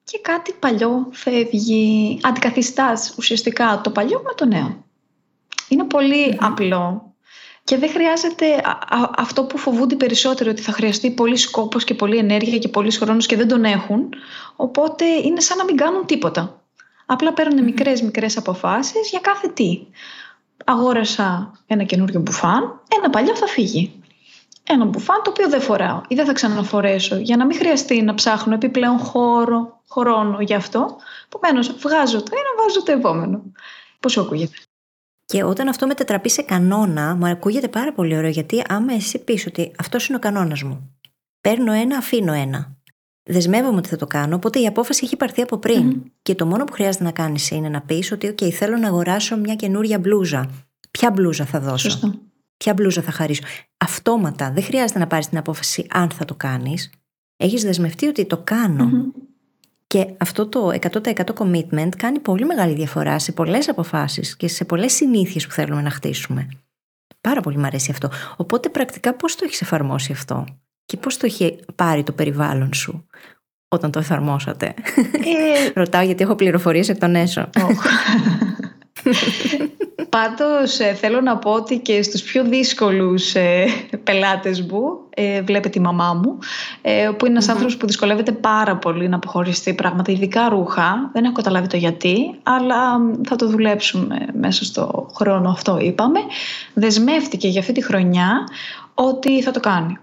και 0.03 0.19
κάτι 0.21 0.53
παλιό 0.59 1.07
φεύγει. 1.11 2.19
Αντικαθιστάς 2.23 3.15
ουσιαστικά 3.17 3.81
το 3.83 3.89
παλιό 3.89 4.21
με 4.25 4.33
το 4.35 4.45
νέο. 4.45 4.85
Είναι 5.67 5.85
απλό 6.39 7.13
και 7.63 7.77
δεν 7.77 7.89
χρειάζεται 7.89 8.45
αυτό 9.17 9.43
που 9.43 9.57
φοβούνται 9.57 9.95
περισσότερο 9.95 10.49
ότι 10.49 10.61
θα 10.61 10.71
χρειαστεί 10.71 11.11
πολύ 11.11 11.37
σκόπος 11.37 11.83
και 11.83 11.93
πολύ 11.93 12.17
ενέργεια 12.17 12.57
και 12.57 12.67
πολύς 12.67 12.97
χρόνος 12.97 13.25
και 13.25 13.35
δεν 13.35 13.47
τον 13.47 13.63
έχουν. 13.63 14.09
Οπότε 14.55 15.05
είναι 15.05 15.39
σαν 15.39 15.57
να 15.57 15.63
μην 15.63 15.75
κάνουν 15.75 16.05
τίποτα. 16.05 16.61
Απλά 17.05 17.33
παίρνουν 17.33 17.63
μικρές 17.63 18.01
μικρές 18.01 18.37
αποφάσεις 18.37 19.09
για 19.09 19.19
κάθε 19.19 19.47
τι. 19.47 19.79
Αγόρασα 20.65 21.51
ένα 21.67 21.83
καινούριο 21.83 22.19
μπουφάν, 22.19 22.81
ένα 22.99 23.09
παλιό 23.09 23.35
θα 23.35 23.47
φύγει 23.47 24.02
ένα 24.63 24.85
μπουφάν 24.85 25.21
το 25.23 25.29
οποίο 25.29 25.49
δεν 25.49 25.61
φοράω 25.61 26.01
ή 26.07 26.15
δεν 26.15 26.25
θα 26.25 26.33
ξαναφορέσω 26.33 27.15
για 27.15 27.37
να 27.37 27.45
μην 27.45 27.57
χρειαστεί 27.57 28.01
να 28.01 28.13
ψάχνω 28.13 28.53
επιπλέον 28.53 28.97
χώρο, 28.97 29.81
χρόνο 29.89 30.41
γι' 30.41 30.53
αυτό. 30.53 30.97
Επομένως, 31.25 31.71
βγάζω 31.71 32.23
το 32.23 32.31
ένα, 32.31 32.63
βάζω 32.63 32.83
το 32.83 32.91
επόμενο. 32.91 33.43
Πώ 33.99 34.21
ακούγεται; 34.21 34.57
Και 35.25 35.43
όταν 35.43 35.67
αυτό 35.67 35.87
μετατραπεί 35.87 36.29
σε 36.29 36.41
κανόνα, 36.41 37.15
μου 37.15 37.25
ακούγεται 37.25 37.67
πάρα 37.67 37.93
πολύ 37.93 38.17
ωραίο 38.17 38.29
γιατί 38.29 38.63
άμα 38.67 38.93
εσύ 38.93 39.23
πεις 39.23 39.45
ότι 39.45 39.71
αυτός 39.79 40.07
είναι 40.07 40.17
ο 40.17 40.19
κανόνας 40.19 40.63
μου. 40.63 40.97
Παίρνω 41.41 41.71
ένα, 41.71 41.97
αφήνω 41.97 42.33
ένα. 42.33 42.77
Δεσμεύομαι 43.23 43.77
ότι 43.77 43.89
θα 43.89 43.95
το 43.95 44.07
κάνω, 44.07 44.35
οπότε 44.35 44.59
η 44.59 44.67
απόφαση 44.67 45.01
έχει 45.05 45.15
πάρθει 45.15 45.41
από 45.41 45.57
πριν. 45.57 46.03
Και 46.21 46.35
το 46.35 46.45
μόνο 46.45 46.63
που 46.63 46.73
χρειάζεται 46.73 47.03
να 47.03 47.11
κάνεις 47.11 47.51
είναι 47.51 47.69
να 47.69 47.81
πεις 47.81 48.11
ότι, 48.11 48.35
OK, 48.35 48.49
θέλω 48.49 48.77
να 48.77 48.87
αγοράσω 48.87 49.37
μια 49.37 49.55
καινούρια 49.55 49.99
μπλούζα. 49.99 50.49
Ποια 50.91 51.11
μπλούζα 51.11 51.45
θα 51.45 51.59
δώσω; 51.59 51.89
Σωστό 51.89 52.13
ποια 52.63 52.73
μπλούζα 52.73 53.01
θα 53.01 53.11
χαρίσω. 53.11 53.43
Αυτόματα 53.77 54.51
δεν 54.51 54.63
χρειάζεται 54.63 54.99
να 54.99 55.07
πάρεις 55.07 55.27
την 55.27 55.37
απόφαση 55.37 55.85
αν 55.89 56.09
θα 56.09 56.25
το 56.25 56.35
κάνεις. 56.35 56.89
Έχεις 57.37 57.63
δεσμευτεί 57.63 58.07
ότι 58.07 58.25
το 58.25 58.37
κανω 58.37 58.89
Και 59.87 60.13
αυτό 60.17 60.47
το 60.47 60.71
100% 60.81 61.13
commitment 61.33 61.89
κάνει 61.97 62.19
πολύ 62.19 62.45
μεγάλη 62.45 62.73
διαφορά 62.73 63.19
σε 63.19 63.31
πολλές 63.31 63.69
αποφάσεις 63.69 64.35
και 64.35 64.47
σε 64.47 64.65
πολλές 64.65 64.93
συνήθειες 64.93 65.47
που 65.47 65.53
θέλουμε 65.53 65.81
να 65.81 65.89
χτίσουμε. 65.89 66.47
Πάρα 67.21 67.41
πολύ 67.41 67.57
μου 67.57 67.65
αρέσει 67.65 67.91
αυτό. 67.91 68.09
Οπότε 68.37 68.69
πρακτικά 68.69 69.13
πώς 69.13 69.35
το 69.35 69.45
έχεις 69.45 69.61
εφαρμόσει 69.61 70.11
αυτό 70.11 70.45
και 70.85 70.97
πώς 70.97 71.17
το 71.17 71.25
έχει 71.25 71.59
πάρει 71.75 72.03
το 72.03 72.11
περιβάλλον 72.11 72.73
σου 72.73 73.05
όταν 73.67 73.91
το 73.91 73.99
εφαρμόσατε; 73.99 74.65
Ε... 74.65 75.71
Ρωτάω 75.79 76.03
γιατί 76.03 76.23
έχω 76.23 76.35
πληροφορίες 76.35 76.89
εκ 76.89 76.97
των 76.97 77.15
έσω. 77.15 77.49
Πάντως 80.09 80.79
ε, 80.79 80.93
θέλω 80.93 81.21
να 81.21 81.37
πω 81.37 81.51
ότι 81.51 81.79
και 81.79 82.01
στους 82.01 82.21
πιο 82.21 82.43
δύσκολους 82.43 83.35
ε, 83.35 83.65
πελάτες 84.03 84.61
μου, 84.61 84.99
ε, 85.09 85.41
βλέπετε 85.41 85.79
η 85.79 85.81
μαμά 85.81 86.13
μου, 86.13 86.37
ε, 86.81 87.09
που 87.17 87.25
είναι 87.25 87.33
ένας 87.33 87.49
άνθρωπος 87.49 87.77
που 87.77 87.85
δυσκολεύεται 87.85 88.31
πάρα 88.31 88.77
πολύ 88.77 89.07
να 89.07 89.15
αποχωριστεί 89.15 89.73
πράγματα, 89.73 90.11
ειδικά 90.11 90.49
ρούχα. 90.49 91.09
Δεν 91.13 91.23
έχω 91.23 91.33
καταλάβει 91.33 91.67
το 91.67 91.77
γιατί, 91.77 92.39
αλλά 92.43 92.99
θα 93.23 93.35
το 93.35 93.47
δουλέψουμε 93.47 94.25
μέσα 94.39 94.65
στο 94.65 95.09
χρόνο 95.15 95.49
αυτό 95.49 95.77
είπαμε. 95.81 96.19
Δεσμεύτηκε 96.73 97.47
για 97.47 97.59
αυτή 97.59 97.73
τη 97.73 97.83
χρονιά 97.83 98.47
ότι 98.93 99.41
θα 99.41 99.51
το 99.51 99.59
κάνει. 99.59 99.97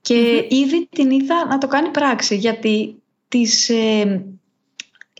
Και 0.00 0.46
ήδη 0.48 0.88
την 0.90 1.10
είδα 1.10 1.46
να 1.48 1.58
το 1.58 1.66
κάνει 1.66 1.88
πράξη, 1.88 2.36
γιατί 2.36 3.02
της 3.28 3.68
ε, 3.68 4.24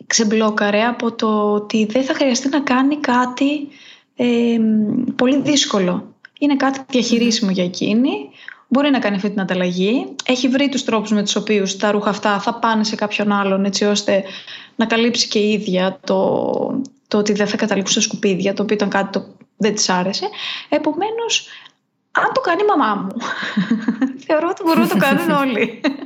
ξεμπλόκαρε 0.06 0.84
από 0.84 1.12
το 1.12 1.52
ότι 1.52 1.84
δεν 1.84 2.04
θα 2.04 2.14
χρειαστεί 2.14 2.48
να 2.48 2.60
κάνει 2.60 2.96
κάτι 2.96 3.68
ε, 4.16 4.58
πολύ 5.16 5.40
δύσκολο. 5.40 6.14
Είναι 6.38 6.56
κάτι 6.56 6.80
διαχειρίσιμο 6.88 7.50
για 7.50 7.64
εκείνη. 7.64 8.10
Μπορεί 8.68 8.90
να 8.90 8.98
κάνει 8.98 9.16
αυτή 9.16 9.30
την 9.30 9.40
ανταλλαγή. 9.40 10.14
Έχει 10.24 10.48
βρει 10.48 10.68
τους 10.68 10.84
τρόπους 10.84 11.10
με 11.10 11.22
τους 11.22 11.36
οποίους 11.36 11.76
τα 11.76 11.90
ρούχα 11.90 12.10
αυτά 12.10 12.40
θα 12.40 12.54
πάνε 12.54 12.84
σε 12.84 12.94
κάποιον 12.94 13.32
άλλον 13.32 13.64
έτσι 13.64 13.84
ώστε 13.84 14.24
να 14.76 14.86
καλύψει 14.86 15.28
και 15.28 15.38
η 15.38 15.52
ίδια 15.52 16.00
το, 16.04 16.50
το 17.08 17.18
ότι 17.18 17.32
δεν 17.32 17.46
θα 17.46 17.56
καταλήξουν 17.56 18.02
στα 18.02 18.10
σκουπίδια, 18.10 18.54
το 18.54 18.62
οποίο 18.62 18.74
ήταν 18.74 18.88
κάτι 18.88 19.12
το 19.12 19.26
δεν 19.56 19.74
της 19.74 19.88
άρεσε. 19.88 20.28
Επομένως, 20.68 21.48
αν 22.10 22.32
το 22.34 22.40
κάνει 22.40 22.60
η 22.62 22.66
μαμά 22.76 22.94
μου, 22.94 23.16
θεωρώ 24.26 24.48
ότι 24.50 24.62
μπορούν 24.62 24.82
να 24.82 24.88
το 24.88 24.96
κάνουν 24.96 25.30
όλοι. 25.30 25.80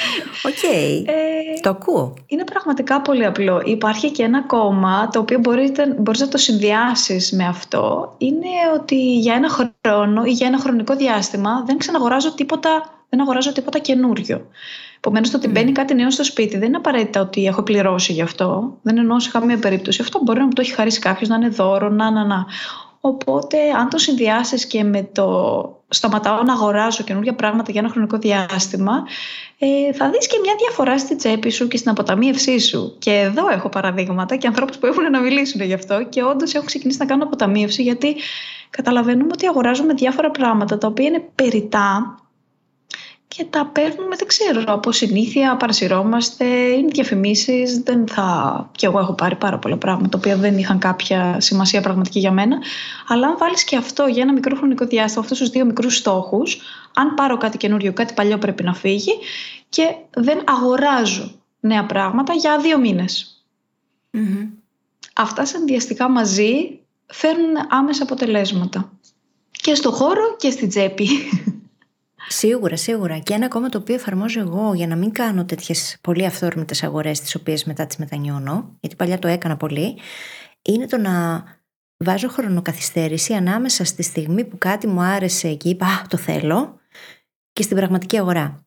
Ok. 0.48 0.52
Okay. 0.52 1.04
Ε, 1.06 1.60
το 1.60 1.70
ακούω. 1.70 2.14
Είναι 2.26 2.44
πραγματικά 2.44 3.00
πολύ 3.00 3.24
απλό. 3.24 3.62
Υπάρχει 3.64 4.10
και 4.10 4.22
ένα 4.22 4.42
κομμάτι 4.42 5.08
το 5.08 5.18
οποίο 5.18 5.38
μπορείτε, 5.38 5.96
μπορείς 5.98 6.20
να 6.20 6.28
το 6.28 6.38
συνδυάσεις 6.38 7.32
με 7.32 7.44
αυτό. 7.44 8.14
Είναι 8.18 8.48
ότι 8.74 9.18
για 9.18 9.34
ένα 9.34 9.48
χρόνο 9.48 10.24
ή 10.24 10.30
για 10.30 10.46
ένα 10.46 10.58
χρονικό 10.58 10.96
διάστημα 10.96 11.62
δεν 11.66 11.78
ξαναγοράζω 11.78 12.34
τίποτα, 12.34 13.04
δεν 13.08 13.20
αγοράζω 13.20 13.52
τίποτα 13.52 13.78
καινούριο. 13.78 14.46
Επομένως, 15.04 15.30
το 15.30 15.36
ότι 15.36 15.48
μμ. 15.48 15.52
μπαίνει 15.52 15.72
κάτι 15.72 15.94
νέο 15.94 16.10
στο 16.10 16.24
σπίτι 16.24 16.58
δεν 16.58 16.68
είναι 16.68 16.76
απαραίτητα 16.76 17.20
ότι 17.20 17.46
έχω 17.46 17.62
πληρώσει 17.62 18.12
γι' 18.12 18.22
αυτό. 18.22 18.78
Δεν 18.82 18.98
εννοώ 18.98 19.20
σε 19.20 19.30
καμία 19.30 19.58
περίπτωση. 19.58 20.02
Αυτό 20.02 20.20
μπορεί 20.22 20.38
να 20.38 20.44
μου 20.44 20.52
το 20.52 20.60
έχει 20.60 20.72
χαρίσει 20.72 20.98
κάποιος, 20.98 21.28
να 21.28 21.36
είναι 21.36 21.48
δώρο, 21.48 21.88
να, 21.88 22.10
να, 22.10 22.24
να. 22.24 22.46
Οπότε, 23.00 23.58
αν 23.78 23.88
το 23.88 23.98
συνδυάσεις 23.98 24.66
και 24.66 24.84
με 24.84 25.08
το 25.12 25.81
σταματάω 25.92 26.42
να 26.42 26.52
αγοράζω 26.52 27.04
καινούργια 27.04 27.34
πράγματα 27.34 27.70
για 27.72 27.80
ένα 27.80 27.90
χρονικό 27.90 28.18
διάστημα, 28.18 29.04
ε, 29.58 29.92
θα 29.92 30.10
δεις 30.10 30.26
και 30.26 30.38
μια 30.42 30.54
διαφορά 30.58 30.98
στη 30.98 31.16
τσέπη 31.16 31.50
σου 31.50 31.68
και 31.68 31.76
στην 31.76 31.90
αποταμίευσή 31.90 32.58
σου. 32.58 32.96
Και 32.98 33.10
εδώ 33.10 33.48
έχω 33.48 33.68
παραδείγματα 33.68 34.36
και 34.36 34.46
ανθρώπους 34.46 34.78
που 34.78 34.86
έχουν 34.86 35.10
να 35.10 35.20
μιλήσουν 35.20 35.60
γι' 35.60 35.72
αυτό 35.72 36.04
και 36.08 36.22
όντως 36.22 36.54
έχω 36.54 36.64
ξεκινήσει 36.64 36.98
να 36.98 37.06
κάνω 37.06 37.24
αποταμίευση 37.24 37.82
γιατί 37.82 38.16
καταλαβαίνουμε 38.70 39.30
ότι 39.32 39.46
αγοράζουμε 39.46 39.94
διάφορα 39.94 40.30
πράγματα 40.30 40.78
τα 40.78 40.86
οποία 40.86 41.06
είναι 41.06 41.24
περιτά 41.34 42.16
και 43.36 43.44
τα 43.44 43.66
παίρνουμε, 43.66 44.16
δεν 44.16 44.26
ξέρω, 44.26 44.62
από 44.66 44.92
συνήθεια, 44.92 45.56
παρασυρώμαστε, 45.56 46.44
είναι 46.46 46.88
διαφημίσεις. 46.92 47.78
Δεν 47.78 48.06
θα. 48.08 48.70
και 48.72 48.86
εγώ 48.86 48.98
έχω 48.98 49.12
πάρει 49.12 49.36
πάρα 49.36 49.58
πολλά 49.58 49.76
πράγματα 49.76 50.08
τα 50.08 50.18
οποία 50.18 50.36
δεν 50.36 50.58
είχαν 50.58 50.78
κάποια 50.78 51.40
σημασία 51.40 51.80
πραγματική 51.80 52.18
για 52.18 52.32
μένα. 52.32 52.56
Αλλά 53.08 53.26
αν 53.26 53.36
βάλεις 53.38 53.64
και 53.64 53.76
αυτό 53.76 54.06
για 54.06 54.22
ένα 54.22 54.32
μικρό 54.32 54.56
χρονικό 54.56 54.84
διάστημα, 54.86 55.22
αυτούς 55.22 55.38
τους 55.38 55.48
δύο 55.48 55.64
μικρούς 55.64 55.96
στόχους, 55.96 56.60
αν 56.94 57.14
πάρω 57.14 57.36
κάτι 57.36 57.56
καινούριο, 57.56 57.92
κάτι 57.92 58.14
παλιό 58.14 58.38
πρέπει 58.38 58.62
να 58.62 58.74
φύγει 58.74 59.12
και 59.68 59.94
δεν 60.10 60.38
αγοράζω 60.44 61.30
νέα 61.60 61.86
πράγματα 61.86 62.32
για 62.32 62.58
δύο 62.58 62.78
μήνες. 62.78 63.44
Mm-hmm. 64.12 64.48
Αυτά 65.14 65.44
συνδυαστικά 65.44 66.08
μαζί 66.08 66.80
φέρνουν 67.06 67.54
άμεσα 67.68 68.02
αποτελέσματα. 68.02 68.92
Και 69.50 69.74
στο 69.74 69.90
χώρο 69.90 70.36
και 70.36 70.50
στην 70.50 70.68
τσέπη. 70.68 71.08
Σίγουρα, 72.28 72.76
σίγουρα. 72.76 73.18
Και 73.18 73.34
ένα 73.34 73.46
ακόμα 73.46 73.68
το 73.68 73.78
οποίο 73.78 73.94
εφαρμόζω 73.94 74.40
εγώ 74.40 74.74
για 74.74 74.86
να 74.86 74.96
μην 74.96 75.12
κάνω 75.12 75.44
τέτοιες 75.44 75.98
πολύ 76.00 76.26
αυθόρμητες 76.26 76.82
αγορές, 76.82 77.20
τις 77.20 77.34
οποίες 77.34 77.64
μετά 77.64 77.86
τις 77.86 77.96
μετανιώνω, 77.96 78.76
γιατί 78.80 78.96
παλιά 78.96 79.18
το 79.18 79.28
έκανα 79.28 79.56
πολύ, 79.56 79.98
είναι 80.62 80.86
το 80.86 80.98
να 80.98 81.44
βάζω 81.96 82.28
χρονοκαθυστέρηση 82.28 83.34
ανάμεσα 83.34 83.84
στη 83.84 84.02
στιγμή 84.02 84.44
που 84.44 84.58
κάτι 84.58 84.86
μου 84.86 85.00
άρεσε 85.00 85.54
και 85.54 85.68
είπα 85.68 85.86
Α, 85.86 86.06
το 86.08 86.16
θέλω, 86.16 86.80
και 87.52 87.62
στην 87.62 87.76
πραγματική 87.76 88.18
αγορά. 88.18 88.66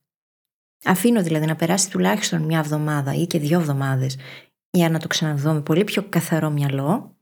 Αφήνω 0.83 1.23
δηλαδή 1.23 1.45
να 1.45 1.55
περάσει 1.55 1.89
τουλάχιστον 1.89 2.41
μια 2.41 2.59
εβδομάδα 2.59 3.13
ή 3.13 3.27
και 3.27 3.39
δύο 3.39 3.59
εβδομάδες 3.59 4.17
για 4.69 4.89
να 4.89 4.99
το 4.99 5.07
ξαναδώ 5.07 5.53
με 5.53 5.61
πολύ 5.61 5.83
πιο 5.83 6.03
καθαρό 6.09 6.49
μυαλό 6.49 7.15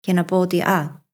και 0.00 0.12
να 0.12 0.24
πω 0.24 0.38
ότι 0.38 0.60
Α, 0.60 1.04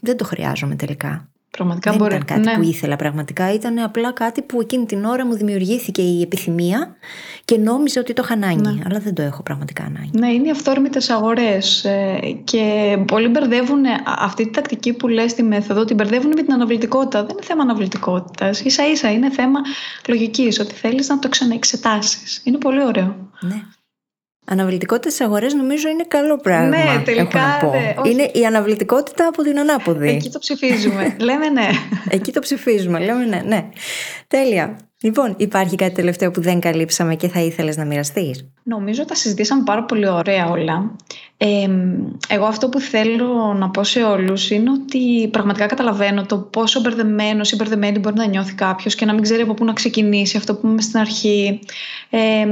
δεν 0.00 0.16
το 0.16 0.24
χρειάζομαι 0.24 0.76
τελικά. 0.76 1.32
Πραγματικά 1.50 1.90
δεν 1.90 2.00
μπορεί. 2.00 2.14
ήταν 2.14 2.26
κάτι 2.26 2.40
ναι. 2.40 2.54
που 2.54 2.62
ήθελα 2.62 2.96
πραγματικά. 2.96 3.52
Ήταν 3.52 3.78
απλά 3.78 4.12
κάτι 4.12 4.42
που 4.42 4.60
εκείνη 4.60 4.86
την 4.86 5.04
ώρα 5.04 5.26
μου 5.26 5.34
δημιουργήθηκε 5.34 6.02
η 6.02 6.22
επιθυμία 6.22 6.96
και 7.44 7.58
νόμιζα 7.58 8.00
ότι 8.00 8.12
το 8.12 8.22
είχα 8.24 8.34
ανάγκη. 8.34 8.60
Ναι. 8.60 8.82
Αλλά 8.86 8.98
δεν 8.98 9.14
το 9.14 9.22
έχω 9.22 9.42
πραγματικά 9.42 9.84
ανάγκη. 9.84 10.10
Ναι, 10.18 10.32
είναι 10.32 10.46
οι 10.46 10.50
αυθόρμητες 10.50 11.10
αγορές. 11.10 11.84
Ε, 11.84 12.18
και 12.44 12.96
πολλοί 13.06 13.28
μπερδεύουν 13.28 13.84
αυτή 14.04 14.44
τη 14.44 14.50
τακτική 14.50 14.92
που 14.92 15.08
λες 15.08 15.34
τη 15.34 15.42
μέθοδο, 15.42 15.84
την 15.84 15.96
μπερδεύουν 15.96 16.32
με 16.36 16.42
την 16.42 16.52
αναβλητικότητα. 16.52 17.20
Δεν 17.20 17.30
είναι 17.30 17.42
θέμα 17.44 17.62
αναβλητικότητας. 17.62 18.62
σα 18.66 18.86
ίσα 18.86 19.12
είναι 19.12 19.30
θέμα 19.30 19.60
λογικής, 20.08 20.60
ότι 20.60 20.74
θέλεις 20.74 21.08
να 21.08 21.18
το 21.18 21.28
ξαναεξετάσεις. 21.28 22.40
Είναι 22.44 22.58
πολύ 22.58 22.84
ωραίο. 22.84 23.16
Ναι. 23.40 23.62
Αναβλητικότητα 24.50 25.10
στι 25.10 25.22
αγορές 25.22 25.54
νομίζω 25.54 25.88
είναι 25.88 26.04
καλό 26.08 26.36
πράγμα. 26.36 26.68
Ναι, 26.68 27.02
τελικά. 27.04 27.38
Έχω 27.62 27.74
να 27.74 28.02
πω. 28.02 28.08
Είναι 28.08 28.30
η 28.32 28.46
αναβλητικότητα 28.46 29.26
από 29.26 29.42
την 29.42 29.58
ανάποδη. 29.58 30.08
Εκεί 30.08 30.30
το 30.30 30.38
ψηφίζουμε. 30.38 31.16
λέμε 31.28 31.48
ναι. 31.48 31.68
Εκεί 32.08 32.32
το 32.32 32.40
ψηφίζουμε. 32.40 32.98
Λέμε 32.98 33.24
ναι. 33.24 33.42
ναι. 33.46 33.68
Τέλεια. 34.28 34.76
Λοιπόν, 35.02 35.34
υπάρχει 35.36 35.76
κάτι 35.76 35.94
τελευταίο 35.94 36.30
που 36.30 36.40
δεν 36.40 36.60
καλύψαμε 36.60 37.14
και 37.14 37.28
θα 37.28 37.40
ήθελες 37.40 37.76
να 37.76 37.84
μοιραστείς; 37.84 38.50
Νομίζω 38.62 39.04
τα 39.04 39.14
συζητήσαμε 39.14 39.62
πάρα 39.64 39.84
πολύ 39.84 40.08
ωραία 40.08 40.50
όλα. 40.50 40.96
Ε, 41.36 41.68
εγώ 42.28 42.44
αυτό 42.44 42.68
που 42.68 42.80
θέλω 42.80 43.54
να 43.58 43.70
πω 43.70 43.84
σε 43.84 44.02
όλους 44.02 44.50
είναι 44.50 44.70
ότι 44.70 45.28
πραγματικά 45.32 45.66
καταλαβαίνω 45.66 46.26
το 46.26 46.38
πόσο 46.38 46.80
μπερδεμένο 46.80 47.40
ή 47.52 47.56
μπερδεμένη 47.56 47.98
μπορεί 47.98 48.16
να 48.16 48.26
νιώθει 48.26 48.54
κάποιος 48.54 48.94
και 48.94 49.04
να 49.04 49.12
μην 49.12 49.22
ξέρει 49.22 49.42
από 49.42 49.54
πού 49.54 49.64
να 49.64 49.72
ξεκινήσει 49.72 50.36
αυτό 50.36 50.54
που 50.54 50.66
είμαι 50.66 50.80
στην 50.80 51.00
αρχή. 51.00 51.60
Ε, 52.10 52.46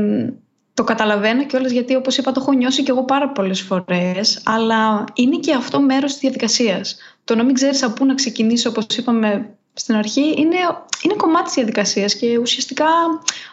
το 0.77 0.85
καταλαβαίνω 0.85 1.47
κιόλας 1.47 1.71
γιατί 1.71 1.95
όπως 1.95 2.17
είπα 2.17 2.33
το 2.33 2.41
έχω 2.41 2.53
νιώσει 2.53 2.83
κι 2.83 2.91
εγώ 2.91 3.05
πάρα 3.05 3.29
πολλές 3.29 3.61
φορές 3.61 4.41
αλλά 4.45 5.05
είναι 5.15 5.37
και 5.37 5.55
αυτό 5.55 5.81
μέρος 5.81 6.13
της 6.13 6.21
διαδικασίας. 6.21 6.97
Το 7.25 7.35
να 7.35 7.45
μην 7.45 7.55
ξέρεις 7.55 7.83
από 7.83 7.93
πού 7.93 8.05
να 8.05 8.15
ξεκινήσεις 8.15 8.67
όπως 8.67 8.87
είπαμε 8.97 9.51
στην 9.73 9.95
αρχή 9.95 10.21
είναι, 10.21 10.57
είναι 11.03 11.15
κομμάτι 11.17 11.45
της 11.45 11.55
διαδικασίας 11.55 12.15
και 12.15 12.39
ουσιαστικά 12.39 12.87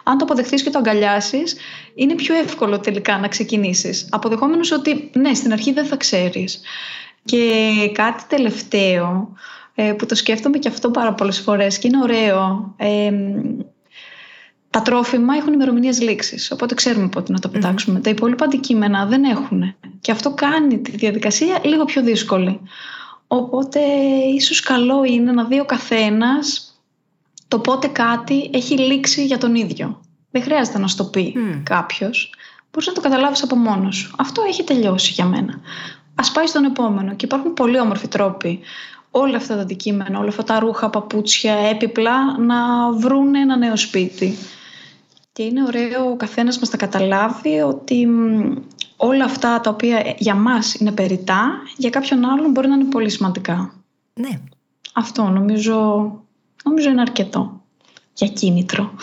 αν 0.04 0.18
το 0.18 0.24
αποδεχτείς 0.24 0.62
και 0.62 0.70
το 0.70 0.78
αγκαλιάσεις 0.78 1.56
είναι 1.94 2.14
πιο 2.14 2.34
εύκολο 2.34 2.80
τελικά 2.80 3.18
να 3.18 3.28
ξεκινήσεις. 3.28 4.08
Αποδεχόμενος 4.10 4.70
ότι 4.70 5.10
ναι 5.14 5.34
στην 5.34 5.52
αρχή 5.52 5.72
δεν 5.72 5.86
θα 5.86 5.96
ξέρεις. 5.96 6.60
Και 7.24 7.50
κάτι 7.92 8.24
τελευταίο 8.28 9.32
ε, 9.74 9.92
που 9.92 10.06
το 10.06 10.14
σκέφτομαι 10.14 10.58
και 10.58 10.68
αυτό 10.68 10.90
πάρα 10.90 11.14
πολλές 11.14 11.38
φορές 11.38 11.78
και 11.78 11.88
είναι 11.88 12.02
ωραίο 12.02 12.74
ε, 12.76 13.10
τα 14.74 14.82
τρόφιμα 14.82 15.36
έχουν 15.36 15.52
ημερομηνίες 15.52 16.00
λήξης. 16.00 16.50
Οπότε 16.50 16.74
ξέρουμε 16.74 17.08
πότε 17.08 17.32
να 17.32 17.38
το 17.38 17.48
πετάξουμε. 17.48 18.00
Τα 18.00 18.10
υπόλοιπα 18.10 18.44
αντικείμενα 18.44 19.06
δεν 19.06 19.24
έχουν. 19.24 19.74
Και 20.00 20.10
αυτό 20.10 20.30
κάνει 20.30 20.78
τη 20.78 20.90
διαδικασία 20.90 21.60
λίγο 21.64 21.84
πιο 21.84 22.02
δύσκολη. 22.02 22.60
Οπότε 23.26 23.80
ίσως 24.34 24.60
καλό 24.60 25.04
είναι 25.04 25.32
να 25.32 25.44
δει 25.44 25.60
ο 25.60 25.64
καθένας 25.64 26.74
το 27.48 27.58
πότε 27.58 27.86
κάτι 27.86 28.50
έχει 28.52 28.78
λήξει 28.78 29.24
για 29.24 29.38
τον 29.38 29.54
ίδιο. 29.54 30.00
Δεν 30.30 30.42
χρειάζεται 30.42 30.78
να 30.78 30.86
σου 30.86 30.96
το 30.96 31.04
πει 31.04 31.34
mm. 31.36 31.60
κάποιος. 31.62 32.34
Μπορείς 32.70 32.88
να 32.88 32.94
το 32.94 33.00
καταλάβεις 33.00 33.42
από 33.42 33.56
μόνος 33.56 33.96
σου. 33.96 34.14
Αυτό 34.18 34.42
έχει 34.48 34.64
τελειώσει 34.64 35.12
για 35.12 35.24
μένα. 35.24 35.60
Α 36.14 36.32
πάει 36.32 36.46
στον 36.46 36.64
επόμενο. 36.64 37.14
Και 37.14 37.24
υπάρχουν 37.24 37.54
πολύ 37.54 37.80
όμορφοι 37.80 38.08
τρόποι 38.08 38.60
όλα 39.10 39.36
αυτά 39.36 39.54
τα 39.54 39.60
αντικείμενα, 39.60 40.18
όλα 40.18 40.28
αυτά 40.28 40.44
τα 40.44 40.58
ρούχα, 40.58 40.90
παπούτσια, 40.90 41.54
έπιπλα 41.54 42.38
να 42.38 42.90
βρουν 42.92 43.34
ένα 43.34 43.56
νέο 43.56 43.76
σπίτι. 43.76 44.36
Και 45.36 45.42
είναι 45.42 45.62
ωραίο 45.62 46.10
ο 46.10 46.16
καθένας 46.16 46.58
μας 46.58 46.70
να 46.70 46.78
καταλάβει 46.78 47.60
ότι 47.60 48.08
όλα 48.96 49.24
αυτά 49.24 49.60
τα 49.60 49.70
οποία 49.70 50.14
για 50.18 50.34
μας 50.34 50.74
είναι 50.74 50.92
περιτά, 50.92 51.62
για 51.76 51.90
κάποιον 51.90 52.24
άλλον 52.24 52.50
μπορεί 52.50 52.68
να 52.68 52.74
είναι 52.74 52.84
πολύ 52.84 53.10
σημαντικά. 53.10 53.74
Ναι. 54.14 54.40
Αυτό 54.92 55.22
νομίζω, 55.22 55.74
νομίζω 56.64 56.90
είναι 56.90 57.00
αρκετό 57.00 57.62
για 58.14 58.28
κίνητρο. 58.28 58.94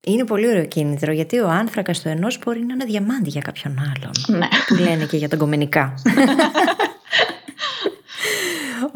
Είναι 0.00 0.24
πολύ 0.24 0.48
ωραίο 0.48 0.66
κίνητρο 0.66 1.12
γιατί 1.12 1.38
ο 1.38 1.48
άνθρακας 1.48 2.00
του 2.00 2.08
ενός 2.08 2.38
μπορεί 2.44 2.64
να 2.64 2.74
είναι 2.74 2.84
διαμάντι 2.84 3.30
για 3.30 3.40
κάποιον 3.40 3.78
άλλον. 3.78 4.38
Ναι. 4.38 4.48
Που 4.66 4.74
λένε 4.74 5.04
και 5.04 5.16
για 5.16 5.28
τον 5.28 5.38
κομμενικά. 5.38 5.94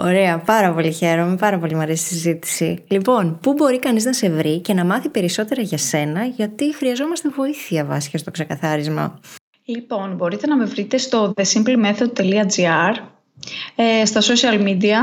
Ωραία, 0.00 0.38
πάρα 0.38 0.72
πολύ 0.72 0.92
χαίρομαι, 0.92 1.36
πάρα 1.36 1.58
πολύ 1.58 1.74
μου 1.74 1.80
αρέσει 1.80 2.14
η 2.14 2.16
συζήτηση. 2.16 2.84
Λοιπόν, 2.88 3.38
πού 3.42 3.52
μπορεί 3.52 3.78
κανείς 3.78 4.04
να 4.04 4.12
σε 4.12 4.30
βρει 4.30 4.60
και 4.60 4.74
να 4.74 4.84
μάθει 4.84 5.08
περισσότερα 5.08 5.62
για 5.62 5.78
σένα, 5.78 6.24
γιατί 6.24 6.74
χρειαζόμαστε 6.74 7.28
βοήθεια 7.28 7.84
βάσια 7.84 8.18
στο 8.18 8.30
ξεκαθάρισμα. 8.30 9.20
Λοιπόν, 9.64 10.14
μπορείτε 10.14 10.46
να 10.46 10.56
με 10.56 10.64
βρείτε 10.64 10.98
στο 10.98 11.32
thesimplemethod.gr, 11.36 12.94
ε, 13.76 14.04
στα 14.04 14.20
social 14.20 14.62
media, 14.62 14.96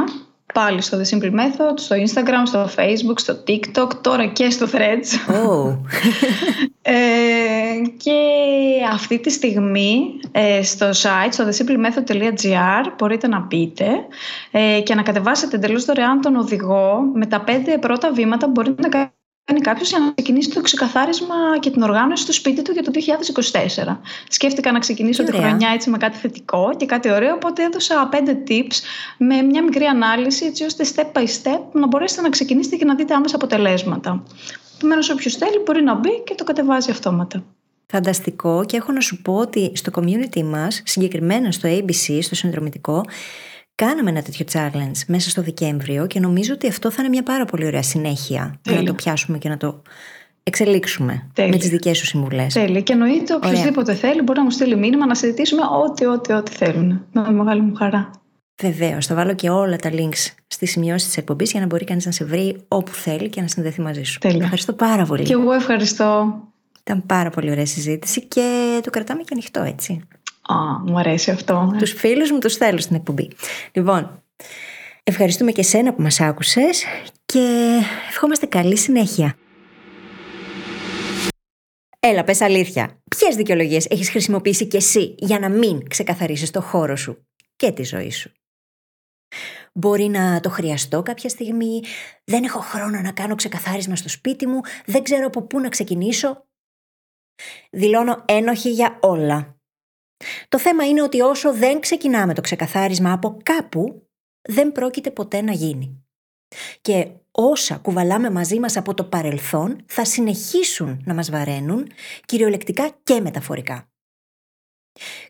πάλι 0.54 0.82
στο 0.82 0.98
The 0.98 1.16
Simple 1.16 1.32
Method, 1.32 1.74
στο 1.76 1.96
Instagram, 1.96 2.44
στο 2.46 2.70
Facebook, 2.76 3.20
στο 3.20 3.44
TikTok, 3.48 3.90
τώρα 4.02 4.26
και 4.26 4.50
στο 4.50 4.68
Threads. 4.72 5.32
Oh. 5.32 5.78
ε, 6.82 6.94
και 7.98 8.20
αυτή 8.94 9.20
τη 9.20 9.30
στιγμή 9.30 10.20
ε, 10.32 10.64
στο 10.64 10.90
site, 10.90 11.30
στο 11.30 11.48
thesimplemethod.gr 11.48 12.92
μπορείτε 12.98 13.28
να 13.28 13.40
μπείτε 13.40 13.88
ε, 14.52 14.82
και 14.82 14.96
να 14.96 15.02
κατεβάσετε 15.02 15.56
εντελώς 15.56 15.86
δωρεάν 15.86 16.22
τον 16.22 16.36
οδηγό 16.36 17.00
με 17.14 17.26
τα 17.26 17.42
πέντε 17.42 17.78
πρώτα 17.78 18.12
βήματα 18.12 18.46
που 18.46 18.52
μπορείτε 18.52 18.82
να 18.82 18.90
κάνετε 18.90 19.14
κάνει 19.46 19.60
κάποιος 19.62 19.90
για 19.90 20.00
να 20.00 20.12
ξεκινήσει 20.12 20.50
το 20.50 20.62
ξεκαθάρισμα 20.62 21.36
και 21.60 21.70
την 21.70 21.82
οργάνωση 21.82 22.26
του 22.26 22.34
σπίτι 22.34 22.62
του 22.62 22.72
για 22.72 22.84
το 22.84 22.92
2024. 23.92 23.98
Σκέφτηκα 24.28 24.72
να 24.72 24.80
ξεκινήσω 24.80 25.24
τη 25.24 25.32
χρονιά 25.32 25.70
έτσι 25.74 25.90
με 25.90 25.98
κάτι 25.98 26.18
θετικό 26.18 26.70
και 26.78 26.86
κάτι 26.86 27.12
ωραίο, 27.12 27.34
οπότε 27.34 27.64
έδωσα 27.64 28.08
πέντε 28.12 28.38
tips 28.48 28.76
με 29.18 29.42
μια 29.42 29.64
μικρή 29.64 29.86
ανάλυση, 29.86 30.46
έτσι 30.46 30.64
ώστε 30.64 30.86
step 30.96 31.18
by 31.18 31.24
step 31.24 31.62
να 31.72 31.88
μπορέσετε 31.88 32.22
να 32.22 32.30
ξεκινήσετε 32.30 32.76
και 32.76 32.86
να 32.86 32.96
δείτε 32.96 33.14
άμεσα 33.14 33.36
αποτελέσματα. 33.36 34.24
Επομένως, 34.78 35.10
όποιος 35.10 35.36
θέλει 35.36 35.62
μπορεί 35.66 35.84
να 35.84 35.96
μπει 35.96 36.24
και 36.24 36.36
το 36.36 36.44
κατεβάζει 36.44 36.92
αυτόματα. 36.92 37.44
Φανταστικό 37.88 38.66
και 38.66 38.78
έχω 38.78 38.92
να 38.92 39.00
σου 39.00 39.22
πω 39.22 39.34
ότι 39.36 39.72
στο 39.76 39.92
community 39.96 40.44
μας, 40.44 40.82
συγκεκριμένα 40.86 41.52
στο 41.52 41.70
ABC, 41.70 42.18
στο 42.22 42.36
συνδρομητικό, 42.36 43.06
Κάναμε 43.76 44.10
ένα 44.10 44.22
τέτοιο 44.22 44.46
challenge 44.52 44.98
μέσα 45.08 45.30
στο 45.30 45.42
Δεκέμβριο 45.42 46.08
και 46.08 46.20
νομίζω 46.20 46.54
ότι 46.54 46.68
αυτό 46.68 46.92
θα 46.92 46.98
είναι 47.00 47.10
μια 47.10 47.24
πάρα 47.24 47.46
πολύ 47.46 47.66
ωραία 47.66 47.84
συνέχεια 47.84 48.60
για 48.64 48.76
να 48.76 48.84
το 48.84 48.94
πιάσουμε 48.94 49.38
και 49.38 49.50
να 49.50 49.58
το 49.58 49.82
εξελίξουμε 50.44 51.28
Τέλει. 51.34 51.50
με 51.50 51.58
τις 51.58 51.70
δικές 51.70 51.98
σου 51.98 52.06
συμβουλές. 52.06 52.54
Τέλεια. 52.54 52.82
Και 52.82 52.94
εννοείται 52.94 53.34
οποιοδήποτε 53.34 53.94
θέλει 53.94 54.22
μπορεί 54.22 54.38
να 54.38 54.44
μου 54.44 54.52
στείλει 54.52 54.76
μήνυμα 54.76 55.06
να 55.06 55.16
συζητήσουμε 55.16 55.62
ό,τι, 55.84 56.06
ό,τι, 56.06 56.34
ό,τι 56.34 56.52
θέλουν. 56.52 57.06
Με 57.12 57.32
μεγάλη 57.32 57.62
μου 57.62 57.76
χαρά. 57.76 58.12
Βεβαίως. 58.62 59.06
Θα 59.06 59.16
βάλω 59.16 59.36
και 59.36 59.50
όλα 59.50 59.76
τα 59.76 59.90
links 59.94 60.34
στις 60.48 60.72
σημειώσεις 60.72 61.08
της 61.08 61.18
εκπομπής 61.18 61.52
για 61.52 61.60
να 61.60 61.66
μπορεί 61.66 61.86
κανείς 61.86 62.06
να 62.06 62.12
σε 62.12 62.26
βρει 62.26 62.58
όπου 62.68 62.94
θέλει 62.94 63.30
και 63.30 63.42
να 63.42 63.48
συνδεθεί 63.48 63.82
μαζί 63.82 64.04
σου. 64.04 64.20
Τέλεια. 64.20 64.42
Ευχαριστώ 64.42 64.74
πάρα 64.74 65.06
πολύ. 65.06 65.24
Και 65.24 65.34
εγώ 65.34 65.52
ευχαριστώ. 65.52 66.40
Ήταν 66.80 67.06
πάρα 67.06 67.30
πολύ 67.30 67.52
ωραία 67.52 67.66
συζήτηση 67.66 68.22
και 68.22 68.80
το 68.84 68.90
κρατάμε 68.90 69.22
και 69.22 69.30
ανοιχτό 69.32 69.62
έτσι. 69.62 70.02
Α, 70.48 70.80
μου 70.86 71.00
αρέσει 71.00 71.32
αυτό. 71.32 71.76
Τους 71.78 71.92
φίλους 71.92 72.32
μου 72.32 72.40
τους 72.40 72.56
θέλω 72.56 72.78
στην 72.80 72.96
εκπομπή. 72.96 73.32
Λοιπόν, 73.72 74.24
ευχαριστούμε 75.04 75.52
και 75.52 75.64
σένα 75.64 75.94
που 75.94 76.02
μας 76.02 76.20
άκουσες 76.20 76.84
και 77.26 77.80
ευχόμαστε 78.10 78.46
καλή 78.46 78.78
συνέχεια. 78.78 79.36
Έλα, 82.00 82.24
πες 82.24 82.42
αλήθεια. 82.42 83.02
Ποιες 83.18 83.36
δικαιολογίες 83.36 83.86
έχεις 83.86 84.10
χρησιμοποιήσει 84.10 84.66
κι 84.66 84.76
εσύ 84.76 85.16
για 85.18 85.40
να 85.40 85.50
μην 85.50 85.88
ξεκαθαρίσεις 85.88 86.52
το 86.52 86.62
χώρο 86.62 86.96
σου 86.96 87.28
και 87.56 87.72
τη 87.72 87.84
ζωή 87.84 88.12
σου; 88.12 88.32
Μπορεί 89.74 90.08
να 90.08 90.40
το 90.40 90.50
χρειαστώ 90.50 91.02
κάποια 91.02 91.30
στιγμή, 91.30 91.82
δεν 92.24 92.44
έχω 92.44 92.60
χρόνο 92.60 93.02
να 93.02 93.12
κάνω 93.12 93.36
ξεκαθάρισμα 93.36 93.96
στο 93.96 94.10
σπίτι 94.10 94.48
μου, 94.48 94.60
δεν 94.86 95.04
ξέρω 95.04 95.26
από 95.26 95.42
πού 95.42 95.60
να 95.60 95.70
ξεκινήσω; 95.70 96.46
Δηλώνω 97.72 98.24
ένοχη 98.26 98.72
για 98.72 98.98
όλα. 99.02 99.55
Το 100.50 100.60
θέμα 100.60 100.88
είναι 100.88 101.02
ότι 101.02 101.22
όσο 101.22 101.54
δεν 101.54 101.80
ξεκινάμε 101.80 102.34
το 102.34 102.42
ξεκαθάρισμα 102.42 103.12
από 103.12 103.38
κάπου, 103.44 104.10
δεν 104.42 104.72
πρόκειται 104.72 105.12
ποτέ 105.12 105.42
να 105.42 105.52
γίνει. 105.52 106.06
Και 106.82 107.08
όσα 107.32 107.78
κουβαλάμε 107.78 108.30
μαζί 108.30 108.60
μας 108.60 108.78
από 108.78 108.94
το 108.94 109.04
παρελθόν 109.04 109.84
θα 109.86 110.06
συνεχίσουν 110.06 111.02
να 111.06 111.14
μας 111.14 111.30
βαραίνουν, 111.30 111.88
κυριολεκτικά 112.26 112.90
και 113.04 113.20
μεταφορικά. 113.22 113.90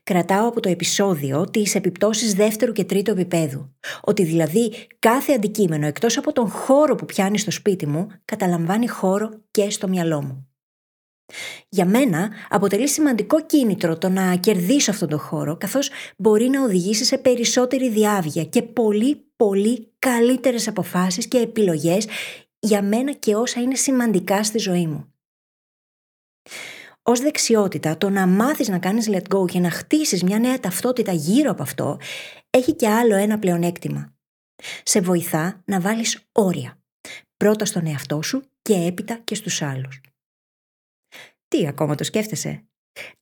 Κρατάω 0.03 0.47
από 0.47 0.59
το 0.59 0.69
επεισόδιο 0.69 1.49
τις 1.49 1.75
επιπτώσεις 1.75 2.33
δεύτερου 2.33 2.71
και 2.71 2.83
τρίτου 2.83 3.11
επίπεδου. 3.11 3.75
Ότι 4.01 4.23
δηλαδή 4.23 4.73
κάθε 4.99 5.33
αντικείμενο 5.33 5.85
εκτός 5.85 6.17
από 6.17 6.31
τον 6.31 6.49
χώρο 6.49 6.95
που 6.95 7.05
πιάνει 7.05 7.37
στο 7.37 7.51
σπίτι 7.51 7.87
μου, 7.87 8.07
καταλαμβάνει 8.25 8.87
χώρο 8.87 9.29
και 9.51 9.69
στο 9.69 9.87
μυαλό 9.87 10.21
μου. 10.21 10.54
Για 11.69 11.85
μένα 11.85 12.29
αποτελεί 12.49 12.87
σημαντικό 12.87 13.45
κίνητρο 13.45 13.97
το 13.97 14.09
να 14.09 14.35
κερδίσω 14.35 14.91
αυτόν 14.91 15.09
τον 15.09 15.19
χώρο 15.19 15.57
καθώς 15.57 15.89
μπορεί 16.17 16.47
να 16.49 16.63
οδηγήσει 16.63 17.05
σε 17.05 17.17
περισσότερη 17.17 17.89
διάβγεια 17.89 18.43
και 18.43 18.61
πολύ 18.61 19.25
πολύ 19.35 19.93
καλύτερες 19.99 20.67
αποφάσεις 20.67 21.27
και 21.27 21.37
επιλογές 21.37 22.07
για 22.59 22.81
μένα 22.81 23.11
και 23.11 23.35
όσα 23.35 23.61
είναι 23.61 23.75
σημαντικά 23.75 24.43
στη 24.43 24.57
ζωή 24.57 24.87
μου. 24.87 25.13
Ω 27.01 27.13
δεξιότητα, 27.13 27.97
το 27.97 28.09
να 28.09 28.27
μάθεις 28.27 28.67
να 28.67 28.79
κάνεις 28.79 29.09
let 29.09 29.35
go 29.35 29.45
και 29.47 29.59
να 29.59 29.71
χτίσεις 29.71 30.23
μια 30.23 30.39
νέα 30.39 30.59
ταυτότητα 30.59 31.11
γύρω 31.11 31.51
από 31.51 31.61
αυτό 31.61 31.97
έχει 32.49 32.73
και 32.73 32.89
άλλο 32.89 33.15
ένα 33.15 33.39
πλεονέκτημα. 33.39 34.13
Σε 34.83 35.01
βοηθά 35.01 35.61
να 35.65 35.79
βάλεις 35.79 36.27
όρια. 36.31 36.79
Πρώτα 37.37 37.65
στον 37.65 37.85
εαυτό 37.85 38.21
σου 38.21 38.43
και 38.61 38.73
έπειτα 38.73 39.19
και 39.23 39.35
στους 39.35 39.61
άλλους. 39.61 40.01
Τι 41.47 41.67
ακόμα 41.67 41.95
το 41.95 42.03
σκέφτεσαι; 42.03 42.65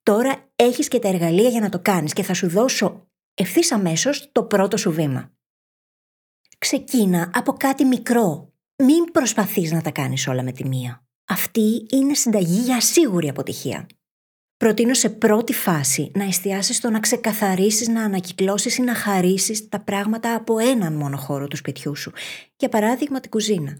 Τώρα 0.04 0.52
έχεις 0.56 0.88
και 0.88 1.00
τα 1.00 1.08
εργαλεία 1.08 1.50
για 1.50 1.60
να 1.60 1.70
το 1.70 1.80
κάνεις 1.80 2.14
και 2.14 2.24
θα 2.24 2.34
σου 2.34 2.50
δώσω 2.50 3.08
ευθύς 3.34 3.72
αμέσως 3.72 4.30
το 4.32 4.44
πρώτο 4.44 4.78
σου 4.78 4.92
βήμα. 4.92 5.32
Ξεκίνα 6.58 7.32
από 7.34 7.54
κάτι 7.54 7.86
μικρό. 7.86 8.54
Μην 8.84 9.04
προσπαθείς 9.12 9.72
να 9.72 9.82
τα 9.82 9.92
κάνεις 9.92 10.28
όλα 10.28 10.44
με 10.44 10.52
τη 10.52 10.68
μία. 10.68 11.06
Αυτή 11.26 11.88
είναι 11.92 12.14
συνταγή 12.14 12.60
για 12.60 12.82
σίγουρη 12.82 13.30
αποτυχία. 13.30 13.88
Προτείνω 14.58 14.94
σε 14.94 15.10
πρώτη 15.10 15.54
φάση 15.54 16.12
να 16.16 16.24
εστιάσεις 16.24 16.76
στο 16.76 16.90
να 16.90 17.00
ξεκαθαρίσεις, 17.00 17.88
να 17.88 18.04
ανακυκλώσεις 18.04 18.78
ή 18.78 18.82
να 18.82 18.96
χαρίσεις 18.96 19.70
τα 19.70 19.80
πράγματα 19.80 20.36
από 20.36 20.60
έναν 20.60 20.94
μόνο 20.94 21.18
χώρο 21.18 21.48
του 21.48 21.56
σπιτιού 21.56 21.96
σου. 21.96 22.12
Για 22.56 22.70
παράδειγμα 22.70 23.20
την 23.20 23.30
κουζίνα. 23.30 23.78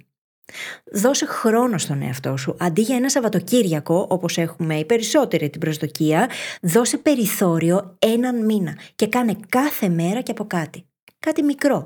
Δώσε 0.92 1.26
χρόνο 1.26 1.78
στον 1.78 2.02
εαυτό 2.02 2.38
σου. 2.38 2.56
Αντί 2.60 2.82
για 2.82 2.96
ένα 2.96 3.10
Σαββατοκύριακο, 3.10 4.08
όπως 4.10 4.38
έχουμε 4.38 4.76
οι 4.76 4.86
περισσότεροι 4.86 5.50
την 5.50 5.60
προσδοκία, 5.60 6.30
δώσε 6.62 6.98
περιθώριο 6.98 7.96
έναν 8.00 8.46
μήνα 8.46 8.78
και 8.96 9.08
κάνε 9.08 9.36
κάθε 9.50 9.90
μέρα 9.90 10.22
και 10.22 10.32
από 10.32 10.46
κάτι. 10.46 10.86
Κάτι 11.20 11.44
μικρό. 11.44 11.86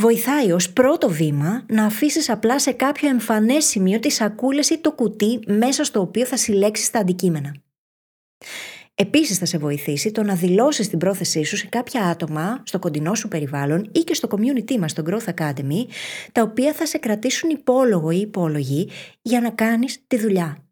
Βοηθάει 0.00 0.52
ως 0.52 0.72
πρώτο 0.72 1.08
βήμα 1.08 1.64
να 1.68 1.84
αφήσεις 1.84 2.30
απλά 2.30 2.58
σε 2.58 2.72
κάποιο 2.72 3.08
εμφανές 3.08 3.64
σημείο 3.64 3.98
τη 3.98 4.10
σακούλε 4.10 4.60
ή 4.70 4.78
το 4.78 4.92
κουτί 4.92 5.40
μέσα 5.46 5.84
στο 5.84 6.00
οποίο 6.00 6.26
θα 6.26 6.36
συλλέξεις 6.36 6.90
τα 6.90 6.98
αντικείμενα. 6.98 7.54
Επίσης, 8.98 9.38
θα 9.38 9.44
σε 9.44 9.58
βοηθήσει 9.58 10.10
το 10.10 10.22
να 10.22 10.34
δηλώσεις 10.34 10.88
την 10.88 10.98
πρόθεσή 10.98 11.44
σου 11.44 11.56
σε 11.56 11.66
κάποια 11.66 12.04
άτομα 12.04 12.62
στο 12.64 12.78
κοντινό 12.78 13.14
σου 13.14 13.28
περιβάλλον 13.28 13.90
ή 13.92 14.00
και 14.00 14.14
στο 14.14 14.28
community 14.30 14.76
μας, 14.78 14.90
στο 14.90 15.02
Growth 15.06 15.34
Academy, 15.34 15.84
τα 16.32 16.42
οποία 16.42 16.72
θα 16.72 16.86
σε 16.86 16.98
κρατήσουν 16.98 17.50
υπόλογο 17.50 18.10
ή 18.10 18.20
υπόλογη 18.20 18.90
για 19.22 19.40
να 19.40 19.50
κάνεις 19.50 20.06
τη 20.06 20.18
δουλειά. 20.18 20.64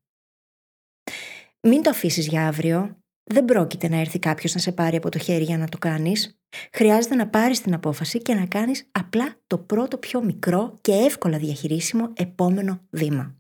Μην 1.61 1.83
το 1.83 1.91
αφήσεις 1.91 2.27
για 2.27 2.47
αύριο. 2.47 2.97
Δεν 3.31 3.45
πρόκειται 3.45 3.89
να 3.89 4.01
έρθει 4.01 4.19
κάποιος 4.19 4.55
να 4.55 4.61
σε 4.61 4.73
πάρει 4.73 4.97
από 4.97 5.09
το 5.09 5.19
χέρι 5.19 5.45
για 5.45 5.59
να 5.59 5.69
το 5.69 5.79
κάνεις. 5.79 6.39
Χρειάζεται 6.73 7.15
να 7.15 7.29
πάρεις 7.29 7.61
την 7.61 7.75
απόφαση 7.75 8.19
και 8.23 8.35
να 8.35 8.47
κάνεις 8.47 8.89
απλά 8.93 9.35
το 9.47 9.59
πρώτο 9.59 9.99
πιο 9.99 10.23
μικρό 10.23 10.79
και 10.81 10.93
εύκολα 10.93 11.39
διαχειρίσιμο 11.39 12.13
επόμενο 12.17 12.81
βήμα. 12.91 13.37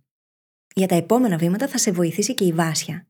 Για 0.74 0.86
τα 0.86 0.94
επόμενα 0.94 1.36
βήματα 1.36 1.68
θα 1.68 1.78
σε 1.78 1.90
βοηθήσει 1.90 2.34
και 2.34 2.44
η 2.44 2.52
Βάσια, 2.52 3.06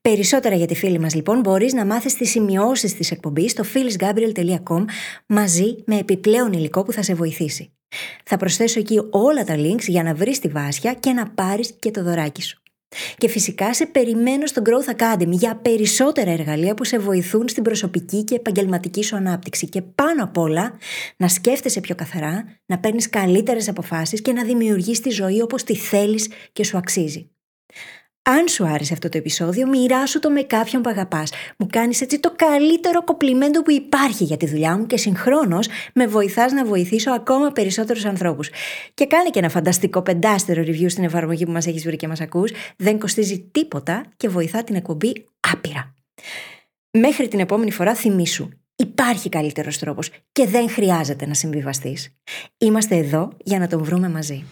Περισσότερα 0.00 0.54
για 0.54 0.66
τη 0.66 0.74
φίλη 0.74 0.98
μας 0.98 1.14
λοιπόν 1.14 1.40
μπορείς 1.40 1.72
να 1.72 1.84
μάθεις 1.84 2.14
τις 2.14 2.30
σημειώσεις 2.30 2.94
της 2.94 3.10
εκπομπής 3.10 3.50
στο 3.50 3.64
phyllisgabriel.com 3.74 4.84
μαζί 5.26 5.76
με 5.86 5.98
επιπλέον 5.98 6.52
υλικό 6.52 6.82
που 6.82 6.92
θα 6.92 7.02
σε 7.02 7.14
βοηθήσει. 7.14 7.72
Θα 8.24 8.36
προσθέσω 8.36 8.80
εκεί 8.80 9.00
όλα 9.10 9.44
τα 9.44 9.54
links 9.56 9.86
για 9.86 10.02
να 10.02 10.14
βρεις 10.14 10.38
τη 10.38 10.48
βάσια 10.48 10.94
και 10.94 11.12
να 11.12 11.30
πάρεις 11.30 11.72
και 11.78 11.90
το 11.90 12.02
δωράκι 12.02 12.42
σου. 12.42 12.62
Και 13.18 13.28
φυσικά 13.28 13.74
σε 13.74 13.86
περιμένω 13.86 14.46
στο 14.46 14.62
Growth 14.64 14.96
Academy 14.96 15.30
για 15.30 15.56
περισσότερα 15.56 16.30
εργαλεία 16.30 16.74
που 16.74 16.84
σε 16.84 16.98
βοηθούν 16.98 17.48
στην 17.48 17.62
προσωπική 17.62 18.24
και 18.24 18.34
επαγγελματική 18.34 19.02
σου 19.02 19.16
ανάπτυξη 19.16 19.68
και 19.68 19.82
πάνω 19.82 20.24
απ' 20.24 20.38
όλα 20.38 20.78
να 21.16 21.28
σκέφτεσαι 21.28 21.80
πιο 21.80 21.94
καθαρά, 21.94 22.44
να 22.66 22.78
παίρνεις 22.78 23.08
καλύτερες 23.08 23.68
αποφάσεις 23.68 24.22
και 24.22 24.32
να 24.32 24.44
δημιουργείς 24.44 25.00
τη 25.00 25.10
ζωή 25.10 25.40
όπως 25.42 25.64
τη 25.64 25.74
θέλεις 25.74 26.28
και 26.52 26.64
σου 26.64 26.76
αξίζει. 26.76 27.30
Αν 28.30 28.48
σου 28.48 28.66
άρεσε 28.66 28.92
αυτό 28.92 29.08
το 29.08 29.18
επεισόδιο, 29.18 29.66
μοιράσου 29.66 30.18
το 30.18 30.30
με 30.30 30.42
κάποιον 30.42 30.82
που 30.82 30.90
αγαπάς. 30.90 31.32
Μου 31.58 31.66
κάνεις 31.70 32.00
έτσι 32.00 32.20
το 32.20 32.32
καλύτερο 32.36 33.04
κοπλιμέντο 33.04 33.62
που 33.62 33.70
υπάρχει 33.70 34.24
για 34.24 34.36
τη 34.36 34.46
δουλειά 34.46 34.78
μου 34.78 34.86
και 34.86 34.96
συγχρόνως 34.96 35.68
με 35.94 36.06
βοηθάς 36.06 36.52
να 36.52 36.64
βοηθήσω 36.64 37.10
ακόμα 37.10 37.50
περισσότερους 37.50 38.04
ανθρώπους. 38.04 38.50
Και 38.94 39.06
κάνε 39.06 39.30
και 39.30 39.38
ένα 39.38 39.48
φανταστικό 39.48 40.02
πεντάστερο 40.02 40.62
review 40.62 40.86
στην 40.88 41.04
εφαρμογή 41.04 41.44
που 41.44 41.52
μας 41.52 41.66
έχεις 41.66 41.84
βρει 41.84 41.96
και 41.96 42.08
μας 42.08 42.20
ακούς. 42.20 42.52
Δεν 42.76 42.98
κοστίζει 42.98 43.48
τίποτα 43.50 44.04
και 44.16 44.28
βοηθά 44.28 44.64
την 44.64 44.74
εκπομπή 44.74 45.24
άπειρα. 45.52 45.94
Μέχρι 46.90 47.28
την 47.28 47.40
επόμενη 47.40 47.70
φορά 47.70 47.94
θυμήσου. 47.94 48.48
Υπάρχει 48.76 49.28
καλύτερος 49.28 49.78
τρόπος 49.78 50.10
και 50.32 50.46
δεν 50.46 50.70
χρειάζεται 50.70 51.26
να 51.26 51.34
συμβιβαστείς. 51.34 52.16
Είμαστε 52.58 52.96
εδώ 52.96 53.32
για 53.44 53.58
να 53.58 53.66
τον 53.66 53.82
βρούμε 53.82 54.08
μαζί. 54.08 54.44